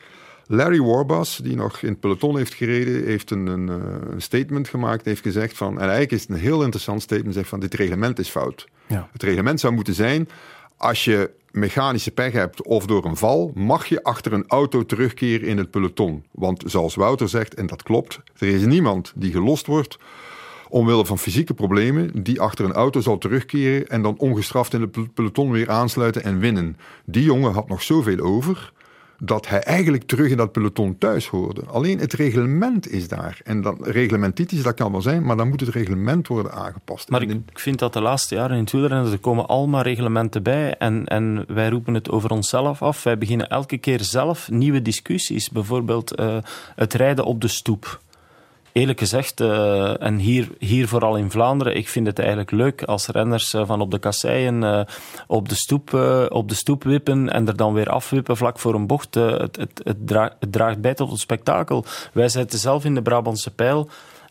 Larry 0.51 0.81
Warbas, 0.81 1.37
die 1.37 1.57
nog 1.57 1.83
in 1.83 1.89
het 1.89 2.01
peloton 2.01 2.37
heeft 2.37 2.55
gereden, 2.55 3.05
heeft 3.05 3.31
een, 3.31 3.47
een, 3.47 3.69
eh, 3.69 4.11
een 4.11 4.23
statement 4.23 4.69
gemaakt, 4.69 5.05
heeft 5.05 5.23
gezegd 5.23 5.57
van, 5.57 5.73
en 5.73 5.81
eigenlijk 5.81 6.13
is 6.13 6.21
het 6.21 6.31
een 6.31 6.37
heel 6.37 6.63
interessant 6.63 7.03
statement, 7.03 7.35
zegt 7.35 7.49
van, 7.49 7.61
dit 7.61 7.75
reglement 7.75 8.19
is 8.19 8.29
fout. 8.29 8.69
Ja. 8.87 9.09
Het 9.13 9.23
reglement 9.23 9.61
zou 9.61 9.73
moeten 9.73 9.95
zijn, 9.95 10.29
als 10.77 11.05
je 11.05 11.31
mechanische 11.51 12.11
pech 12.11 12.33
hebt 12.33 12.63
of 12.63 12.87
door 12.87 13.05
een 13.05 13.17
val, 13.17 13.51
mag 13.55 13.87
je 13.87 14.03
achter 14.03 14.33
een 14.33 14.45
auto 14.47 14.87
terugkeren 14.87 15.49
in 15.49 15.59
het 15.59 15.71
peloton. 15.71 16.25
Want 16.31 16.63
zoals 16.67 16.95
Wouter 16.95 17.29
zegt, 17.29 17.55
en 17.55 17.67
dat 17.67 17.83
klopt, 17.83 18.21
er 18.39 18.49
is 18.49 18.65
niemand 18.65 19.13
die 19.15 19.33
gelost 19.33 19.67
wordt 19.67 19.99
omwille 20.69 21.07
van 21.07 21.19
fysieke 21.19 21.55
problemen, 21.55 22.23
die 22.23 22.41
achter 22.41 22.65
een 22.65 22.73
auto 22.73 23.01
zal 23.01 23.19
terugkeren 23.19 23.89
en 23.89 24.03
dan 24.03 24.19
ongestraft 24.19 24.75
in 24.75 24.81
het 24.81 25.15
peloton 25.15 25.51
weer 25.51 25.71
aansluiten 25.71 26.23
en 26.25 26.39
winnen. 26.39 26.77
Die 27.05 27.25
jongen 27.25 27.53
had 27.53 27.69
nog 27.69 27.83
zoveel 27.83 28.19
over 28.19 28.73
dat 29.19 29.49
hij 29.49 29.61
eigenlijk 29.61 30.03
terug 30.03 30.31
in 30.31 30.37
dat 30.37 30.53
peloton 30.53 30.99
thuis 30.99 31.27
hoorde. 31.27 31.65
Alleen 31.67 31.99
het 31.99 32.13
reglement 32.13 32.91
is 32.91 33.09
daar. 33.09 33.41
En 33.45 33.61
dat 33.63 33.77
reglementitis, 33.81 34.63
dat 34.63 34.75
kan 34.75 34.93
wel 34.93 35.03
zijn, 35.03 35.23
maar 35.23 35.37
dan 35.37 35.49
moet 35.49 35.61
het 35.61 35.69
reglement 35.69 36.27
worden 36.27 36.53
aangepast. 36.53 37.09
Maar 37.11 37.23
ik, 37.23 37.31
ik 37.31 37.59
vind 37.59 37.79
dat 37.79 37.93
de 37.93 38.01
laatste 38.01 38.35
jaren 38.35 38.57
in 38.57 38.63
het 38.63 38.73
wielrennen, 38.73 39.13
er 39.13 39.19
komen 39.19 39.47
allemaal 39.47 39.83
reglementen 39.83 40.43
bij 40.43 40.75
en, 40.77 41.07
en 41.07 41.45
wij 41.49 41.69
roepen 41.69 41.95
het 41.95 42.11
over 42.11 42.31
onszelf 42.31 42.83
af. 42.83 43.03
Wij 43.03 43.19
beginnen 43.19 43.49
elke 43.49 43.79
keer 43.79 44.01
zelf 44.01 44.51
nieuwe 44.51 44.83
discussies. 44.83 45.51
Bijvoorbeeld 45.51 46.21
uh, 46.21 46.37
het 46.75 46.95
rijden 46.95 47.25
op 47.25 47.41
de 47.41 47.49
stoep 47.49 48.01
eerlijk 48.79 48.99
gezegd, 48.99 49.41
uh, 49.41 50.03
en 50.03 50.19
hier, 50.19 50.49
hier 50.59 50.89
vooral 50.89 51.17
in 51.17 51.31
Vlaanderen, 51.31 51.77
ik 51.77 51.89
vind 51.89 52.07
het 52.07 52.19
eigenlijk 52.19 52.51
leuk 52.51 52.83
als 52.83 53.07
renners 53.07 53.55
uh, 53.55 53.67
van 53.67 53.81
op 53.81 53.91
de 53.91 53.99
kasseien 53.99 54.63
uh, 54.63 54.81
op, 55.27 55.49
de 55.49 55.55
stoep, 55.55 55.93
op 56.29 56.49
de 56.49 56.55
stoep 56.55 56.85
wippen 56.85 57.33
en 57.33 57.49
er 57.49 57.57
dan 57.57 57.73
weer 57.73 57.89
afwippen 57.91 58.37
vlak 58.37 58.59
voor 58.59 58.75
een 58.75 58.87
bocht. 58.87 59.15
het, 59.15 59.57
het, 59.57 59.81
het, 59.85 60.07
draagt, 60.07 60.37
het 60.41 60.53
draagt 60.53 60.81
bij 60.81 60.95
tot 60.95 61.11
het 61.11 61.21
spektakel. 61.21 61.85
Wij 62.13 62.29
zitten 62.29 62.59
zelf 62.59 62.85
in 62.85 62.95
de 62.95 63.03
Brabantse 63.03 63.51
pijl 63.51 63.89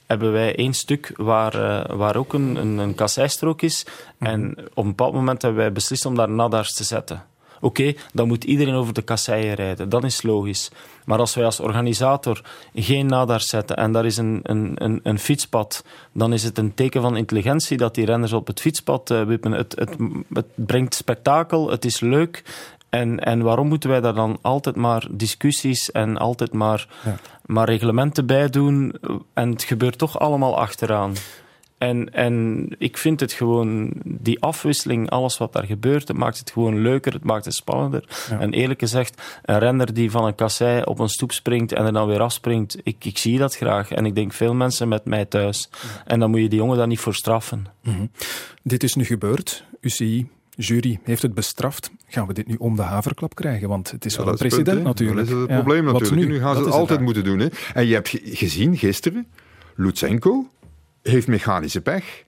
hebben 0.08 0.32
wij 0.32 0.56
één 0.56 0.74
stuk 0.74 1.12
waar, 1.16 1.56
uh, 1.56 1.98
waar 1.98 2.16
ook 2.16 2.34
een, 2.34 2.56
een, 2.56 2.78
een 2.78 2.96
kasseistrook 2.96 3.62
is. 3.62 3.86
-hmm. 4.18 4.28
En 4.28 4.56
op 4.74 4.84
een 4.84 4.90
bepaald 4.90 5.14
moment 5.14 5.42
hebben 5.42 5.62
wij 5.62 5.72
beslist 5.72 6.06
om 6.06 6.16
daar 6.16 6.30
nadars 6.30 6.74
te 6.74 6.84
zetten. 6.84 7.24
Oké, 7.56 7.66
okay, 7.66 7.98
dan 8.14 8.28
moet 8.28 8.44
iedereen 8.44 8.74
over 8.74 8.94
de 8.94 9.02
kasseien 9.02 9.54
rijden. 9.54 9.90
Dat 9.90 10.04
is 10.04 10.22
logisch. 10.22 10.72
Maar 11.08 11.20
als 11.20 11.36
wij 11.36 11.46
als 11.46 11.60
organisator 11.60 12.41
geen 12.74 13.06
nadar 13.06 13.41
zetten 13.41 13.76
en 13.76 13.91
daar 13.91 14.06
is 14.06 14.17
een, 14.17 14.39
een, 14.43 14.72
een, 14.76 15.00
een, 15.04 15.20
fietspad, 15.20 15.86
dan 16.13 16.34
is 16.34 16.43
het 16.43 16.58
een 16.58 16.74
teken 16.74 17.02
van 17.02 17.17
intelligentie 17.17 17.78
dat 17.78 17.96
die 17.96 18.06
renners 18.06 18.34
op 18.34 18.48
het 18.48 18.60
fietspad 18.60 19.10
uh, 19.10 19.24
wippen. 19.24 19.52
Het, 19.52 19.76
het, 19.80 19.96
het 20.34 20.46
brengt 20.56 20.96
spektakel, 20.96 21.70
het 21.70 21.86
is 21.86 22.00
leuk. 22.00 22.43
En, 22.89 23.20
en 23.20 23.41
waarom 23.41 23.67
moeten 23.67 23.89
wij 23.89 24.02
daar 24.02 24.13
dan 24.13 24.38
altijd 24.41 24.76
maar 24.76 25.08
discussies 25.12 25.91
en 25.91 26.17
altijd 26.17 26.54
maar, 26.54 26.88
ja. 27.04 27.15
maar 27.46 27.70
reglementen 27.70 28.26
bij 28.26 28.50
doen? 28.50 28.96
En 29.34 29.50
het 29.50 29.63
gebeurt 29.63 29.98
toch 29.98 30.20
allemaal 30.20 30.58
achteraan. 30.58 31.13
En, 31.78 32.13
en 32.13 32.66
ik 32.78 32.98
vind 32.98 33.20
het 33.20 33.34
gewoon, 33.34 33.92
die 34.04 34.42
afwisseling, 34.42 35.10
alles 35.10 35.38
wat 35.38 35.54
daar 35.54 35.66
gebeurt, 35.66 36.08
het 36.08 36.18
maakt 36.18 36.38
het 36.38 36.52
gewoon 36.52 36.82
leuker, 36.82 37.13
het 37.13 37.24
maakt 37.24 37.46
het 37.46 37.54
spannender. 37.54 38.04
Ja. 38.30 38.40
En 38.40 38.54
eerlijk 38.54 38.80
gezegd, 38.80 39.22
een 39.44 39.60
renner 39.60 39.94
die 39.94 40.12
van 40.12 40.26
een 40.26 40.36
kassei 40.36 40.82
op 40.84 41.00
een 41.00 41.10
stoep 41.10 41.32
springt 41.32 41.72
en 41.72 41.86
er 41.86 41.94
dan 41.94 42.08
weer 42.08 42.22
afspringt, 42.22 42.78
ik, 42.84 43.06
ik 43.06 43.18
zie 43.18 43.38
dat 43.38 43.56
graag. 43.56 43.92
En 43.92 44.06
ik 44.06 44.16
denk 44.16 44.34
veel 44.34 44.54
mensen 44.54 44.88
met 44.88 45.06
mij 45.06 45.26
thuis. 45.26 45.70
Ja. 45.72 46.04
En 46.06 46.20
dan 46.20 46.30
moet 46.30 46.40
je 46.40 46.50
die 46.50 46.60
jongen 46.60 46.78
daar 46.78 46.88
niet 46.88 47.00
voor 47.00 47.16
straffen. 47.16 47.66
Mm 47.84 47.94
-hmm. 47.94 48.12
Dit 48.63 48.84
is 48.84 48.96
nu 48.96 49.06
gebeurd. 49.06 49.63
UCI, 49.82 50.30
jury 50.56 51.00
heeft 51.04 51.22
het 51.22 51.34
bestraft. 51.34 51.92
Gaan 52.08 52.28
we 52.28 52.34
dit 52.34 52.48
nu 52.48 52.56
om 52.56 52.76
de 52.76 52.82
haverklap 52.82 53.36
krijgen? 53.36 53.70
Want 53.70 53.92
het 53.92 54.06
is 54.06 54.16
ja, 54.16 54.24
wel 54.24 54.32
een 54.32 54.38
president 54.38 54.70
punt, 54.70 54.84
natuurlijk. 54.84 55.28
Dat 55.28 55.36
is 55.36 55.42
het 55.42 55.54
probleem 55.54 55.86
ja, 55.86 55.92
natuurlijk. 55.92 56.28
Nu? 56.28 56.34
nu? 56.34 56.40
gaan 56.40 56.56
ze 56.56 56.60
dat 56.60 56.70
het 56.70 56.80
altijd 56.80 57.00
moeten 57.00 57.24
doen. 57.24 57.40
Hè? 57.40 57.48
En 57.74 57.88
je 57.88 57.94
hebt 57.94 58.10
gezien 58.24 58.78
gisteren, 58.78 59.28
Lutsenko 59.76 60.48
heeft 61.08 61.28
mechanische 61.28 61.82
pech. 61.82 62.24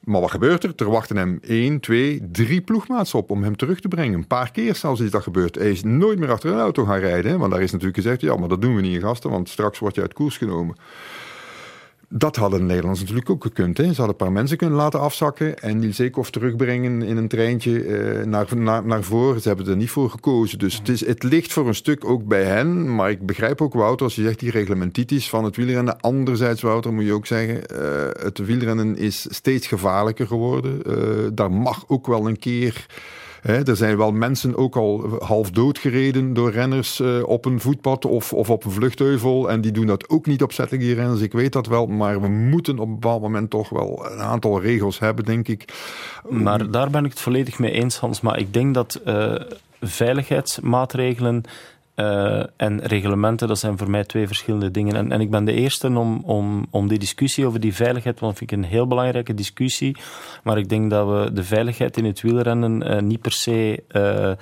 Maar 0.00 0.20
wat 0.20 0.30
gebeurt 0.30 0.64
er? 0.64 0.72
Er 0.76 0.90
wachten 0.90 1.16
hem 1.16 1.38
één, 1.42 1.80
twee, 1.80 2.28
drie 2.32 2.60
ploegmaats 2.60 3.14
op 3.14 3.30
om 3.30 3.42
hem 3.42 3.56
terug 3.56 3.80
te 3.80 3.88
brengen. 3.88 4.14
Een 4.14 4.26
paar 4.26 4.50
keer 4.50 4.74
zelfs 4.74 5.00
is 5.00 5.10
dat 5.10 5.22
gebeurd. 5.22 5.54
Hij 5.54 5.70
is 5.70 5.82
nooit 5.82 6.18
meer 6.18 6.30
achter 6.30 6.52
een 6.52 6.58
auto 6.58 6.84
gaan 6.84 6.98
rijden. 6.98 7.38
Want 7.38 7.52
daar 7.52 7.62
is 7.62 7.70
natuurlijk 7.70 7.98
gezegd, 7.98 8.20
ja, 8.20 8.36
maar 8.36 8.48
dat 8.48 8.60
doen 8.60 8.74
we 8.74 8.80
niet 8.80 9.02
gasten, 9.02 9.30
want 9.30 9.48
straks 9.48 9.78
word 9.78 9.94
je 9.94 10.00
uit 10.00 10.12
koers 10.12 10.36
genomen. 10.36 10.76
Dat 12.12 12.36
hadden 12.36 12.58
de 12.58 12.64
Nederlanders 12.64 13.00
natuurlijk 13.00 13.30
ook 13.30 13.42
gekund. 13.42 13.76
Hè. 13.76 13.82
Ze 13.82 13.88
hadden 13.88 14.08
een 14.08 14.16
paar 14.16 14.32
mensen 14.32 14.56
kunnen 14.56 14.76
laten 14.76 15.00
afzakken 15.00 15.58
en 15.58 15.78
Niels 15.78 15.98
Eekhoff 15.98 16.30
terugbrengen 16.30 17.02
in 17.02 17.16
een 17.16 17.28
treintje 17.28 17.84
eh, 17.84 18.26
naar, 18.26 18.56
naar, 18.56 18.86
naar 18.86 19.02
voren. 19.02 19.40
Ze 19.40 19.48
hebben 19.48 19.66
er 19.66 19.76
niet 19.76 19.90
voor 19.90 20.10
gekozen. 20.10 20.58
Dus 20.58 20.74
het, 20.74 20.88
is, 20.88 21.06
het 21.06 21.22
ligt 21.22 21.52
voor 21.52 21.68
een 21.68 21.74
stuk 21.74 22.04
ook 22.04 22.24
bij 22.24 22.44
hen. 22.44 22.94
Maar 22.94 23.10
ik 23.10 23.26
begrijp 23.26 23.60
ook, 23.60 23.72
Wouter, 23.72 24.06
als 24.06 24.14
je 24.14 24.22
zegt 24.22 24.38
die 24.38 24.50
reglementitis 24.50 25.28
van 25.28 25.44
het 25.44 25.56
wielrennen. 25.56 26.00
Anderzijds, 26.00 26.62
Wouter, 26.62 26.92
moet 26.92 27.04
je 27.04 27.12
ook 27.12 27.26
zeggen, 27.26 27.56
uh, 27.72 28.24
het 28.24 28.38
wielrennen 28.38 28.96
is 28.96 29.26
steeds 29.30 29.66
gevaarlijker 29.66 30.26
geworden. 30.26 30.82
Uh, 30.86 31.28
daar 31.32 31.52
mag 31.52 31.84
ook 31.88 32.06
wel 32.06 32.28
een 32.28 32.38
keer... 32.38 32.86
He, 33.40 33.62
er 33.64 33.76
zijn 33.76 33.96
wel 33.96 34.12
mensen 34.12 34.56
ook 34.56 34.76
al 34.76 35.16
half 35.18 35.50
doodgereden 35.50 36.32
door 36.32 36.50
renners 36.50 37.00
uh, 37.00 37.28
op 37.28 37.44
een 37.44 37.60
voetpad 37.60 38.04
of, 38.04 38.32
of 38.32 38.50
op 38.50 38.64
een 38.64 38.70
vluchtheuvel. 38.70 39.50
En 39.50 39.60
die 39.60 39.72
doen 39.72 39.86
dat 39.86 40.08
ook 40.08 40.26
niet 40.26 40.42
opzettelijk, 40.42 40.84
die 40.84 40.94
renners. 40.94 41.20
Ik 41.20 41.32
weet 41.32 41.52
dat 41.52 41.66
wel. 41.66 41.86
Maar 41.86 42.20
we 42.20 42.28
moeten 42.28 42.78
op 42.78 42.86
een 42.86 42.94
bepaald 42.94 43.22
moment 43.22 43.50
toch 43.50 43.68
wel 43.68 44.06
een 44.10 44.20
aantal 44.20 44.60
regels 44.60 44.98
hebben, 44.98 45.24
denk 45.24 45.48
ik. 45.48 45.64
Maar 46.28 46.70
daar 46.70 46.90
ben 46.90 47.04
ik 47.04 47.10
het 47.10 47.20
volledig 47.20 47.58
mee 47.58 47.72
eens, 47.72 47.98
Hans. 47.98 48.20
Maar 48.20 48.38
ik 48.38 48.52
denk 48.52 48.74
dat 48.74 49.00
uh, 49.06 49.34
veiligheidsmaatregelen 49.80 51.42
uh, 52.00 52.42
en 52.56 52.80
reglementen, 52.82 53.48
dat 53.48 53.58
zijn 53.58 53.78
voor 53.78 53.90
mij 53.90 54.04
twee 54.04 54.26
verschillende 54.26 54.70
dingen. 54.70 54.96
En, 54.96 55.12
en 55.12 55.20
ik 55.20 55.30
ben 55.30 55.44
de 55.44 55.52
eerste 55.52 55.88
om, 55.88 56.22
om, 56.24 56.66
om 56.70 56.88
die 56.88 56.98
discussie 56.98 57.46
over 57.46 57.60
die 57.60 57.74
veiligheid, 57.74 58.20
want 58.20 58.32
dat 58.32 58.38
vind 58.38 58.50
ik 58.50 58.58
een 58.58 58.76
heel 58.76 58.86
belangrijke 58.86 59.34
discussie. 59.34 59.96
Maar 60.42 60.58
ik 60.58 60.68
denk 60.68 60.90
dat 60.90 61.08
we 61.08 61.32
de 61.32 61.44
veiligheid 61.44 61.96
in 61.96 62.04
het 62.04 62.20
wielrennen 62.20 62.92
uh, 62.92 63.00
niet 63.00 63.20
per 63.20 63.32
se 63.32 63.82
uh, 63.90 64.32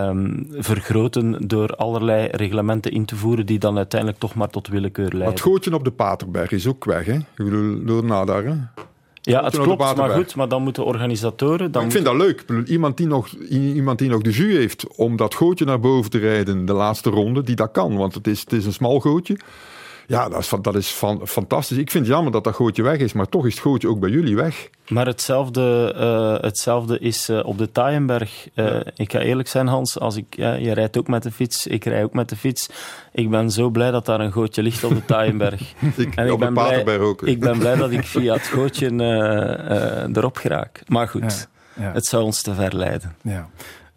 um, 0.00 0.46
vergroten 0.50 1.48
door 1.48 1.76
allerlei 1.76 2.28
reglementen 2.30 2.92
in 2.92 3.04
te 3.04 3.16
voeren 3.16 3.46
die 3.46 3.58
dan 3.58 3.76
uiteindelijk 3.76 4.20
toch 4.20 4.34
maar 4.34 4.48
tot 4.48 4.68
willekeur 4.68 5.08
leiden. 5.08 5.30
Het 5.30 5.40
gootje 5.40 5.74
op 5.74 5.84
de 5.84 5.90
Paterberg 5.90 6.50
is 6.50 6.66
ook 6.66 6.84
weg, 6.84 7.06
hè? 7.06 7.14
Ik 7.14 7.26
bedoel, 7.36 7.84
door 7.84 8.26
hè? 8.26 8.54
Ja, 9.26 9.44
het 9.44 9.58
klopt, 9.58 9.96
maar 9.96 10.10
goed, 10.10 10.34
maar 10.34 10.48
dan 10.48 10.62
moeten 10.62 10.84
organisatoren... 10.84 11.72
Dan 11.72 11.84
ik 11.84 11.90
vind 11.90 12.04
dat 12.04 12.16
leuk. 12.16 12.44
Iemand 12.66 12.96
die, 12.96 13.06
nog, 13.06 13.28
iemand 13.48 13.98
die 13.98 14.08
nog 14.08 14.22
de 14.22 14.30
jus 14.30 14.56
heeft 14.56 14.86
om 14.96 15.16
dat 15.16 15.34
gootje 15.34 15.64
naar 15.64 15.80
boven 15.80 16.10
te 16.10 16.18
rijden, 16.18 16.64
de 16.64 16.72
laatste 16.72 17.10
ronde, 17.10 17.42
die 17.42 17.56
dat 17.56 17.70
kan. 17.70 17.96
Want 17.96 18.14
het 18.14 18.26
is, 18.26 18.40
het 18.40 18.52
is 18.52 18.66
een 18.66 18.72
smal 18.72 19.00
gootje. 19.00 19.36
Ja, 20.06 20.28
dat 20.28 20.38
is, 20.38 20.52
dat 20.62 20.74
is 20.74 20.92
van, 20.92 21.20
fantastisch. 21.26 21.78
Ik 21.78 21.90
vind 21.90 22.04
het 22.04 22.14
jammer 22.14 22.32
dat 22.32 22.44
dat 22.44 22.54
gootje 22.54 22.82
weg 22.82 22.98
is, 22.98 23.12
maar 23.12 23.28
toch 23.28 23.46
is 23.46 23.52
het 23.52 23.62
gootje 23.62 23.88
ook 23.88 24.00
bij 24.00 24.10
jullie 24.10 24.36
weg. 24.36 24.70
Maar 24.88 25.06
hetzelfde, 25.06 25.94
uh, 25.96 26.42
hetzelfde 26.42 26.98
is 26.98 27.28
uh, 27.28 27.44
op 27.44 27.58
de 27.58 27.72
Taaienberg. 27.72 28.48
Uh, 28.54 28.66
ja. 28.66 28.82
Ik 28.94 29.12
ga 29.12 29.18
eerlijk 29.18 29.48
zijn, 29.48 29.66
Hans, 29.66 29.98
als 29.98 30.16
ik, 30.16 30.36
ja, 30.36 30.52
je 30.54 30.72
rijdt 30.72 30.98
ook 30.98 31.08
met 31.08 31.22
de 31.22 31.30
fiets, 31.30 31.66
ik 31.66 31.84
rij 31.84 32.04
ook 32.04 32.12
met 32.12 32.28
de 32.28 32.36
fiets. 32.36 32.68
Ik 33.12 33.30
ben 33.30 33.50
zo 33.50 33.70
blij 33.70 33.90
dat 33.90 34.06
daar 34.06 34.20
een 34.20 34.32
gootje 34.32 34.62
ligt 34.62 34.84
op 34.84 34.94
de 34.94 35.04
Taaienberg. 35.04 35.60
ik, 35.96 36.14
en 36.14 36.26
ik 36.26 36.38
ben, 36.38 36.52
blij, 36.52 36.98
ook, 36.98 37.22
ik 37.22 37.40
ben 37.40 37.58
blij 37.58 37.76
dat 37.76 37.90
ik 37.90 38.04
via 38.04 38.34
het 38.34 38.46
gootje 38.46 38.90
erop 40.14 40.36
geraak. 40.36 40.82
Maar 40.86 41.08
goed, 41.08 41.48
ja, 41.76 41.84
ja. 41.84 41.92
het 41.92 42.06
zou 42.06 42.24
ons 42.24 42.42
te 42.42 42.54
ver 42.54 42.76
leiden. 42.76 43.16
Ja. 43.22 43.48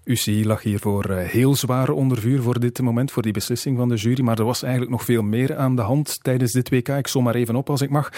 UCI 0.08 0.46
lag 0.46 0.62
hiervoor 0.62 1.10
uh, 1.10 1.18
heel 1.18 1.56
zwaar 1.56 1.90
onder 1.90 2.20
vuur 2.20 2.42
voor 2.42 2.60
dit 2.60 2.82
moment, 2.82 3.12
voor 3.12 3.24
die 3.24 3.32
beslissing 3.32 3.78
van 3.78 3.90
de 3.90 3.96
jury. 3.96 4.24
Maar 4.24 4.40
er 4.40 4.46
was 4.46 4.62
eigenlijk 4.62 4.92
nog 4.92 5.04
veel 5.04 5.22
meer 5.22 5.56
aan 5.56 5.76
de 5.76 5.82
hand 5.82 6.20
tijdens 6.22 6.52
dit 6.52 6.70
WK. 6.70 6.88
Ik 6.88 7.08
som 7.08 7.24
maar 7.24 7.36
even 7.36 7.56
op 7.56 7.70
als 7.70 7.82
ik 7.82 7.90
mag. 7.90 8.10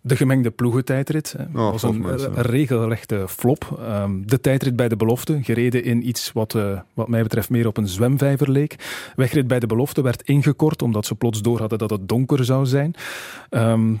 De 0.00 0.16
gemengde 0.16 0.50
ploegentijdrit 0.50 1.34
Dat 1.38 1.46
oh, 1.54 1.70
was 1.70 1.82
een, 1.82 2.00
mensen, 2.00 2.38
een 2.38 2.42
regelrechte 2.42 3.24
flop. 3.28 3.78
Um, 3.88 4.26
de 4.26 4.40
tijdrit 4.40 4.76
bij 4.76 4.88
de 4.88 4.96
belofte, 4.96 5.42
gereden 5.42 5.84
in 5.84 6.08
iets 6.08 6.32
wat, 6.32 6.56
wat 6.94 7.08
mij 7.08 7.22
betreft 7.22 7.50
meer 7.50 7.66
op 7.66 7.76
een 7.76 7.88
zwemvijver 7.88 8.50
leek. 8.50 8.76
Wegrit 9.16 9.46
bij 9.46 9.60
de 9.60 9.66
belofte 9.66 10.02
werd 10.02 10.22
ingekort 10.22 10.82
omdat 10.82 11.06
ze 11.06 11.14
plots 11.14 11.42
door 11.42 11.58
hadden 11.58 11.78
dat 11.78 11.90
het 11.90 12.08
donker 12.08 12.44
zou 12.44 12.66
zijn. 12.66 12.94
Um, 13.50 14.00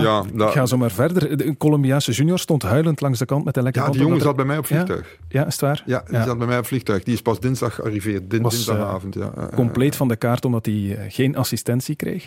Ja, 0.00 0.24
ik 0.46 0.52
ga 0.52 0.66
zo 0.66 0.76
maar 0.76 0.90
verder. 0.90 1.36
De 1.36 1.56
Colombiaanse 1.56 2.12
junior 2.12 2.38
stond 2.38 2.62
huilend 2.62 3.00
langs 3.00 3.18
de 3.18 3.24
kant 3.24 3.44
met 3.44 3.56
een 3.56 3.62
lekker 3.62 3.82
Ja, 3.82 3.90
die 3.90 4.00
jongen 4.00 4.20
zat 4.20 4.36
bij 4.36 4.44
mij 4.44 4.58
op 4.58 4.66
vliegtuig. 4.66 5.18
Ja, 5.28 5.40
ja 5.40 5.46
is 5.46 5.52
het 5.52 5.60
waar? 5.60 5.82
Ja, 5.86 6.04
die 6.10 6.22
zat 6.22 6.38
bij 6.38 6.46
mij 6.46 6.58
op 6.58 6.66
vliegtuig. 6.66 7.02
Die 7.02 7.14
is 7.14 7.22
pas 7.22 7.40
dinsdag 7.40 7.74
gearriveerd, 7.74 8.30
din, 8.30 8.42
Was, 8.42 8.52
dinsdagavond. 8.52 9.14
Ja. 9.14 9.32
Uh, 9.38 9.44
compleet 9.54 9.96
van 9.96 10.08
de 10.08 10.16
kaart, 10.16 10.44
omdat 10.44 10.66
hij 10.66 10.74
uh, 10.74 10.98
geen 11.08 11.36
assistentie 11.36 11.96
kreeg. 11.96 12.26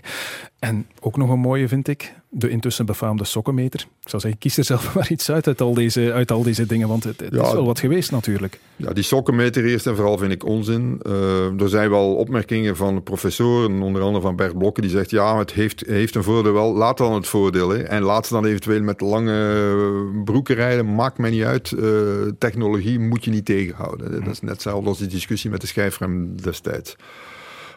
En 0.59 0.87
ook 0.99 1.17
nog 1.17 1.29
een 1.29 1.39
mooie, 1.39 1.67
vind 1.67 1.87
ik, 1.87 2.13
de 2.37 2.49
intussen 2.49 2.85
befaamde 2.85 3.23
sokkenmeter. 3.23 3.79
Ik 3.79 4.09
zou 4.09 4.21
zeggen, 4.21 4.39
kies 4.39 4.57
er 4.57 4.63
zelf 4.63 4.93
maar 4.95 5.11
iets 5.11 5.31
uit 5.31 5.47
uit 5.47 5.61
al 5.61 5.73
deze, 5.73 6.11
uit 6.13 6.31
al 6.31 6.43
deze 6.43 6.65
dingen, 6.65 6.87
want 6.87 7.03
het, 7.03 7.19
het 7.19 7.33
ja, 7.33 7.43
is 7.43 7.53
wel 7.53 7.65
wat 7.65 7.79
geweest 7.79 8.11
natuurlijk. 8.11 8.59
Ja, 8.75 8.93
die 8.93 9.03
sokkenmeter 9.03 9.65
eerst 9.65 9.87
en 9.87 9.95
vooral 9.95 10.17
vind 10.17 10.31
ik 10.31 10.45
onzin. 10.45 10.99
Uh, 11.07 11.61
er 11.61 11.69
zijn 11.69 11.89
wel 11.89 12.15
opmerkingen 12.15 12.75
van 12.75 13.03
professoren, 13.03 13.81
onder 13.81 14.01
andere 14.01 14.21
van 14.21 14.35
Bert 14.35 14.57
Blokken, 14.57 14.83
die 14.83 14.91
zegt 14.91 15.09
ja, 15.09 15.37
het 15.37 15.51
heeft, 15.51 15.85
heeft 15.87 16.15
een 16.15 16.23
voordeel 16.23 16.53
wel. 16.53 16.73
Laat 16.73 16.97
dan 16.97 17.13
het 17.13 17.27
voordeel. 17.27 17.69
Hè. 17.69 17.83
En 17.83 18.01
laat 18.01 18.27
ze 18.27 18.33
dan 18.33 18.45
eventueel 18.45 18.81
met 18.81 19.01
lange 19.01 20.21
broeken 20.23 20.55
rijden. 20.55 20.95
Maakt 20.95 21.17
mij 21.17 21.29
niet 21.29 21.43
uit. 21.43 21.71
Uh, 21.71 21.91
technologie 22.37 22.99
moet 22.99 23.25
je 23.25 23.31
niet 23.31 23.45
tegenhouden. 23.45 24.23
Dat 24.23 24.33
is 24.33 24.41
net 24.41 24.51
hetzelfde 24.51 24.89
als 24.89 24.97
die 24.97 25.07
discussie 25.07 25.49
met 25.49 25.61
de 25.61 25.67
schijfrem 25.67 26.41
destijds. 26.41 26.95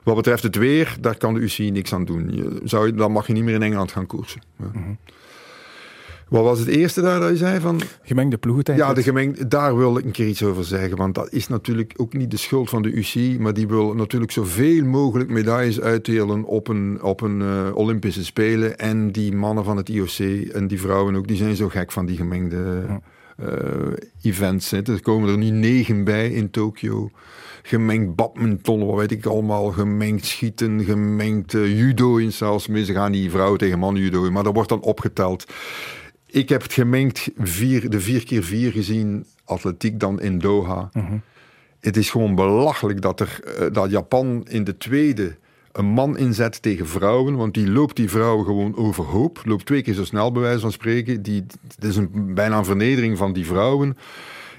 Wat 0.09 0.17
betreft 0.17 0.43
het 0.43 0.57
weer, 0.57 0.97
daar 1.01 1.17
kan 1.17 1.35
de 1.35 1.41
UCI 1.41 1.71
niks 1.71 1.93
aan 1.93 2.05
doen. 2.05 2.29
Je, 2.33 2.61
zou, 2.65 2.95
dan 2.95 3.13
mag 3.13 3.27
je 3.27 3.33
niet 3.33 3.45
meer 3.45 3.55
in 3.55 3.63
Engeland 3.63 3.93
gaan 3.93 4.07
koersen. 4.07 4.41
Ja. 4.57 4.65
Mm 4.65 4.83
-hmm. 4.83 4.99
Wat 6.29 6.45
was 6.45 6.59
het 6.59 6.69
eerste 6.69 7.01
daar 7.01 7.21
dat 7.21 7.29
je 7.29 7.37
zei? 7.37 7.61
Van... 7.61 7.81
Gemengde 8.03 8.39
ploegentijd. 8.39 8.79
Ja, 8.79 8.93
de 8.93 9.03
gemengde, 9.03 9.49
daar 9.49 9.77
wil 9.77 9.99
ik 9.99 10.05
een 10.05 10.11
keer 10.11 10.27
iets 10.27 10.43
over 10.43 10.65
zeggen. 10.65 10.97
Want 10.97 11.15
dat 11.15 11.33
is 11.33 11.49
natuurlijk 11.49 11.95
ook 11.97 12.13
niet 12.13 12.31
de 12.31 12.37
schuld 12.37 12.71
van 12.71 12.83
de 12.83 12.91
UCI. 12.91 13.37
Maar 13.41 13.55
die 13.55 13.69
wil 13.69 13.95
natuurlijk 13.95 14.33
zoveel 14.33 14.85
mogelijk 14.85 15.31
medailles 15.31 15.81
uitdelen 15.81 16.45
op 16.45 16.69
een, 16.69 17.03
op 17.03 17.21
een 17.21 17.41
uh, 17.41 17.71
Olympische 17.75 18.25
Spelen. 18.25 18.79
En 18.79 19.13
die 19.13 19.35
mannen 19.35 19.65
van 19.65 19.77
het 19.77 19.89
IOC 19.89 20.19
en 20.53 20.67
die 20.67 20.81
vrouwen 20.81 21.17
ook, 21.17 21.29
die 21.29 21.37
zijn 21.37 21.57
zo 21.57 21.69
gek 21.69 21.93
van 21.93 22.07
die 22.07 22.17
gemengde 22.17 22.87
uh, 23.41 23.49
events. 24.23 24.71
Hè. 24.71 24.83
Er 24.83 25.03
komen 25.03 25.29
er 25.29 25.39
nu 25.39 25.51
negen 25.51 26.05
bij 26.05 26.31
in 26.31 26.51
Tokio 26.51 27.11
gemengd 27.69 28.15
badminton, 28.15 28.87
wat 28.87 28.97
weet 28.97 29.11
ik 29.11 29.27
allemaal, 29.27 29.71
gemengd 29.71 30.25
schieten, 30.25 30.85
gemengd 30.85 31.53
uh, 31.53 31.79
judo 31.79 32.17
in 32.17 32.33
zelfs. 32.33 32.65
Ze 32.65 32.93
gaan 32.93 33.13
die 33.13 33.31
vrouwen 33.31 33.59
tegen 33.59 33.79
mannen 33.79 34.03
judo, 34.03 34.31
maar 34.31 34.43
dat 34.43 34.55
wordt 34.55 34.69
dan 34.69 34.81
opgeteld. 34.81 35.47
Ik 36.27 36.49
heb 36.49 36.63
het 36.63 36.73
gemengd 36.73 37.29
vier, 37.37 37.91
de 37.91 38.01
4 38.01 38.25
keer 38.25 38.43
4 38.43 38.73
gezien, 38.73 39.27
atletiek 39.45 40.01
dan 40.01 40.21
in 40.21 40.39
Doha. 40.39 40.91
Mhm. 40.93 41.17
Het 41.81 41.97
is 41.97 42.11
gewoon 42.11 42.35
belachelijk 42.35 43.01
dat, 43.01 43.21
er, 43.21 43.41
uh, 43.61 43.67
dat 43.73 43.91
Japan 43.91 44.47
in 44.49 44.65
de 44.65 44.77
tweede 44.77 45.37
een 45.73 45.87
man 45.87 46.19
inzet 46.19 46.63
tegen 46.63 46.87
vrouwen, 46.87 47.37
want 47.37 47.55
die 47.55 47.71
loopt 47.71 47.97
die 47.97 48.11
vrouwen 48.11 48.45
gewoon 48.45 48.77
overhoop. 48.77 49.41
Loopt 49.45 49.67
twee 49.67 49.83
keer 49.83 49.95
zo 49.95 50.05
snel, 50.05 50.33
bij 50.33 50.43
wijze 50.43 50.61
van 50.61 50.73
spreken. 50.73 51.23
Die, 51.23 51.45
het 51.75 51.85
is 51.85 51.97
een, 51.97 52.35
bijna 52.35 52.59
een 52.59 52.65
vernedering 52.65 53.19
van 53.19 53.33
die 53.33 53.47
vrouwen. 53.47 53.97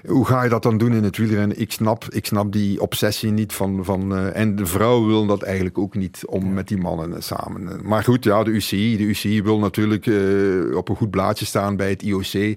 Hoe 0.06 0.26
ga 0.26 0.42
je 0.42 0.48
dat 0.48 0.62
dan 0.62 0.78
doen 0.78 0.92
in 0.92 1.04
het 1.04 1.16
wielrennen? 1.16 1.60
Ik 1.60 1.72
snap, 1.72 2.04
ik 2.08 2.26
snap 2.26 2.52
die 2.52 2.80
obsessie 2.80 3.30
niet 3.30 3.52
van... 3.52 3.84
van 3.84 4.12
uh, 4.12 4.36
en 4.36 4.56
de 4.56 4.66
vrouw 4.66 5.06
wil 5.06 5.26
dat 5.26 5.42
eigenlijk 5.42 5.78
ook 5.78 5.94
niet 5.94 6.22
om 6.26 6.44
ja. 6.44 6.50
met 6.50 6.68
die 6.68 6.78
mannen 6.78 7.10
uh, 7.10 7.16
samen. 7.18 7.80
Maar 7.82 8.04
goed, 8.04 8.24
ja, 8.24 8.42
de 8.42 8.50
UCI, 8.50 8.96
de 8.96 9.02
UCI 9.02 9.42
wil 9.42 9.58
natuurlijk 9.58 10.06
uh, 10.06 10.76
op 10.76 10.88
een 10.88 10.96
goed 10.96 11.10
blaadje 11.10 11.44
staan 11.44 11.76
bij 11.76 11.90
het 11.90 12.02
IOC. 12.02 12.24
Ja. 12.24 12.54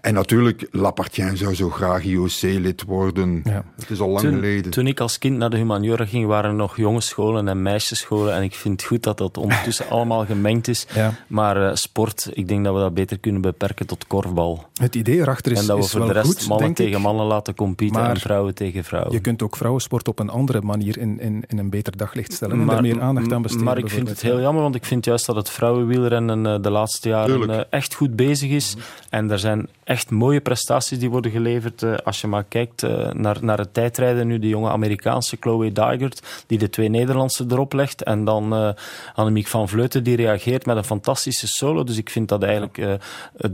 En 0.00 0.14
natuurlijk, 0.14 0.68
Lapartien 0.70 1.36
zou 1.36 1.54
zo 1.54 1.70
graag 1.70 2.04
IOC-lid 2.04 2.82
worden. 2.82 3.40
Ja. 3.44 3.64
Het 3.76 3.90
is 3.90 4.00
al 4.00 4.08
lang 4.08 4.20
toen, 4.20 4.34
geleden. 4.34 4.70
Toen 4.70 4.86
ik 4.86 5.00
als 5.00 5.18
kind 5.18 5.36
naar 5.36 5.50
de 5.50 5.56
humaniora 5.56 6.04
ging, 6.04 6.26
waren 6.26 6.50
er 6.50 6.56
nog 6.56 6.76
jongensscholen 6.76 7.48
en 7.48 7.62
meisjesscholen. 7.62 8.34
En 8.34 8.42
ik 8.42 8.54
vind 8.54 8.80
het 8.80 8.90
goed 8.90 9.02
dat 9.02 9.18
dat 9.18 9.36
ondertussen 9.36 9.88
allemaal 9.94 10.24
gemengd 10.24 10.68
is. 10.68 10.86
Maar 11.26 11.62
uh, 11.62 11.74
sport, 11.74 12.30
ik 12.32 12.48
denk 12.48 12.64
dat 12.64 12.74
we 12.74 12.80
dat 12.80 12.94
beter 12.94 13.18
kunnen 13.18 13.40
beperken 13.40 13.86
tot 13.86 14.06
korfbal. 14.06 14.64
Het 14.74 14.94
idee 14.94 15.20
erachter 15.20 15.52
is, 15.52 15.60
en 15.60 15.66
dat 15.66 15.76
we 15.76 15.82
is 15.82 15.90
voor 15.90 16.00
wel 16.00 16.08
de 16.08 16.14
rest 16.14 16.26
goed, 16.26 16.48
mannen 16.48 16.74
tegen 16.84 17.00
mannen 17.00 17.26
laten 17.26 17.54
competen 17.54 18.00
Maar 18.00 18.10
en 18.10 18.16
vrouwen 18.16 18.54
tegen 18.54 18.84
vrouwen. 18.84 19.12
Je 19.12 19.20
kunt 19.20 19.42
ook 19.42 19.56
vrouwensport 19.56 20.08
op 20.08 20.18
een 20.18 20.30
andere 20.30 20.60
manier 20.60 20.98
in, 20.98 21.20
in, 21.20 21.44
in 21.46 21.58
een 21.58 21.70
beter 21.70 21.96
daglicht 21.96 22.32
stellen 22.32 22.60
en 22.60 22.66
daar 22.66 22.82
meer 22.82 23.00
aandacht 23.00 23.32
aan 23.32 23.42
besteden. 23.42 23.66
Maar 23.66 23.78
ik 23.78 23.90
vind 23.90 24.08
het 24.08 24.22
heel 24.22 24.40
jammer, 24.40 24.62
want 24.62 24.74
ik 24.74 24.84
vind 24.84 25.04
juist 25.04 25.26
dat 25.26 25.36
het 25.36 25.50
vrouwenwielrennen 25.50 26.44
uh, 26.44 26.56
de 26.60 26.70
laatste 26.70 27.08
jaren 27.08 27.50
uh, 27.50 27.60
echt 27.70 27.94
goed 27.94 28.16
bezig 28.16 28.50
is. 28.50 28.74
Mm-hmm. 28.74 28.90
En 29.10 29.30
er 29.30 29.38
zijn 29.38 29.68
echt 29.84 30.10
mooie 30.10 30.40
prestaties 30.40 30.98
die 30.98 31.10
worden 31.10 31.30
geleverd. 31.30 31.82
Uh, 31.82 31.94
als 32.04 32.20
je 32.20 32.26
maar 32.26 32.44
kijkt 32.44 32.82
naar, 33.12 33.38
naar 33.40 33.58
het 33.58 33.74
tijdrijden 33.74 34.26
nu, 34.26 34.38
de 34.38 34.48
jonge 34.48 34.70
Amerikaanse 34.70 35.36
Chloe 35.40 35.72
Dygert, 35.72 36.44
die 36.46 36.58
de 36.58 36.70
twee 36.70 36.88
Nederlandse 36.88 37.44
erop 37.48 37.72
legt. 37.72 38.02
En 38.02 38.24
dan 38.24 38.74
Annemiek 39.14 39.46
van 39.46 39.68
Vleuten, 39.68 40.04
die 40.04 40.16
reageert 40.16 40.66
met 40.66 40.76
een 40.76 40.84
fantastische 40.84 41.46
solo. 41.46 41.84
Dus 41.84 41.96
ik 41.96 42.10
vind 42.10 42.28
dat 42.28 42.42
eigenlijk 42.42 42.76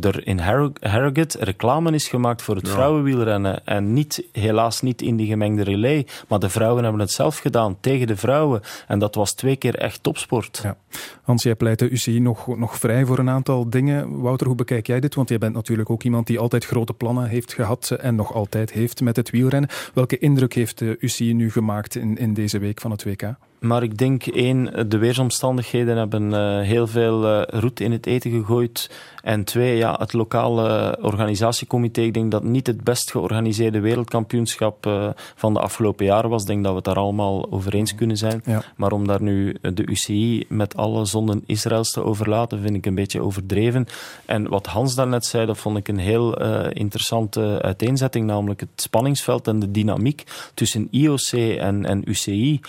er 0.01 0.27
in 0.27 0.39
Harrogate 0.81 1.39
reclame 1.41 1.93
is 1.93 2.09
gemaakt 2.09 2.43
voor 2.43 2.57
het 2.57 2.67
ja. 2.67 2.73
Vrouwenwielrennen. 3.19 3.65
En 3.65 3.93
niet, 3.93 4.25
helaas 4.33 4.81
niet 4.81 5.03
in 5.03 5.17
die 5.17 5.27
gemengde 5.27 5.63
relay. 5.63 6.07
Maar 6.29 6.39
de 6.39 6.49
vrouwen 6.49 6.83
hebben 6.83 7.01
het 7.01 7.11
zelf 7.11 7.39
gedaan 7.39 7.77
tegen 7.81 8.07
de 8.07 8.17
vrouwen. 8.17 8.61
En 8.87 8.99
dat 8.99 9.15
was 9.15 9.33
twee 9.33 9.57
keer 9.57 9.75
echt 9.75 10.03
topsport. 10.03 10.61
Ja. 10.63 10.77
Hans, 11.23 11.43
jij 11.43 11.55
pleit 11.55 11.79
de 11.79 11.89
UCI 11.89 12.21
nog, 12.21 12.57
nog 12.57 12.79
vrij 12.79 13.05
voor 13.05 13.19
een 13.19 13.31
aantal 13.31 13.71
dingen. 13.71 14.21
Wouter, 14.21 14.47
hoe 14.47 14.57
bekijk 14.57 14.87
jij 14.87 15.01
dit? 15.01 15.15
Want 15.15 15.29
jij 15.29 15.39
bent 15.39 15.55
natuurlijk 15.55 15.91
ook 15.91 16.03
iemand 16.03 16.27
die 16.27 16.39
altijd 16.39 16.65
grote 16.65 16.93
plannen 16.93 17.29
heeft 17.29 17.53
gehad 17.53 17.91
en 17.91 18.15
nog 18.15 18.33
altijd 18.33 18.73
heeft 18.73 19.01
met 19.01 19.17
het 19.17 19.31
wielrennen. 19.31 19.71
Welke 19.95 20.19
indruk 20.19 20.55
heeft 20.55 20.79
de 20.79 20.97
UCI 21.01 21.35
nu 21.35 21.51
gemaakt 21.51 21.95
in, 21.95 22.17
in 22.17 22.35
deze 22.35 22.59
week 22.59 22.81
van 22.81 22.91
het 22.91 23.05
WK? 23.05 23.35
Maar 23.61 23.83
ik 23.83 23.99
denk, 23.99 24.27
één, 24.27 24.89
de 24.89 24.99
weersomstandigheden 24.99 25.97
hebben 25.97 26.33
uh, 26.33 26.61
heel 26.61 26.87
veel 26.87 27.25
uh, 27.25 27.43
roet 27.47 27.81
in 27.81 27.93
het 27.93 28.07
eten 28.07 28.31
gegooid. 28.31 28.91
En 29.23 29.45
twee, 29.45 29.77
ja, 29.77 29.97
het 29.99 30.13
lokale 30.13 30.99
organisatiecomité, 31.01 32.01
ik 32.01 32.15
denk 32.15 32.31
dat 32.31 32.43
niet 32.43 32.67
het 32.67 32.85
best 32.85 33.11
georganiseerde 33.11 33.81
wereldkampioenschap 33.81 34.87
uh, 34.87 35.09
van 35.35 35.55
de 35.55 35.61
afgelopen 35.61 36.05
jaren 36.05 36.31
was. 36.31 36.41
Ik 36.41 36.47
denk 36.49 36.63
dat 36.63 36.71
we 36.71 36.77
het 36.77 36.87
daar 36.87 36.97
allemaal 36.97 37.53
over 37.53 37.75
eens 37.75 37.95
kunnen 37.95 38.17
zijn. 38.17 38.43
Ja. 38.45 38.63
Maar 38.77 38.93
om 38.93 39.07
daar 39.07 39.23
nu 39.23 39.57
de 39.61 39.87
UCI 39.87 40.45
met 40.49 40.77
alle 40.77 41.05
zonden 41.05 41.43
Israëls 41.47 41.91
te 41.91 42.05
overlaten, 42.05 42.61
vind 42.61 42.75
ik 42.75 42.87
een 42.87 42.95
beetje 42.95 43.23
overdreven. 43.23 43.87
En 44.25 44.49
wat 44.49 44.67
Hans 44.67 44.95
daarnet 44.95 45.27
zei, 45.27 45.47
dat 45.47 45.59
vond 45.59 45.77
ik 45.77 45.89
een 45.89 45.99
heel 45.99 46.37
interessante 46.69 47.59
uiteenzetting, 47.63 48.27
namelijk 48.27 48.61
het 48.61 48.71
spanningsveld 48.75 49.49
en 49.49 49.59
de 49.59 49.71
dynamiek 49.71 50.25
tussen 50.55 50.89
IOC 50.91 51.33
en, 51.59 51.85
en 51.85 52.03
UCI. 52.05 52.61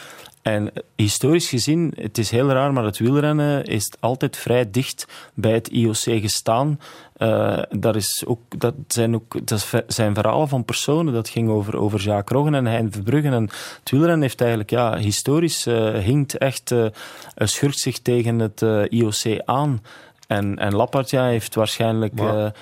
En 0.42 0.72
historisch 0.96 1.50
gezien, 1.50 1.94
het 1.96 2.18
is 2.18 2.30
heel 2.30 2.50
raar, 2.50 2.74
maar 2.74 2.84
het 2.84 2.98
wielrennen 2.98 3.66
is 3.66 3.94
altijd 4.00 4.38
vrij 4.38 4.72
dicht 4.72 5.08
bij 5.34 5.52
het 5.52 5.68
IOC 5.68 5.96
gestaan. 5.96 6.80
Uh, 7.18 7.62
dat, 7.70 7.96
is 7.96 8.24
ook, 8.28 8.40
dat, 8.58 8.74
zijn 8.88 9.16
ook, 9.16 9.48
dat 9.48 9.84
zijn 9.88 10.14
verhalen 10.14 10.48
van 10.48 10.66
personen. 10.66 11.14
Dat 11.14 11.30
ging 11.30 11.50
over, 11.50 11.78
over 11.78 12.00
Jacques 12.00 12.38
Roggen 12.38 12.56
en 12.56 12.66
Hein 12.66 12.92
Verbruggen. 12.92 13.34
En 13.34 13.50
het 13.80 13.92
wielrennen 13.92 14.22
heeft 14.22 14.40
eigenlijk, 14.42 14.70
ja, 14.70 14.98
historisch 14.98 15.68
uh, 15.68 15.94
hinkt 15.94 16.38
echt, 16.38 16.72
uh, 16.72 16.88
schurkt 17.36 17.80
zich 17.80 18.00
tegen 18.00 18.40
het 18.40 18.62
IOC 18.90 19.42
aan. 19.46 19.82
En, 20.28 20.58
en 20.58 20.88
heeft 21.12 21.56
waarschijnlijk 21.56 22.14
maar 22.14 22.54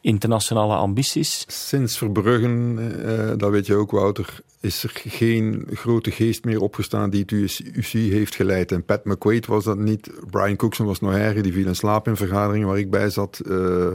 internationale 0.00 0.74
ambities. 0.74 1.44
Sinds 1.46 1.98
Verbruggen, 1.98 2.78
uh, 2.78 3.32
dat 3.36 3.50
weet 3.50 3.66
je 3.66 3.74
ook 3.74 3.90
Wouter, 3.90 4.40
is 4.64 4.82
er 4.82 4.90
geen 4.94 5.66
grote 5.72 6.10
geest 6.10 6.44
meer 6.44 6.60
opgestaan 6.60 7.10
die 7.10 7.20
het 7.20 7.32
UC 7.74 7.92
heeft 7.92 8.34
geleid. 8.34 8.72
En 8.72 8.84
Pat 8.84 9.04
McQuaid 9.04 9.46
was 9.46 9.64
dat 9.64 9.78
niet. 9.78 10.10
Brian 10.30 10.56
Cookson 10.56 10.86
was 10.86 11.00
nog 11.00 11.14
erger, 11.14 11.42
die 11.42 11.52
viel 11.52 11.66
in 11.66 11.76
slaap 11.76 12.08
in 12.08 12.16
vergaderingen 12.16 12.68
waar 12.68 12.78
ik 12.78 12.90
bij 12.90 13.10
zat. 13.10 13.40
Uh, 13.46 13.86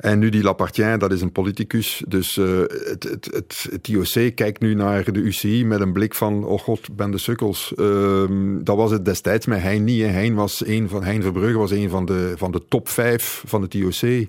en 0.00 0.18
nu 0.18 0.28
die 0.28 0.42
Lapartien, 0.42 0.98
dat 0.98 1.12
is 1.12 1.20
een 1.20 1.32
politicus. 1.32 2.02
Dus 2.08 2.36
uh, 2.36 2.60
het, 2.84 3.02
het, 3.32 3.68
het, 3.70 3.88
IOC 3.88 4.34
kijkt 4.34 4.60
nu 4.60 4.74
naar 4.74 5.12
de 5.12 5.20
UCI 5.20 5.64
met 5.64 5.80
een 5.80 5.92
blik 5.92 6.14
van, 6.14 6.44
oh 6.44 6.60
god, 6.60 6.96
ben 6.96 7.10
de 7.10 7.18
sukkels. 7.18 7.72
Uh, 7.76 8.24
dat 8.62 8.76
was 8.76 8.90
het 8.90 9.04
destijds 9.04 9.46
met 9.46 9.60
Hein 9.60 9.84
niet. 9.84 10.02
Hein, 10.02 10.34
was 10.34 10.66
een 10.66 10.88
van, 10.88 11.04
Hein 11.04 11.22
Verbrugge 11.22 11.58
was 11.58 11.70
een 11.70 11.90
van 11.90 12.04
de, 12.04 12.32
van 12.36 12.52
de 12.52 12.62
top 12.68 12.88
vijf 12.88 13.42
van 13.46 13.62
het 13.62 13.74
IOC. 13.74 14.28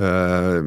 Uh, 0.00 0.58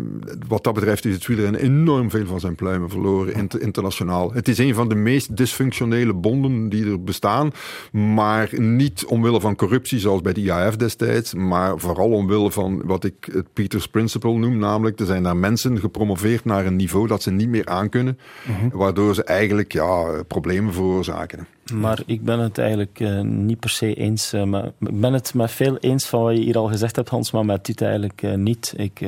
wat 0.48 0.64
dat 0.64 0.74
betreft 0.74 1.06
is 1.06 1.14
het 1.14 1.28
wielrennen 1.28 1.62
enorm 1.62 2.10
veel 2.10 2.26
van 2.26 2.40
zijn 2.40 2.56
pluimen 2.56 2.90
verloren 2.90 3.34
inter, 3.34 3.62
internationaal. 3.62 4.34
Het 4.34 4.48
is 4.48 4.58
een 4.58 4.74
van 4.74 4.90
de 4.90 4.96
meest 4.96 5.38
dysfunctionele 5.38 6.14
bonden 6.14 6.70
die 6.70 6.92
er 6.92 7.04
bestaan. 7.04 7.52
Maar 7.92 8.50
niet 8.52 9.06
omwille 9.06 9.40
van 9.40 9.56
corruptie 9.56 10.00
zoals 10.00 10.22
bij 10.22 10.34
de 10.34 10.42
IAF 10.42 10.76
destijds. 10.76 11.34
Maar 11.34 11.80
vooral 11.80 12.10
omwille 12.10 12.52
van 12.52 12.82
wat 12.86 13.04
ik 13.04 13.30
het 13.32 13.54
Peters 13.54 13.88
Principle 13.88 14.38
noem. 14.38 14.58
Namelijk, 14.58 15.00
er 15.00 15.06
zijn 15.06 15.24
daar 15.24 15.38
mensen 15.38 15.80
gepromoveerd 15.80 16.46
naar 16.46 16.66
een 16.66 16.76
niveau 16.76 17.08
dat 17.08 17.22
ze 17.22 17.32
niet 17.32 17.50
meer 17.50 17.66
aankunnen. 17.66 18.20
Mhm. 18.48 18.78
Waardoor 18.78 19.16
ze 19.16 19.24
eigenlijk 19.24 19.74
ja, 19.74 20.24
problemen 20.28 20.74
veroorzaken. 20.74 21.48
Maar 21.72 22.00
ik 22.06 22.24
ben 22.24 22.40
het 22.40 22.58
eigenlijk 22.58 23.00
uh, 23.00 23.22
niet 23.22 23.60
per 23.60 23.70
se 23.70 23.94
eens. 23.94 24.34
Uh, 24.34 24.44
maar, 24.44 24.66
ik 24.66 25.00
ben 25.00 25.14
het 25.14 25.34
met 25.34 25.52
veel 25.52 25.78
eens 25.78 26.06
van 26.06 26.22
wat 26.22 26.38
je 26.38 26.44
hier 26.44 26.58
al 26.58 26.68
gezegd 26.68 26.96
hebt, 26.96 27.10
Hans, 27.10 27.32
maar 27.32 27.46
met 27.46 27.66
dit 27.66 27.82
eigenlijk 27.82 28.22
uh, 28.22 28.34
niet. 28.34 28.74
Ik, 28.78 29.02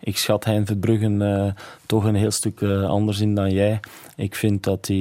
ik 0.00 0.18
schat 0.18 0.44
Hein 0.44 0.66
Verbruggen 0.66 1.54
toch 1.86 2.04
een 2.04 2.14
heel 2.14 2.30
stuk 2.30 2.62
anders 2.62 3.20
in 3.20 3.34
dan 3.34 3.50
jij. 3.50 3.80
Ik 4.16 4.34
vind 4.34 4.62
dat 4.62 4.86
hij 4.86 4.96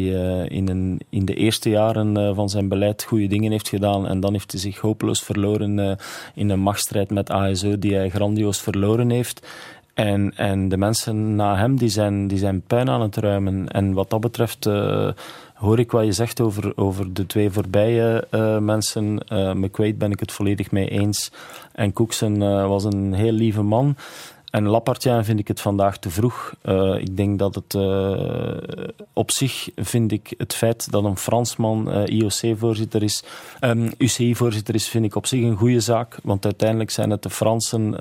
in, 0.47 0.69
een, 0.69 0.99
in 1.09 1.25
de 1.25 1.33
eerste 1.33 1.69
jaren 1.69 2.35
van 2.35 2.49
zijn 2.49 2.67
beleid 2.67 3.03
goede 3.03 3.27
dingen 3.27 3.51
heeft 3.51 3.69
gedaan. 3.69 4.07
En 4.07 4.19
dan 4.19 4.31
heeft 4.33 4.51
hij 4.51 4.61
zich 4.61 4.79
hopeloos 4.79 5.23
verloren 5.23 5.97
in 6.33 6.49
een 6.49 6.59
machtsstrijd 6.59 7.09
met 7.09 7.29
ASO 7.29 7.79
die 7.79 7.95
hij 7.95 8.09
grandioos 8.09 8.61
verloren 8.61 9.09
heeft. 9.09 9.47
En, 9.93 10.33
en 10.35 10.69
de 10.69 10.77
mensen 10.77 11.35
na 11.35 11.57
hem 11.57 11.77
die 11.77 11.89
zijn, 11.89 12.27
die 12.27 12.37
zijn 12.37 12.61
puin 12.61 12.89
aan 12.89 13.01
het 13.01 13.17
ruimen. 13.17 13.67
En 13.67 13.93
wat 13.93 14.09
dat 14.09 14.19
betreft 14.19 14.69
hoor 15.59 15.79
ik 15.79 15.91
wat 15.91 16.05
je 16.05 16.11
zegt 16.11 16.41
over, 16.41 16.77
over 16.77 17.13
de 17.13 17.25
twee 17.25 17.49
voorbije 17.49 18.27
uh, 18.31 18.57
mensen. 18.57 19.25
Uh, 19.33 19.53
McQuaid 19.53 19.97
ben 19.97 20.11
ik 20.11 20.19
het 20.19 20.31
volledig 20.31 20.71
mee 20.71 20.89
eens. 20.89 21.31
En 21.71 21.93
Cookson 21.93 22.41
uh, 22.41 22.67
was 22.67 22.83
een 22.83 23.13
heel 23.13 23.31
lieve 23.31 23.61
man. 23.61 23.95
En 24.51 24.67
Lapartien 24.67 25.25
vind 25.25 25.39
ik 25.39 25.47
het 25.47 25.61
vandaag 25.61 25.97
te 25.97 26.09
vroeg. 26.09 26.53
Uh, 26.63 26.95
ik 26.99 27.17
denk 27.17 27.39
dat 27.39 27.55
het 27.55 27.73
uh, 27.73 28.87
op 29.13 29.31
zich 29.31 29.69
vind 29.75 30.11
ik 30.11 30.33
het 30.37 30.53
feit 30.53 30.91
dat 30.91 31.03
een 31.03 31.17
Fransman 31.17 31.97
uh, 31.97 32.05
IOC-voorzitter 32.05 33.03
is, 33.03 33.23
ehm, 33.59 33.91
UCI-voorzitter 33.97 34.75
is, 34.75 34.87
vind 34.87 35.05
ik 35.05 35.15
op 35.15 35.25
zich 35.25 35.43
een 35.43 35.55
goede 35.55 35.79
zaak. 35.79 36.17
Want 36.23 36.45
uiteindelijk 36.45 36.91
zijn 36.91 37.09
het 37.09 37.23
de 37.23 37.29
Fransen 37.29 37.97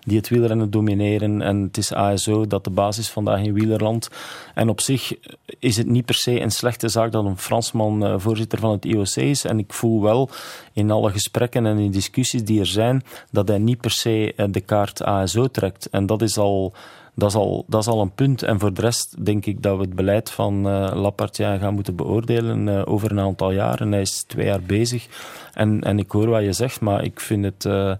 die 0.00 0.16
het 0.16 0.28
wielrennen 0.28 0.70
domineren 0.70 1.42
en 1.42 1.62
het 1.62 1.76
is 1.76 1.92
ASO 1.92 2.46
dat 2.46 2.64
de 2.64 2.70
basis 2.70 3.10
vandaag 3.10 3.42
in 3.42 3.52
wielerland. 3.52 4.08
En 4.54 4.68
op 4.68 4.80
zich 4.80 5.14
is 5.58 5.76
het 5.76 5.86
niet 5.86 6.04
per 6.04 6.14
se 6.14 6.40
een 6.40 6.50
slechte 6.50 6.88
zaak 6.88 7.12
dat 7.12 7.24
een 7.24 7.38
Fransman 7.38 8.20
voorzitter 8.20 8.58
van 8.58 8.70
het 8.70 8.84
IOC 8.84 9.16
is. 9.16 9.44
En 9.44 9.58
ik 9.58 9.72
voel 9.72 10.02
wel 10.02 10.30
in 10.72 10.90
alle 10.90 11.10
gesprekken 11.10 11.66
en 11.66 11.78
in 11.78 11.90
discussies 11.90 12.44
die 12.44 12.60
er 12.60 12.66
zijn 12.66 13.02
dat 13.30 13.48
hij 13.48 13.58
niet 13.58 13.80
per 13.80 13.90
se 13.90 14.34
de 14.50 14.60
kaart 14.60 15.02
ASO 15.02 15.46
trekt. 15.46 15.79
En 15.90 16.06
dat 16.06 16.22
is 16.22 16.38
al, 16.38 16.72
dat 17.14 17.28
is 17.28 17.34
al, 17.34 17.64
dat 17.68 17.80
is 17.80 17.86
al 17.86 18.00
een 18.00 18.14
punt. 18.14 18.42
En 18.42 18.58
voor 18.60 18.74
de 18.74 18.80
rest 18.80 19.24
denk 19.24 19.46
ik 19.46 19.62
dat 19.62 19.76
we 19.76 19.82
het 19.82 19.94
beleid 19.94 20.30
van 20.30 20.66
uh, 20.66 21.06
gaan 21.32 21.74
moeten 21.74 21.96
beoordelen 21.96 22.66
uh, 22.66 22.82
over 22.84 23.10
een 23.10 23.20
aantal 23.20 23.50
jaren. 23.50 23.92
Hij 23.92 24.00
is 24.00 24.24
twee 24.26 24.46
jaar 24.46 24.62
bezig. 24.62 25.06
En, 25.52 25.80
en 25.82 25.98
ik 25.98 26.10
hoor 26.10 26.28
wat 26.28 26.42
je 26.42 26.52
zegt, 26.52 26.80
maar 26.80 27.04
ik 27.04 27.20
vind 27.20 27.44
het, 27.44 27.64
uh, 27.64 27.94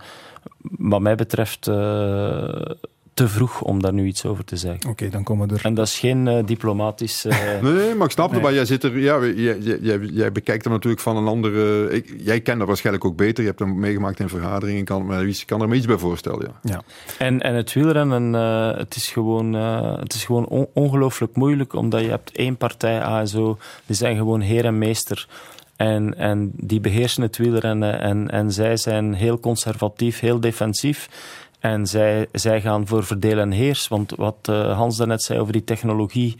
wat 0.78 1.00
mij 1.00 1.14
betreft, 1.14 1.66
te 3.20 3.28
vroeg 3.28 3.62
om 3.62 3.82
daar 3.82 3.92
nu 3.92 4.06
iets 4.06 4.24
over 4.24 4.44
te 4.44 4.56
zeggen. 4.56 4.90
Oké, 4.90 5.08
dan 5.08 5.22
komen 5.22 5.48
we 5.48 5.54
er. 5.54 5.64
En 5.64 5.74
dat 5.74 5.86
is 5.86 5.98
geen 5.98 6.26
uh, 6.26 6.38
diplomatisch. 6.44 7.26
Uh... 7.26 7.32
nee, 7.62 7.72
nee, 7.72 7.94
maar 7.94 8.06
ik 8.06 8.12
snap 8.12 8.30
het. 8.30 8.42
Maar 8.42 8.52
jij, 8.52 8.64
zit 8.64 8.84
er, 8.84 8.98
ja, 8.98 9.24
jij, 9.24 9.58
jij, 9.58 9.98
jij, 9.98 10.32
bekijkt 10.32 10.64
hem 10.64 10.72
natuurlijk 10.72 11.02
van 11.02 11.16
een 11.16 11.26
andere. 11.26 11.90
Ik, 11.90 12.14
jij 12.18 12.40
kent 12.40 12.58
dat 12.58 12.66
waarschijnlijk 12.66 13.04
ook 13.04 13.16
beter. 13.16 13.42
Je 13.42 13.48
hebt 13.48 13.60
hem 13.60 13.78
meegemaakt 13.78 14.20
in 14.20 14.28
vergaderingen. 14.28 14.84
Kan, 14.84 15.06
maar 15.06 15.24
wie 15.24 15.44
kan 15.44 15.62
er 15.62 15.68
me 15.68 15.74
iets 15.74 15.86
bij 15.86 15.98
voorstellen. 15.98 16.52
Ja. 16.62 16.70
ja. 16.70 16.82
En, 17.18 17.40
en 17.40 17.54
het 17.54 17.72
wielrennen, 17.72 18.34
uh, 18.34 18.78
het 18.78 18.96
is 18.96 19.08
gewoon, 19.08 19.52
het 19.52 20.14
is 20.14 20.24
gewoon 20.24 20.46
on 20.46 20.66
ongelooflijk 20.72 21.36
moeilijk. 21.36 21.74
Omdat 21.74 22.00
je 22.00 22.08
hebt 22.08 22.32
één 22.32 22.56
partij 22.56 23.02
ASO. 23.02 23.58
Die 23.86 23.96
zijn 23.96 24.16
gewoon 24.16 24.40
heer 24.40 24.64
en 24.64 24.78
meester. 24.78 25.28
En, 25.76 26.18
en 26.18 26.52
die 26.54 26.80
beheersen 26.80 27.22
het 27.22 27.36
wielrennen. 27.36 28.00
En, 28.00 28.30
en 28.30 28.52
zij 28.52 28.76
zijn 28.76 29.14
heel 29.14 29.40
conservatief, 29.40 30.20
heel 30.20 30.40
defensief. 30.40 31.08
En 31.60 31.86
zij, 31.86 32.28
zij 32.32 32.60
gaan 32.60 32.86
voor 32.86 33.04
verdelen 33.04 33.42
en 33.42 33.50
heers. 33.50 33.88
Want 33.88 34.10
wat 34.16 34.48
uh, 34.50 34.76
Hans 34.76 34.96
daarnet 34.96 35.22
zei 35.22 35.38
over 35.38 35.52
die 35.52 35.64
technologie, 35.64 36.36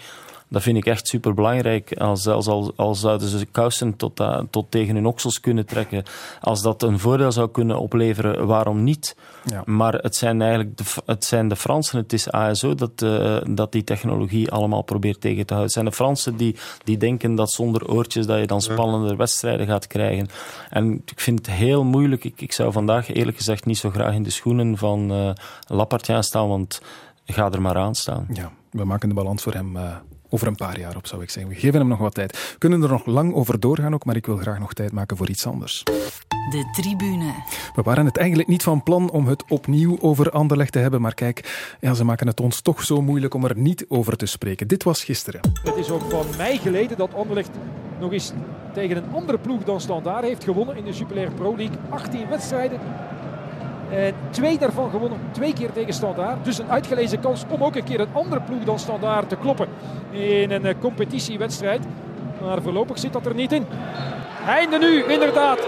dat 0.51 0.63
vind 0.63 0.77
ik 0.77 0.87
echt 0.87 1.09
super 1.09 1.35
belangrijk. 1.35 1.93
Als, 1.99 2.27
als, 2.27 2.47
als, 2.47 2.71
als 2.77 3.01
zouden 3.01 3.29
ze 3.29 3.47
kousen 3.47 3.97
tot, 3.97 4.21
uh, 4.21 4.41
tot 4.51 4.71
tegen 4.71 4.95
hun 4.95 5.07
oksels 5.07 5.41
kunnen 5.41 5.67
trekken. 5.67 6.03
Als 6.41 6.63
dat 6.63 6.83
een 6.83 6.99
voordeel 6.99 7.33
zou 7.33 7.51
kunnen 7.51 7.79
opleveren, 7.79 8.47
waarom 8.47 8.85
niet? 8.85 9.17
Ja. 9.45 9.63
Maar 9.65 9.95
het 9.95 10.17
zijn 10.17 10.43
eigenlijk 10.43 10.77
de, 10.77 10.85
het 11.07 11.25
zijn 11.25 11.49
de 11.49 11.57
Fransen, 11.57 11.99
het 11.99 12.13
is 12.13 12.31
ASO 12.31 12.75
dat, 12.75 13.03
uh, 13.03 13.39
dat 13.49 13.73
die 13.73 13.85
technologie 13.85 14.51
allemaal 14.51 14.83
probeert 14.83 15.21
tegen 15.21 15.47
te 15.47 15.55
houden. 15.55 15.65
Het 15.65 15.73
zijn 15.73 15.85
de 15.85 15.93
Fransen 15.93 16.37
die, 16.37 16.57
die 16.85 16.97
denken 16.97 17.35
dat 17.35 17.51
zonder 17.51 17.89
oortjes 17.89 18.27
dat 18.27 18.39
je 18.39 18.47
dan 18.47 18.61
spannender 18.61 19.17
wedstrijden 19.17 19.67
gaat 19.67 19.87
krijgen. 19.87 20.29
En 20.71 21.03
ik 21.05 21.21
vind 21.21 21.39
het 21.39 21.57
heel 21.57 21.85
moeilijk. 21.85 22.25
Ik, 22.25 22.41
ik 22.41 22.53
zou 22.53 22.73
vandaag 22.73 23.13
eerlijk 23.13 23.37
gezegd 23.37 23.65
niet 23.65 23.79
zo 23.79 23.91
graag 23.91 24.15
in 24.15 24.23
de 24.23 24.31
schoenen 24.31 24.79
van 24.79 25.13
uh, 25.13 25.31
Lapartien 25.67 26.23
staan, 26.23 26.49
want 26.49 26.83
ga 27.25 27.51
er 27.51 27.63
maar 27.63 27.77
aan 27.77 27.95
staan. 27.95 28.27
Ja, 28.33 28.53
we 28.71 28.85
maken 28.85 29.09
de 29.09 29.15
balans 29.15 29.43
voor 29.43 29.53
hem 29.53 29.77
uh, 29.77 29.97
over 30.31 30.47
een 30.47 30.57
paar 30.57 30.79
jaar 30.79 30.97
op, 30.97 31.07
zou 31.07 31.23
ik 31.23 31.31
zeggen. 31.31 31.53
We 31.53 31.59
geven 31.59 31.79
hem 31.81 31.89
nog 31.89 31.99
wat 31.99 32.15
tijd. 32.15 32.33
We 32.33 32.59
kunnen 32.59 32.83
er 32.83 32.89
nog 32.89 33.07
lang 33.07 33.35
over 33.35 33.61
doorgaan 33.61 33.95
ook, 33.95 34.05
maar 34.05 34.17
ik 34.17 34.27
wil 34.27 34.37
graag 34.37 34.59
nog 34.59 34.73
tijd 34.73 34.93
maken 34.93 35.17
voor 35.17 35.29
iets 35.29 35.47
anders. 35.47 35.83
De 36.51 36.71
tribune. 36.73 37.33
We 37.75 37.83
waren 37.83 38.07
het 38.07 38.17
eigenlijk 38.17 38.49
niet 38.49 38.63
van 38.63 38.83
plan 38.83 39.11
om 39.11 39.27
het 39.27 39.45
opnieuw 39.49 39.99
over 40.01 40.31
Anderlecht 40.31 40.73
te 40.73 40.79
hebben, 40.79 41.01
maar 41.01 41.15
kijk, 41.15 41.75
ja, 41.81 41.95
ze 41.95 42.05
maken 42.05 42.27
het 42.27 42.41
ons 42.41 42.61
toch 42.61 42.85
zo 42.85 43.03
moeilijk 43.03 43.35
om 43.35 43.45
er 43.45 43.57
niet 43.57 43.85
over 43.89 44.17
te 44.17 44.27
spreken. 44.27 44.69
Dit 44.69 44.83
was 44.83 45.05
gisteren. 45.05 45.41
Het 45.63 45.77
is 45.77 45.91
ook 45.91 46.11
van 46.11 46.27
mij 46.37 46.57
geleden 46.57 46.97
dat 46.97 47.15
Anderlecht 47.15 47.51
nog 48.01 48.13
eens 48.13 48.33
tegen 48.73 48.97
een 48.97 49.13
andere 49.13 49.39
ploeg 49.39 49.65
dan 49.65 49.81
Standaard 49.81 50.25
heeft 50.25 50.45
gewonnen 50.45 50.77
in 50.77 50.85
de 50.85 50.93
Super 50.93 51.33
Pro 51.33 51.57
League. 51.57 51.77
18 51.91 52.29
wedstrijden, 52.29 52.81
en 52.81 53.20
twee 54.31 54.59
daarvan 54.59 54.91
gewonnen, 54.91 55.19
twee 55.31 55.53
keer 55.53 55.73
tegen 55.73 55.93
Standaard. 55.93 56.45
Dus 56.45 56.59
een 56.59 56.71
uitgelezen 56.71 57.21
kans 57.21 57.45
om 57.49 57.65
ook 57.65 57.77
een 57.77 57.85
keer 57.85 58.01
een 58.01 58.13
andere 58.13 58.41
ploeg 58.41 58.65
dan 58.65 58.79
Standaard 58.79 59.29
te 59.29 59.37
kloppen 59.37 59.69
in 60.11 60.51
een 60.51 60.67
eh, 60.67 60.75
competitiewedstrijd. 60.81 61.83
Maar 62.43 62.63
voorlopig 62.63 62.99
zit 62.99 63.13
dat 63.13 63.27
er 63.27 63.35
niet 63.35 63.53
in. 63.53 63.67
Einde 64.47 64.79
nu, 64.79 65.05
inderdaad. 65.05 65.59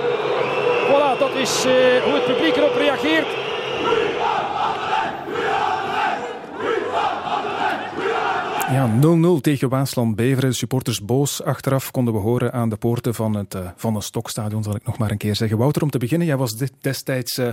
Voilà, 0.88 1.18
dat 1.18 1.34
is 1.34 1.66
uh, 1.66 1.72
hoe 2.04 2.14
het 2.14 2.24
publiek 2.24 2.56
erop 2.56 2.74
reageert. 2.76 3.26
Ja, 8.72 8.90
0-0 9.38 9.40
tegen 9.40 9.68
Waasland-Beveren. 9.68 10.54
Supporters 10.54 11.04
boos. 11.04 11.42
Achteraf 11.42 11.90
konden 11.90 12.14
we 12.14 12.20
horen 12.20 12.52
aan 12.52 12.68
de 12.68 12.76
poorten 12.76 13.14
van 13.14 13.34
het 13.34 13.54
uh, 13.54 13.68
Van 13.76 13.96
een 13.96 14.02
Stokstadion, 14.02 14.62
zal 14.62 14.74
ik 14.74 14.86
nog 14.86 14.98
maar 14.98 15.10
een 15.10 15.16
keer 15.16 15.36
zeggen. 15.36 15.58
Wouter, 15.58 15.82
om 15.82 15.90
te 15.90 15.98
beginnen, 15.98 16.26
jij 16.26 16.36
was 16.36 16.56
destijds 16.80 17.38
uh, 17.38 17.48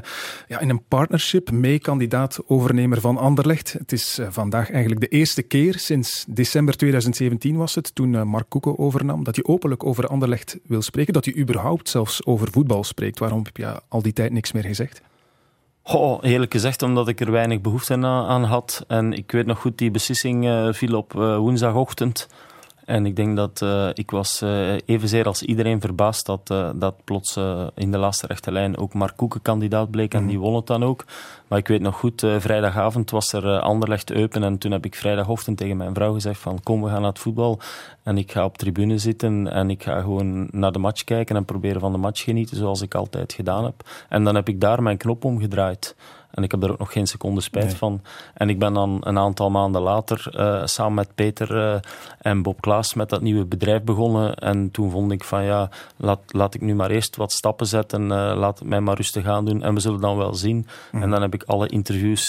ja, 0.48 0.60
in 0.60 0.70
een 0.70 0.84
partnership 0.88 1.52
mee 1.52 1.80
kandidaat 1.80 2.40
overnemer 2.48 3.02
van 3.02 3.18
Anderlecht. 3.18 3.74
Het 3.74 3.92
is 3.92 4.20
uh, 4.20 4.28
vandaag 4.30 4.72
eigenlijk 4.72 5.02
de 5.02 5.08
eerste 5.08 5.42
keer 5.42 5.80
sinds 5.80 6.26
december 6.28 6.78
2017 6.78 7.56
was 7.56 7.76
het, 7.76 7.96
toen 7.96 8.28
Mark 8.28 8.50
Koeken 8.50 8.78
overnam, 8.78 9.24
dat 9.24 9.36
je 9.36 9.46
openlijk 9.46 9.86
over 9.86 10.08
Anderlecht 10.08 10.58
wil 10.64 10.82
spreken, 10.82 11.14
dat 11.14 11.26
je 11.26 11.38
überhaupt 11.38 11.90
zelfs 11.90 12.26
over 12.26 12.52
voetbal 12.52 12.84
spreekt. 12.84 13.20
Waarom 13.20 13.44
heb 13.44 13.58
je 13.58 13.82
al 13.88 14.02
die 14.02 14.14
tijd 14.14 14.32
niks 14.32 14.52
meer 14.52 14.64
gezegd? 14.64 15.02
Oh, 15.92 16.20
eerlijk 16.22 16.52
gezegd, 16.52 16.82
omdat 16.82 17.08
ik 17.08 17.20
er 17.20 17.32
weinig 17.32 17.62
behoefte 17.62 18.06
aan 18.06 18.44
had. 18.44 18.84
En 18.88 19.14
ik 19.14 19.32
weet 19.32 19.46
nog 19.46 19.60
goed, 19.60 19.78
die 19.78 19.92
beslissing 19.92 20.46
uh, 20.46 20.68
viel 20.72 20.98
op 20.98 21.14
uh, 21.14 21.38
woensdagochtend. 21.38 22.28
En 22.90 23.06
ik 23.06 23.16
denk 23.16 23.36
dat 23.36 23.62
uh, 23.64 23.90
ik 23.94 24.12
was 24.12 24.42
uh, 24.42 24.74
evenzeer 24.86 25.26
als 25.26 25.42
iedereen 25.42 25.82
verbaasd 25.82 26.26
dat, 26.26 26.50
uh, 26.52 26.70
dat 26.76 26.96
plots 27.04 27.38
in 27.76 27.92
de 27.92 27.98
laatste 27.98 28.28
rechte 28.28 28.52
lijn 28.52 28.78
ook 28.78 28.94
Mark 28.94 29.18
Koeken 29.18 29.42
kandidaat 29.42 29.92
bleek. 29.92 30.14
En 30.14 30.22
mm. 30.22 30.28
die 30.28 30.40
won 30.40 30.56
het 30.56 30.68
dan 30.68 30.84
ook. 30.84 31.06
Maar 31.48 31.60
ik 31.60 31.68
weet 31.68 31.82
nog 31.82 31.96
goed, 31.96 32.26
vrijdagavond 32.38 33.12
was 33.12 33.34
er 33.34 33.60
Anderlecht 33.60 34.12
Eupen. 34.12 34.44
En 34.44 34.58
toen 34.58 34.72
heb 34.72 34.86
ik 34.86 34.96
vrijdagochtend 34.96 35.58
tegen 35.58 35.78
mijn 35.78 35.94
vrouw 35.94 36.14
gezegd 36.14 36.40
van 36.40 36.64
kom, 36.64 36.82
we 36.82 36.90
gaan 36.90 37.02
naar 37.02 37.10
het 37.10 37.20
voetbal. 37.20 37.60
En 38.04 38.18
ik 38.18 38.32
ga 38.32 38.46
op 38.46 38.58
tribune 38.58 38.98
zitten 38.98 39.52
en 39.52 39.70
ik 39.70 39.84
ga 39.84 40.02
gewoon 40.02 40.48
naar 40.52 40.72
de 40.72 40.80
match 40.80 41.04
kijken 41.04 41.36
en 41.36 41.46
proberen 41.46 41.82
van 41.82 41.92
de 41.92 41.98
match 41.98 42.24
genieten 42.24 42.58
zoals 42.58 42.82
ik 42.82 42.96
altijd 42.96 43.34
gedaan 43.34 43.64
heb. 43.64 43.90
En 44.10 44.24
dan 44.24 44.36
heb 44.36 44.50
ik 44.50 44.62
daar 44.62 44.84
mijn 44.84 44.98
knop 44.98 45.26
omgedraaid. 45.26 45.96
En 46.32 46.44
ik 46.44 46.52
heb 46.52 46.64
er 46.64 46.72
ook 46.72 46.78
nog 46.78 46.92
geen 46.92 47.08
seconde 47.08 47.42
spijt 47.42 47.74
van. 47.74 48.02
En 48.34 48.50
ik 48.50 48.60
ben 48.60 48.74
dan 48.74 48.98
een 49.04 49.18
aantal 49.18 49.50
maanden 49.50 49.82
later 49.82 50.34
uh, 50.36 50.66
samen 50.66 50.94
met 50.94 51.16
Peter 51.16 51.56
uh, 51.56 51.80
en 52.20 52.42
Bob 52.42 52.62
Klaas 52.62 52.94
met 52.94 53.10
dat 53.10 53.22
nieuwe 53.22 53.46
bedrijf 53.46 53.82
begonnen. 53.82 54.36
En 54.36 54.72
toen 54.72 54.92
vond 54.92 55.12
ik 55.12 55.24
van 55.24 55.44
ja, 55.44 55.70
laat, 55.98 56.20
laat 56.28 56.54
ik 56.54 56.62
nu 56.62 56.76
maar 56.76 56.90
eerst 56.90 57.16
wat 57.16 57.32
stappen 57.32 57.68
zetten. 57.68 58.02
Uh, 58.04 58.34
laat 58.36 58.64
mij 58.64 58.80
maar 58.80 58.96
rustig 58.96 59.26
aan 59.26 59.46
doen. 59.46 59.64
En 59.64 59.74
we 59.74 59.80
zullen 59.80 60.02
dan 60.02 60.18
wel 60.18 60.34
zien. 60.34 60.68
Mm. 60.92 61.02
En 61.02 61.10
dan 61.10 61.22
heb 61.22 61.34
ik 61.34 61.44
alle 61.44 61.68
interviews 61.68 62.28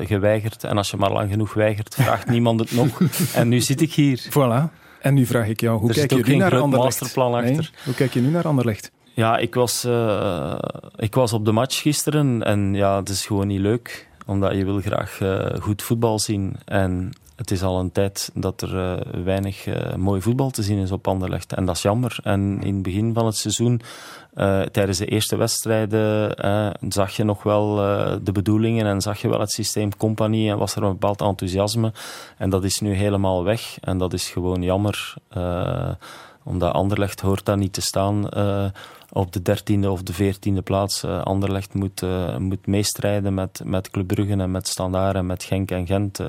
geweigerd. 0.00 0.64
En 0.64 0.76
als 0.76 0.90
je 0.90 0.96
maar 0.96 1.12
lang 1.12 1.30
genoeg 1.30 1.54
weigert, 1.54 1.94
vraagt 1.94 2.28
niemand 2.28 2.60
het 2.60 2.72
nog. 2.72 3.00
En 3.34 3.48
nu 3.48 3.60
zit 3.60 3.80
ik 3.80 3.92
hier. 3.92 4.26
Voilà. 4.30 4.84
En 5.00 5.14
nu 5.14 5.26
vraag 5.26 5.48
ik 5.48 5.60
jou, 5.60 5.78
hoe 5.78 5.92
kijk 5.92 6.10
je 6.10 6.22
nu 6.24 6.36
naar 6.36 6.58
Anderlecht? 6.58 7.00
masterplan 7.00 7.34
achter. 7.34 7.52
Nee? 7.52 7.70
Hoe 7.84 7.94
kijk 7.94 8.14
je 8.14 8.20
nu 8.20 8.30
naar 8.30 8.44
Anderlecht? 8.44 8.90
Ja, 9.16 9.36
ik 9.36 9.54
was, 9.54 9.84
uh, 9.84 10.58
ik 10.96 11.14
was 11.14 11.32
op 11.32 11.44
de 11.44 11.52
match 11.52 11.80
gisteren 11.82 12.42
en 12.42 12.74
ja, 12.74 12.96
het 12.96 13.08
is 13.08 13.26
gewoon 13.26 13.46
niet 13.46 13.60
leuk. 13.60 14.08
Omdat 14.26 14.54
je 14.54 14.64
wil 14.64 14.80
graag 14.80 15.20
uh, 15.20 15.46
goed 15.60 15.82
voetbal 15.82 16.18
zien. 16.18 16.56
En 16.64 17.12
het 17.36 17.50
is 17.50 17.62
al 17.62 17.78
een 17.78 17.92
tijd 17.92 18.30
dat 18.34 18.62
er 18.62 18.74
uh, 18.74 19.22
weinig 19.24 19.66
mooi 19.96 20.20
voetbal 20.20 20.50
te 20.50 20.62
zien 20.62 20.78
is 20.78 20.92
op 20.92 21.08
Anderlecht. 21.08 21.52
En 21.52 21.64
dat 21.64 21.76
is 21.76 21.82
jammer. 21.82 22.18
En 22.22 22.58
in 22.62 22.74
het 22.74 22.82
begin 22.82 23.14
van 23.14 23.26
het 23.26 23.36
seizoen, 23.36 23.80
tijdens 24.72 24.98
de 24.98 25.06
eerste 25.06 25.36
wedstrijden, 25.36 26.34
zag 26.88 27.16
je 27.16 27.24
nog 27.24 27.42
wel 27.42 27.74
de 28.22 28.32
bedoelingen 28.32 28.86
en 28.86 29.00
zag 29.00 29.20
je 29.20 29.28
wel 29.28 29.40
het 29.40 29.50
systeem 29.50 29.96
compagnie 29.96 30.50
en 30.50 30.58
was 30.58 30.76
er 30.76 30.82
een 30.82 30.92
bepaald 30.92 31.20
enthousiasme. 31.20 31.92
En 32.38 32.50
dat 32.50 32.64
is 32.64 32.80
nu 32.80 32.94
helemaal 32.94 33.44
weg. 33.44 33.78
En 33.80 33.98
dat 33.98 34.12
is 34.12 34.30
gewoon 34.30 34.62
jammer 34.62 35.14
Omdat 36.42 36.72
Anderlecht 36.72 37.20
hoort 37.20 37.44
daar 37.44 37.56
niet 37.56 37.72
te 37.72 37.80
staan 37.80 38.28
op 39.12 39.32
de 39.32 39.42
dertiende 39.42 39.90
of 39.90 40.02
de 40.02 40.12
veertiende 40.12 40.62
plaats. 40.62 41.04
Anderlecht 41.04 41.74
moet, 41.74 42.02
moet 42.38 42.66
meestrijden 42.66 43.34
met, 43.34 43.60
met 43.64 43.90
Club 43.90 44.06
Brugge 44.06 44.32
en 44.32 44.50
met 44.50 44.68
Standaard 44.68 45.16
en 45.16 45.26
met 45.26 45.44
Genk 45.44 45.70
en 45.70 45.86
Gent 45.86 46.20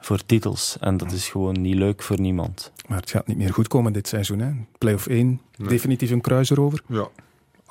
voor 0.00 0.26
titels. 0.26 0.76
En 0.80 0.96
dat 0.96 1.12
is 1.12 1.28
gewoon 1.28 1.60
niet 1.60 1.74
leuk 1.74 2.02
voor 2.02 2.20
niemand. 2.20 2.72
Maar 2.88 2.98
het 2.98 3.10
gaat 3.10 3.26
niet 3.26 3.36
meer 3.36 3.52
goed 3.52 3.68
komen 3.68 3.92
dit 3.92 4.08
seizoen. 4.08 4.38
Hè? 4.38 4.50
Play-off 4.78 5.06
1, 5.06 5.40
definitief 5.56 6.10
een 6.10 6.20
kruis 6.20 6.50
erover. 6.50 6.82
Ja, 6.88 7.08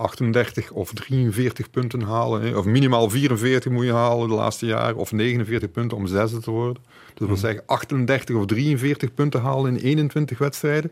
38 0.01 0.71
of 0.71 0.93
43 0.93 1.69
punten 1.69 2.01
halen. 2.01 2.41
Hè. 2.41 2.57
Of 2.57 2.65
minimaal 2.65 3.09
44 3.09 3.71
moet 3.71 3.85
je 3.85 3.93
halen 3.93 4.27
de 4.27 4.33
laatste 4.33 4.65
jaren. 4.65 4.95
Of 4.95 5.11
49 5.11 5.71
punten 5.71 5.97
om 5.97 6.07
zesde 6.07 6.39
te 6.39 6.51
worden. 6.51 6.83
Dus 6.83 7.07
dat 7.07 7.27
wil 7.27 7.27
mhm. 7.27 7.45
zeggen 7.45 7.63
38 7.65 8.35
of 8.35 8.45
43 8.45 9.13
punten 9.13 9.41
halen 9.41 9.77
in 9.77 9.83
21 9.83 10.37
wedstrijden. 10.37 10.91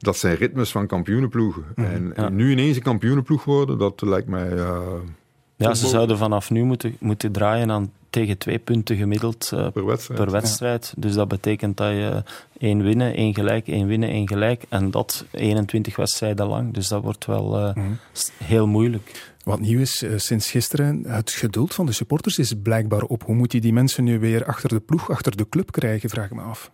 Dat 0.00 0.16
zijn 0.16 0.36
ritmes 0.36 0.70
van 0.70 0.86
kampioenenploegen. 0.86 1.64
Mhm. 1.74 2.12
En, 2.12 2.34
nu 2.34 2.50
ineens 2.50 2.76
een 2.76 2.82
kampioenenploeg 2.82 3.44
worden, 3.44 3.78
dat 3.78 4.02
lijkt 4.02 4.28
mij... 4.28 4.52
Uh, 4.52 4.78
ja, 5.56 5.74
ze 5.74 5.86
zouden 5.86 6.18
vanaf 6.18 6.50
nu 6.50 6.64
moeten, 6.64 6.96
moeten 6.98 7.32
draaien 7.32 7.70
aan 7.70 7.92
tegen 8.10 8.38
twee 8.38 8.58
punten 8.58 8.96
gemiddeld 8.96 9.50
uh, 9.54 9.68
per 9.70 9.86
wedstrijd. 9.86 10.20
Per 10.20 10.30
wedstrijd. 10.30 10.94
Dus 10.96 11.14
dat 11.14 11.28
betekent 11.28 11.76
dat 11.76 11.90
je 11.90 12.22
één 12.58 12.82
winnen, 12.82 13.14
één 13.14 13.34
gelijk, 13.34 13.68
één 13.68 13.86
winnen, 13.86 14.08
één 14.08 14.28
gelijk. 14.28 14.64
En 14.68 14.90
dat 14.90 15.24
21 15.30 15.96
wedstrijden 15.96 16.46
lang. 16.46 16.74
Dus 16.74 16.88
dat 16.88 17.02
wordt 17.02 17.26
wel 17.26 17.68
uh, 17.68 17.74
mm. 17.74 17.98
heel 18.44 18.66
moeilijk. 18.66 19.32
Wat 19.44 19.60
nieuw 19.60 19.80
is 19.80 20.02
uh, 20.02 20.12
sinds 20.16 20.50
gisteren, 20.50 21.04
het 21.06 21.30
geduld 21.30 21.74
van 21.74 21.86
de 21.86 21.92
supporters 21.92 22.38
is 22.38 22.54
blijkbaar 22.62 23.02
op. 23.02 23.22
Hoe 23.22 23.34
moet 23.34 23.52
je 23.52 23.60
die 23.60 23.72
mensen 23.72 24.04
nu 24.04 24.18
weer 24.18 24.44
achter 24.44 24.68
de 24.68 24.80
ploeg, 24.80 25.10
achter 25.10 25.36
de 25.36 25.48
club 25.48 25.72
krijgen, 25.72 26.10
vraag 26.10 26.24
ik 26.24 26.34
me 26.34 26.42
af. 26.42 26.70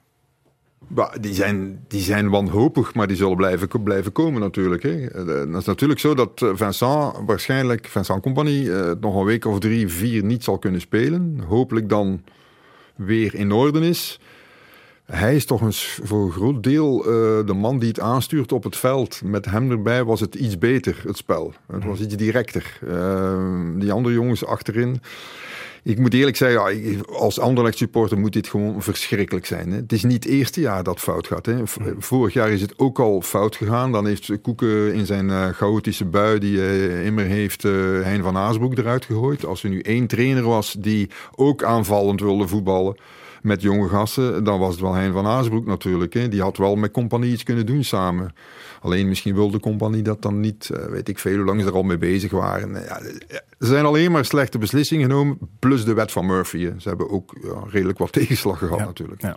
Die 1.21 1.35
zijn, 1.35 1.85
die 1.89 2.01
zijn 2.01 2.31
wanhopig, 2.31 2.95
maar 2.95 3.07
die 3.07 3.17
zullen 3.17 3.37
blijven, 3.37 3.83
blijven 3.83 4.13
komen 4.13 4.41
natuurlijk. 4.41 4.83
Hè. 4.83 4.91
Het 4.91 5.55
is 5.55 5.65
natuurlijk 5.65 6.01
zo 6.01 6.15
dat 6.15 6.43
eh, 6.43 6.51
Vincent 6.55 7.13
waarschijnlijk, 7.27 7.87
Vincent 7.87 8.23
Compagnie, 8.23 8.73
eh, 8.73 8.91
nog 9.01 9.17
een 9.17 9.25
week 9.25 9.45
of 9.45 9.59
drie, 9.59 9.89
vier 9.89 10.25
niet 10.25 10.45
zal 10.45 10.59
kunnen 10.59 10.81
spelen. 10.81 11.41
Hopelijk 11.47 11.89
dan 11.89 12.23
weer 12.95 13.35
in 13.35 13.53
orde 13.53 13.81
is. 13.81 14.21
Hij 15.05 15.35
is 15.35 15.45
toch 15.45 15.61
een, 15.61 15.73
voor 16.03 16.25
een 16.25 16.33
groot 16.33 16.63
deel 16.63 16.99
uh, 16.99 17.47
de 17.47 17.55
man 17.55 17.79
die 17.79 17.89
het 17.89 18.01
aanstuurt 18.01 18.53
op 18.53 18.65
het 18.65 18.77
veld. 18.77 19.21
Met 19.25 19.45
hem 19.45 19.71
erbij 19.71 20.05
was 20.05 20.21
het 20.21 20.35
iets 20.35 20.59
beter, 20.59 21.03
het 21.07 21.17
spel. 21.17 21.55
Het 21.73 21.85
was 21.85 22.01
iets 22.01 22.17
directer. 22.17 22.79
Uh, 22.89 23.61
die 23.77 23.93
andere 23.93 24.15
jongens 24.15 24.45
achterin 24.45 25.01
ik 25.87 25.99
moet 25.99 26.15
eerlijk 26.15 26.37
zeggen, 26.37 26.83
ja, 26.83 27.01
als 27.13 27.41
Anderlecht 27.41 27.77
supporter 27.77 28.19
moet 28.19 28.33
dit 28.33 28.49
gewoon 28.49 28.83
verschrikkelijk 28.83 29.47
zijn. 29.47 29.71
Hè. 29.71 29.77
Het 29.77 29.93
is 29.93 30.05
niet 30.05 30.25
het 30.25 30.33
eerste 30.33 30.61
jaar 30.61 30.83
dat 30.83 31.01
fout 31.01 31.27
gaat. 31.27 31.47
Hè. 31.47 31.57
Vorig 31.99 32.33
jaar 32.33 32.51
is 32.51 32.61
het 32.61 32.79
ook 32.79 32.99
al 32.99 33.21
fout 33.21 33.57
gegaan. 33.57 33.93
Dan 33.93 34.07
heeft 34.07 34.41
Koeken 34.41 34.95
in 34.95 35.07
zijn 35.07 35.29
uh, 35.29 35.49
chaotische 35.49 36.05
bui 36.05 36.39
die 36.39 36.59
hij 36.59 37.05
immer 37.05 37.25
heeft 37.25 37.65
uh, 37.65 37.73
Hein 38.03 38.23
van 38.23 38.37
Aasbroek 38.37 38.79
eruit 38.79 39.05
gegooid. 39.05 39.45
Als 39.45 39.63
er 39.63 39.71
nu 39.71 39.81
één 39.81 40.07
trainer 40.07 40.43
was 40.43 40.77
die 40.79 41.11
ook 41.35 41.65
aanvallend 41.65 42.21
wilde 42.21 42.49
voetballen 42.49 42.97
met 43.43 43.63
jonge 43.63 43.89
gasten, 43.89 44.45
dan 44.45 44.59
was 44.59 44.71
het 44.71 44.81
wel 44.81 44.95
Hein 44.95 45.13
van 45.13 45.27
Aasbroek 45.27 45.67
natuurlijk. 45.67 46.15
Hè. 46.15 46.29
Die 46.29 46.43
had 46.43 46.57
wel 46.57 46.77
met 46.77 46.91
compagnie 46.91 47.33
iets 47.33 47.43
kunnen 47.43 47.67
doen 47.67 47.85
samen. 47.85 48.35
Alleen 48.81 49.09
misschien 49.09 49.35
wilde 49.35 49.53
de 49.53 49.61
compagnie 49.61 50.03
dat 50.03 50.23
dan 50.23 50.41
niet. 50.41 50.71
Uh, 50.73 50.85
weet 50.85 51.09
ik 51.09 51.19
veel 51.19 51.37
hoe 51.37 51.45
lang 51.45 51.61
ze 51.61 51.67
er 51.67 51.75
al 51.75 51.83
mee 51.83 51.99
bezig 51.99 52.31
waren. 52.31 52.73
Ja, 52.73 53.01
er 53.59 53.67
zijn 53.67 53.85
alleen 53.85 54.11
maar 54.11 54.25
slechte 54.25 54.59
beslissingen 54.59 55.09
genomen. 55.09 55.39
Plus 55.59 55.85
de 55.85 55.95
wet 55.95 56.13
van 56.13 56.27
Murphy. 56.27 56.71
Ze 56.79 56.89
hebben 56.89 57.11
ook 57.11 57.37
ja, 57.43 57.63
redelijk 57.71 57.99
wat 57.99 58.13
tegenslag 58.21 58.59
gehad 58.59 58.79
natuurlijk. 58.79 59.23
Ja. 59.23 59.37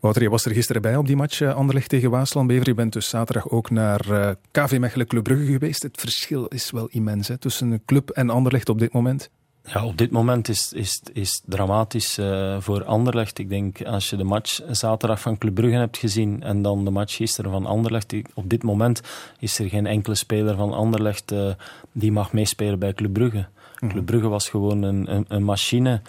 Wouter, 0.00 0.22
je 0.22 0.30
was 0.30 0.44
er 0.44 0.52
gisteren 0.52 0.82
bij 0.82 0.96
op 0.96 1.06
die 1.06 1.16
match 1.16 1.40
uh, 1.40 1.54
Anderlecht 1.54 1.88
tegen 1.88 2.10
Waasland-Bever. 2.10 2.68
Je 2.68 2.74
bent 2.74 2.92
dus 2.92 3.08
zaterdag 3.08 3.48
ook 3.48 3.70
naar 3.70 4.10
eh, 4.10 4.30
KV 4.50 4.78
Mechelen 4.78 5.06
Club 5.06 5.22
Brugge 5.22 5.52
geweest. 5.52 5.82
Het 5.82 6.00
verschil 6.00 6.46
is 6.46 6.70
wel 6.70 6.86
immens 6.86 7.28
hè, 7.28 7.38
tussen 7.38 7.70
een 7.70 7.82
club 7.84 8.10
en 8.10 8.30
Anderlecht 8.30 8.68
op 8.68 8.78
dit 8.78 8.92
moment. 8.92 9.30
Ja, 9.64 9.84
op 9.84 9.96
dit 9.96 10.10
moment 10.10 10.48
is, 10.48 10.72
is, 10.72 11.02
is 11.12 11.42
dramatisch 11.46 12.18
uh, 12.18 12.56
voor 12.60 12.84
Anderlecht. 12.84 13.38
Ik 13.38 13.48
denk, 13.48 13.84
als 13.84 14.10
je 14.10 14.16
de 14.16 14.24
match 14.24 14.60
zaterdag 14.70 15.20
van 15.20 15.38
Club 15.38 15.54
Brugge 15.54 15.76
hebt 15.76 15.98
gezien 15.98 16.42
en 16.42 16.62
dan 16.62 16.84
de 16.84 16.90
match 16.90 17.16
gisteren 17.16 17.50
van 17.50 17.66
Anderlecht, 17.66 18.14
op 18.34 18.50
dit 18.50 18.62
moment 18.62 19.00
is 19.38 19.58
er 19.58 19.68
geen 19.68 19.86
enkele 19.86 20.14
speler 20.14 20.56
van 20.56 20.72
Anderlecht 20.72 21.32
uh, 21.32 21.50
die 21.92 22.12
mag 22.12 22.32
meespelen 22.32 22.78
bij 22.78 22.94
Club 22.94 23.12
Brugge. 23.12 23.46
Mhm. 23.78 23.92
Club 23.92 24.06
Brugge 24.06 24.28
was 24.28 24.48
gewoon 24.48 24.82
een, 24.82 25.14
een, 25.14 25.24
een 25.28 25.44
machine. 25.44 26.00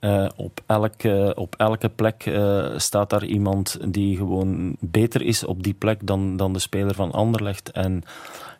Uh, 0.00 0.28
op, 0.36 0.60
elke, 0.66 1.32
op 1.36 1.54
elke 1.58 1.88
plek 1.88 2.26
uh, 2.26 2.66
staat 2.76 3.10
daar 3.10 3.24
iemand 3.24 3.78
die 3.88 4.16
gewoon 4.16 4.76
beter 4.80 5.22
is 5.22 5.44
op 5.44 5.62
die 5.62 5.74
plek 5.74 6.06
dan, 6.06 6.36
dan 6.36 6.52
de 6.52 6.58
speler 6.58 6.94
van 6.94 7.12
Anderlecht. 7.12 7.70
En 7.70 8.02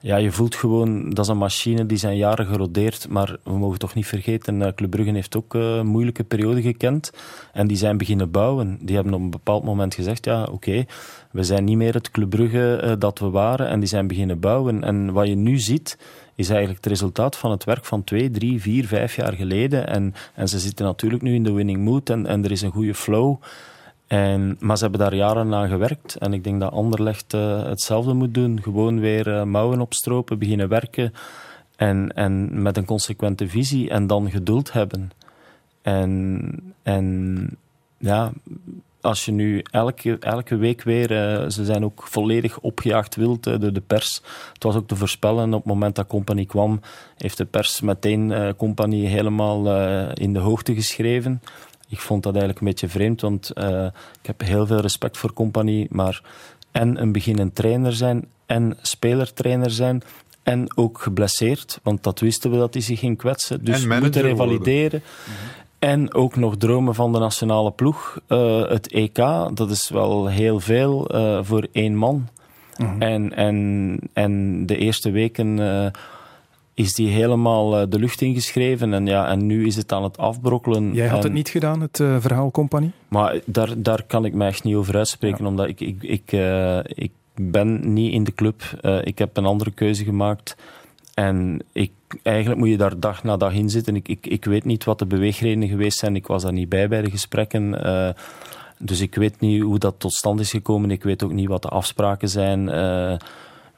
ja, 0.00 0.16
je 0.16 0.32
voelt 0.32 0.54
gewoon, 0.54 1.10
dat 1.10 1.24
is 1.24 1.30
een 1.30 1.38
machine 1.38 1.86
die 1.86 1.98
zijn 1.98 2.16
jaren 2.16 2.46
gerodeerd, 2.46 3.08
maar 3.08 3.36
we 3.44 3.58
mogen 3.58 3.78
toch 3.78 3.94
niet 3.94 4.06
vergeten, 4.06 4.60
uh, 4.60 4.68
Club 4.74 4.90
Brugge 4.90 5.12
heeft 5.12 5.36
ook 5.36 5.54
uh, 5.54 5.76
een 5.76 5.86
moeilijke 5.86 6.24
periode 6.24 6.62
gekend 6.62 7.12
en 7.52 7.66
die 7.66 7.76
zijn 7.76 7.96
beginnen 7.96 8.30
bouwen. 8.30 8.78
Die 8.80 8.94
hebben 8.94 9.14
op 9.14 9.20
een 9.20 9.30
bepaald 9.30 9.64
moment 9.64 9.94
gezegd, 9.94 10.24
ja 10.24 10.42
oké, 10.44 10.84
we 11.30 11.42
zijn 11.42 11.64
niet 11.64 11.76
meer 11.76 11.94
het 11.94 12.10
Club 12.10 12.30
Brugge 12.30 12.82
uh, 12.84 12.92
dat 12.98 13.18
we 13.18 13.30
waren 13.30 13.68
en 13.68 13.80
die 13.80 13.88
zijn 13.88 14.06
beginnen 14.06 14.40
bouwen. 14.40 14.84
En 14.84 15.12
wat 15.12 15.28
je 15.28 15.34
nu 15.34 15.58
ziet, 15.58 15.98
is 16.34 16.48
eigenlijk 16.48 16.84
het 16.84 16.92
resultaat 16.92 17.36
van 17.36 17.50
het 17.50 17.64
werk 17.64 17.84
van 17.84 18.04
twee, 18.04 18.30
drie, 18.30 18.60
vier, 18.60 18.86
vijf 18.86 19.16
jaar 19.16 19.32
geleden. 19.32 19.86
En, 19.86 20.14
en 20.34 20.48
ze 20.48 20.58
zitten 20.58 20.84
natuurlijk 20.84 21.22
nu 21.22 21.34
in 21.34 21.44
de 21.44 21.52
winning 21.52 21.84
mood 21.84 22.10
en, 22.10 22.26
en 22.26 22.44
er 22.44 22.50
is 22.50 22.62
een 22.62 22.70
goede 22.70 22.94
flow. 22.94 23.36
En, 24.10 24.56
maar 24.60 24.76
ze 24.76 24.82
hebben 24.82 25.00
daar 25.00 25.14
jaren 25.14 25.54
aan 25.54 25.68
gewerkt. 25.68 26.14
En 26.14 26.32
ik 26.32 26.44
denk 26.44 26.60
dat 26.60 26.72
Anderlecht 26.72 27.34
uh, 27.34 27.64
hetzelfde 27.64 28.12
moet 28.12 28.34
doen. 28.34 28.62
Gewoon 28.62 29.00
weer 29.00 29.28
uh, 29.28 29.42
mouwen 29.42 29.80
opstropen, 29.80 30.38
beginnen 30.38 30.68
werken. 30.68 31.12
En, 31.76 32.12
en 32.14 32.62
met 32.62 32.76
een 32.76 32.84
consequente 32.84 33.48
visie. 33.48 33.90
En 33.90 34.06
dan 34.06 34.30
geduld 34.30 34.72
hebben. 34.72 35.10
En, 35.82 36.74
en 36.82 37.48
ja, 37.98 38.32
als 39.00 39.24
je 39.24 39.32
nu 39.32 39.62
elke, 39.70 40.18
elke 40.18 40.56
week 40.56 40.82
weer, 40.82 41.10
uh, 41.10 41.48
ze 41.48 41.64
zijn 41.64 41.84
ook 41.84 42.06
volledig 42.06 42.58
opgejaagd 42.58 43.16
wild 43.16 43.42
door 43.42 43.72
de 43.72 43.82
pers. 43.86 44.22
Het 44.52 44.62
was 44.62 44.74
ook 44.74 44.88
te 44.88 44.96
voorspellen, 44.96 45.54
op 45.54 45.62
het 45.62 45.72
moment 45.72 45.94
dat 45.94 46.06
Company 46.06 46.44
kwam, 46.44 46.80
heeft 47.16 47.36
de 47.36 47.44
pers 47.44 47.80
meteen 47.80 48.54
Company 48.56 49.04
helemaal 49.04 49.58
in 50.14 50.32
de 50.32 50.38
hoogte 50.38 50.74
geschreven. 50.74 51.40
Ik 51.90 52.00
vond 52.00 52.22
dat 52.22 52.32
eigenlijk 52.32 52.60
een 52.60 52.70
beetje 52.70 52.88
vreemd, 52.88 53.20
want 53.20 53.50
ik 54.20 54.26
heb 54.26 54.40
heel 54.40 54.66
veel 54.66 54.80
respect 54.80 55.16
voor 55.16 55.32
Company, 55.32 55.86
maar 55.90 56.22
en 56.70 57.00
een 57.00 57.12
beginnend 57.12 57.54
trainer 57.54 57.92
zijn 57.92 58.24
en 58.46 58.76
spelertrainer 58.80 59.70
zijn 59.70 60.02
en 60.42 60.76
ook 60.76 60.98
geblesseerd, 60.98 61.80
want 61.82 62.02
dat 62.02 62.20
wisten 62.20 62.50
we 62.50 62.56
dat 62.56 62.74
hij 62.74 62.82
zich 62.82 62.98
ging 62.98 63.18
kwetsen. 63.18 63.64
Dus 63.64 63.84
we 63.84 63.98
moeten 64.00 64.22
revalideren. 64.22 65.02
Mhm. 65.02 65.60
En 65.78 66.14
ook 66.14 66.36
nog 66.36 66.56
dromen 66.56 66.94
van 66.94 67.12
de 67.12 67.18
nationale 67.18 67.70
ploeg. 67.70 68.20
Uh, 68.28 68.68
het 68.68 68.92
EK, 68.92 69.16
dat 69.54 69.70
is 69.70 69.88
wel 69.88 70.26
heel 70.26 70.60
veel 70.60 71.14
uh, 71.14 71.38
voor 71.42 71.66
één 71.72 71.94
man. 71.96 72.28
Mm 72.76 73.02
en, 73.02 73.36
en, 73.36 73.98
en 74.12 74.66
de 74.66 74.76
eerste 74.76 75.10
weken 75.10 75.58
uh, 75.58 75.86
is 76.74 76.92
die 76.92 77.08
helemaal 77.08 77.88
de 77.88 77.98
lucht 77.98 78.20
ingeschreven. 78.20 78.94
En, 78.94 79.06
ja, 79.06 79.28
en 79.28 79.46
nu 79.46 79.66
is 79.66 79.76
het 79.76 79.92
aan 79.92 80.02
het 80.02 80.18
afbrokkelen. 80.18 80.94
Jij 80.94 81.08
had 81.08 81.18
en, 81.18 81.24
het 81.24 81.32
niet 81.32 81.48
gedaan, 81.48 81.80
het 81.80 81.96
verhaal 81.96 82.50
Compagnie? 82.50 82.92
Maar 83.08 83.40
daar, 83.44 83.82
daar 83.82 84.02
kan 84.02 84.24
ik 84.24 84.34
mij 84.34 84.48
echt 84.48 84.64
niet 84.64 84.74
over 84.74 84.96
uitspreken, 84.96 85.44
ja. 85.44 85.50
omdat 85.50 85.68
ik, 85.68 85.80
ik, 85.80 86.02
ik, 86.02 86.32
ik 86.84 87.12
ben 87.34 87.92
niet 87.92 88.12
in 88.12 88.24
de 88.24 88.34
club. 88.34 88.62
ik 89.04 89.18
heb 89.18 89.36
een 89.36 89.46
andere 89.46 89.70
keuze 89.70 90.04
gemaakt. 90.04 90.56
En 91.14 91.62
ik, 91.72 91.90
eigenlijk 92.22 92.60
moet 92.60 92.68
je 92.68 92.76
daar 92.76 93.00
dag 93.00 93.22
na 93.22 93.36
dag 93.36 93.52
in 93.52 93.70
zitten. 93.70 93.96
Ik, 93.96 94.08
ik, 94.08 94.26
ik 94.26 94.44
weet 94.44 94.64
niet 94.64 94.84
wat 94.84 94.98
de 94.98 95.06
beweegredenen 95.06 95.68
geweest 95.68 95.98
zijn. 95.98 96.16
Ik 96.16 96.26
was 96.26 96.42
daar 96.42 96.52
niet 96.52 96.68
bij 96.68 96.88
bij 96.88 97.02
de 97.02 97.10
gesprekken. 97.10 97.86
Uh, 97.86 98.08
dus 98.78 99.00
ik 99.00 99.14
weet 99.14 99.40
niet 99.40 99.62
hoe 99.62 99.78
dat 99.78 99.94
tot 99.98 100.12
stand 100.12 100.40
is 100.40 100.50
gekomen. 100.50 100.90
Ik 100.90 101.02
weet 101.02 101.22
ook 101.22 101.32
niet 101.32 101.48
wat 101.48 101.62
de 101.62 101.68
afspraken 101.68 102.28
zijn. 102.28 102.68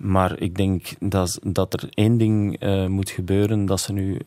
Maar 0.02 0.40
ik 0.40 0.56
denk 0.56 0.88
dat, 0.98 1.38
dat 1.42 1.72
er 1.72 1.88
één 1.94 2.18
ding 2.18 2.62
uh, 2.62 2.86
moet 2.86 3.10
gebeuren. 3.10 3.66
Dat 3.66 3.80
ze 3.80 3.92
nu 3.92 4.20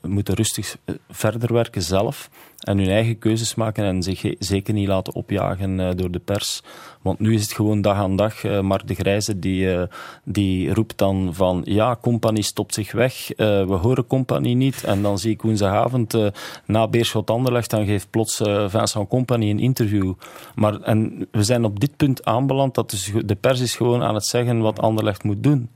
moeten 0.00 0.34
rustig 0.34 0.76
verder 1.10 1.52
werken 1.52 1.82
zelf. 1.82 2.30
En 2.60 2.78
hun 2.78 2.88
eigen 2.88 3.18
keuzes 3.18 3.54
maken 3.54 3.84
en 3.84 4.02
zich 4.02 4.34
zeker 4.38 4.74
niet 4.74 4.88
laten 4.88 5.14
opjagen 5.14 5.96
door 5.96 6.10
de 6.10 6.18
pers. 6.18 6.62
Want 7.02 7.18
nu 7.18 7.34
is 7.34 7.42
het 7.42 7.52
gewoon 7.52 7.80
dag 7.80 7.96
aan 7.96 8.16
dag. 8.16 8.44
Uh, 8.44 8.60
Mark 8.60 8.86
de 8.86 8.94
Grijze 8.94 9.38
die, 9.38 9.64
uh, 9.64 9.82
die 10.24 10.74
roept 10.74 10.98
dan 10.98 11.34
van 11.34 11.62
ja, 11.64 11.96
Compagnie 12.00 12.42
stopt 12.42 12.74
zich 12.74 12.92
weg. 12.92 13.28
We 13.36 13.78
horen 13.82 14.06
Compagnie 14.06 14.54
niet. 14.54 14.84
En 14.84 15.02
dan 15.02 15.18
zie 15.18 15.30
ik 15.30 15.42
woensdagavond 15.42 16.30
na 16.66 16.88
Beerschot 16.88 17.30
Anderlecht, 17.30 17.70
dan 17.70 17.86
geeft 17.86 18.10
plots 18.10 18.36
Vincent 18.66 19.08
Compagnie 19.08 19.50
een 19.50 19.58
interview. 19.58 20.12
Maar, 20.54 20.80
en 20.80 21.28
we 21.30 21.42
zijn 21.42 21.64
op 21.64 21.80
dit 21.80 21.96
punt 21.96 22.24
aanbeland 22.24 22.74
dat 22.74 22.90
dus 22.90 23.12
de 23.24 23.34
pers 23.34 23.60
is 23.60 23.76
gewoon 23.76 24.02
aan 24.02 24.14
het 24.14 24.26
zeggen 24.26 24.60
wat 24.60 24.80
Anderlecht 24.80 25.22
moet 25.22 25.42
doen. 25.42 25.70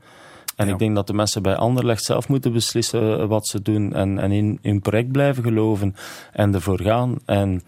En 0.55 0.67
ja. 0.67 0.73
ik 0.73 0.79
denk 0.79 0.95
dat 0.95 1.07
de 1.07 1.13
mensen 1.13 1.41
bij 1.41 1.55
Anderlecht 1.55 2.03
zelf 2.03 2.27
moeten 2.27 2.53
beslissen 2.53 3.27
wat 3.27 3.47
ze 3.47 3.61
doen 3.61 3.93
en, 3.93 4.19
en 4.19 4.31
in 4.31 4.59
hun 4.61 4.81
project 4.81 5.11
blijven 5.11 5.43
geloven 5.43 5.95
en 6.31 6.53
ervoor 6.53 6.81
gaan. 6.81 7.15
En 7.25 7.61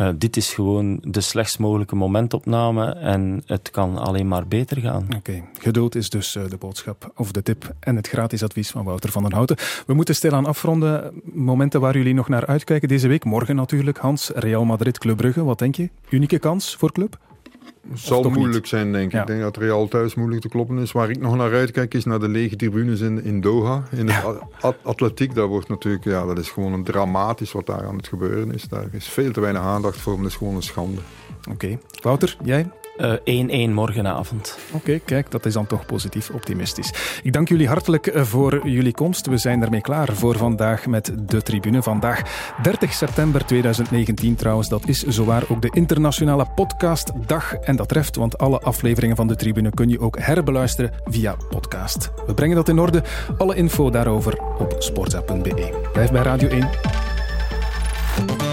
uh, 0.00 0.08
dit 0.16 0.36
is 0.36 0.54
gewoon 0.54 0.98
de 1.02 1.20
slechtst 1.20 1.58
mogelijke 1.58 1.96
momentopname 1.96 2.86
en 2.94 3.42
het 3.46 3.70
kan 3.70 3.98
alleen 3.98 4.28
maar 4.28 4.46
beter 4.46 4.80
gaan. 4.80 5.08
Oké, 5.16 5.44
geduld 5.58 5.94
is 5.94 6.10
dus 6.10 6.34
uh, 6.34 6.42
de 6.48 6.56
boodschap 6.56 7.12
of 7.16 7.32
de 7.32 7.42
tip 7.42 7.74
en 7.80 7.96
het 7.96 8.08
gratis 8.08 8.42
advies 8.42 8.70
van 8.70 8.84
Wouter 8.84 9.10
van 9.10 9.22
den 9.22 9.32
Houten. 9.32 9.56
We 9.86 9.94
moeten 9.94 10.14
stilaan 10.14 10.46
afronden. 10.46 11.22
Momenten 11.24 11.80
waar 11.80 11.96
jullie 11.96 12.14
nog 12.14 12.28
naar 12.28 12.46
uitkijken 12.46 12.88
deze 12.88 13.08
week. 13.08 13.24
Morgen 13.24 13.56
natuurlijk, 13.56 13.98
Hans, 13.98 14.30
Real 14.34 14.64
Madrid, 14.64 14.98
Club 14.98 15.16
Brugge. 15.16 15.44
Wat 15.44 15.58
denk 15.58 15.74
je? 15.74 15.90
Unieke 16.08 16.38
kans 16.38 16.76
voor 16.76 16.92
Club? 16.92 17.18
Het 17.90 17.98
zal 17.98 18.30
moeilijk 18.30 18.66
zijn, 18.66 18.92
denk 18.92 19.12
ik. 19.12 19.20
Ik 19.20 19.26
denk 19.26 19.40
dat 19.40 19.56
Real 19.56 19.88
thuis 19.88 20.14
moeilijk 20.14 20.42
te 20.42 20.48
kloppen 20.48 20.78
is. 20.78 20.92
Waar 20.92 21.10
ik 21.10 21.20
nog 21.20 21.36
naar 21.36 21.52
uitkijk 21.52 21.94
is 21.94 22.04
naar 22.04 22.20
de 22.20 22.28
lege 22.28 22.56
tribunes 22.56 23.00
in, 23.00 23.24
in 23.24 23.40
Doha. 23.40 23.82
In 23.90 24.08
het 24.08 24.24
atletiek, 24.82 25.34
dat 25.34 25.48
wordt 25.48 25.68
natuurlijk, 25.68 26.04
ja, 26.04 26.24
dat 26.24 26.38
is 26.38 26.50
gewoon 26.50 26.72
een 26.72 26.84
dramatisch 26.84 27.52
wat 27.52 27.66
daar 27.66 27.86
aan 27.86 27.96
het 27.96 28.08
gebeuren 28.08 28.54
is. 28.54 28.68
Daar 28.68 28.88
is 28.92 29.08
veel 29.08 29.32
te 29.32 29.40
weinig 29.40 29.62
aandacht 29.62 29.96
voor, 29.96 30.16
dat 30.16 30.26
is 30.26 30.36
gewoon 30.36 30.54
een 30.54 30.62
schande. 30.62 31.00
Oké. 31.50 31.78
Wouter, 32.02 32.36
jij? 32.42 32.70
1-1 32.98 33.02
uh, 33.24 33.68
morgenavond. 33.68 34.58
Oké, 34.72 34.98
kijk, 34.98 35.30
dat 35.30 35.46
is 35.46 35.52
dan 35.52 35.66
toch 35.66 35.86
positief 35.86 36.30
optimistisch. 36.30 37.20
Ik 37.22 37.32
dank 37.32 37.48
jullie 37.48 37.68
hartelijk 37.68 38.06
eh, 38.06 38.22
voor 38.22 38.68
jullie 38.68 38.92
komst. 38.92 39.26
We 39.26 39.36
zijn 39.36 39.62
ermee 39.62 39.80
klaar 39.80 40.12
voor 40.12 40.36
vandaag 40.36 40.86
met 40.86 41.12
de 41.18 41.42
tribune. 41.42 41.82
Vandaag 41.82 42.22
30 42.62 42.92
september 42.92 43.46
2019 43.46 44.34
trouwens. 44.34 44.68
Dat 44.68 44.88
is 44.88 45.02
zowaar 45.02 45.42
ook 45.48 45.62
de 45.62 45.70
internationale 45.72 46.46
podcastdag. 46.54 47.54
En 47.54 47.76
dat 47.76 47.88
treft, 47.88 48.16
want 48.16 48.38
alle 48.38 48.60
afleveringen 48.60 49.16
van 49.16 49.26
de 49.26 49.36
tribune 49.36 49.70
kun 49.70 49.88
je 49.88 50.00
ook 50.00 50.18
herbeluisteren 50.18 50.92
via 51.04 51.36
podcast. 51.48 52.10
We 52.26 52.34
brengen 52.34 52.56
dat 52.56 52.68
in 52.68 52.78
orde. 52.78 53.02
Alle 53.38 53.54
info 53.54 53.90
daarover 53.90 54.38
op 54.58 54.74
sportza.be. 54.78 55.88
Blijf 55.92 56.10
bij 56.10 56.22
Radio 56.22 56.48
1. 56.48 58.45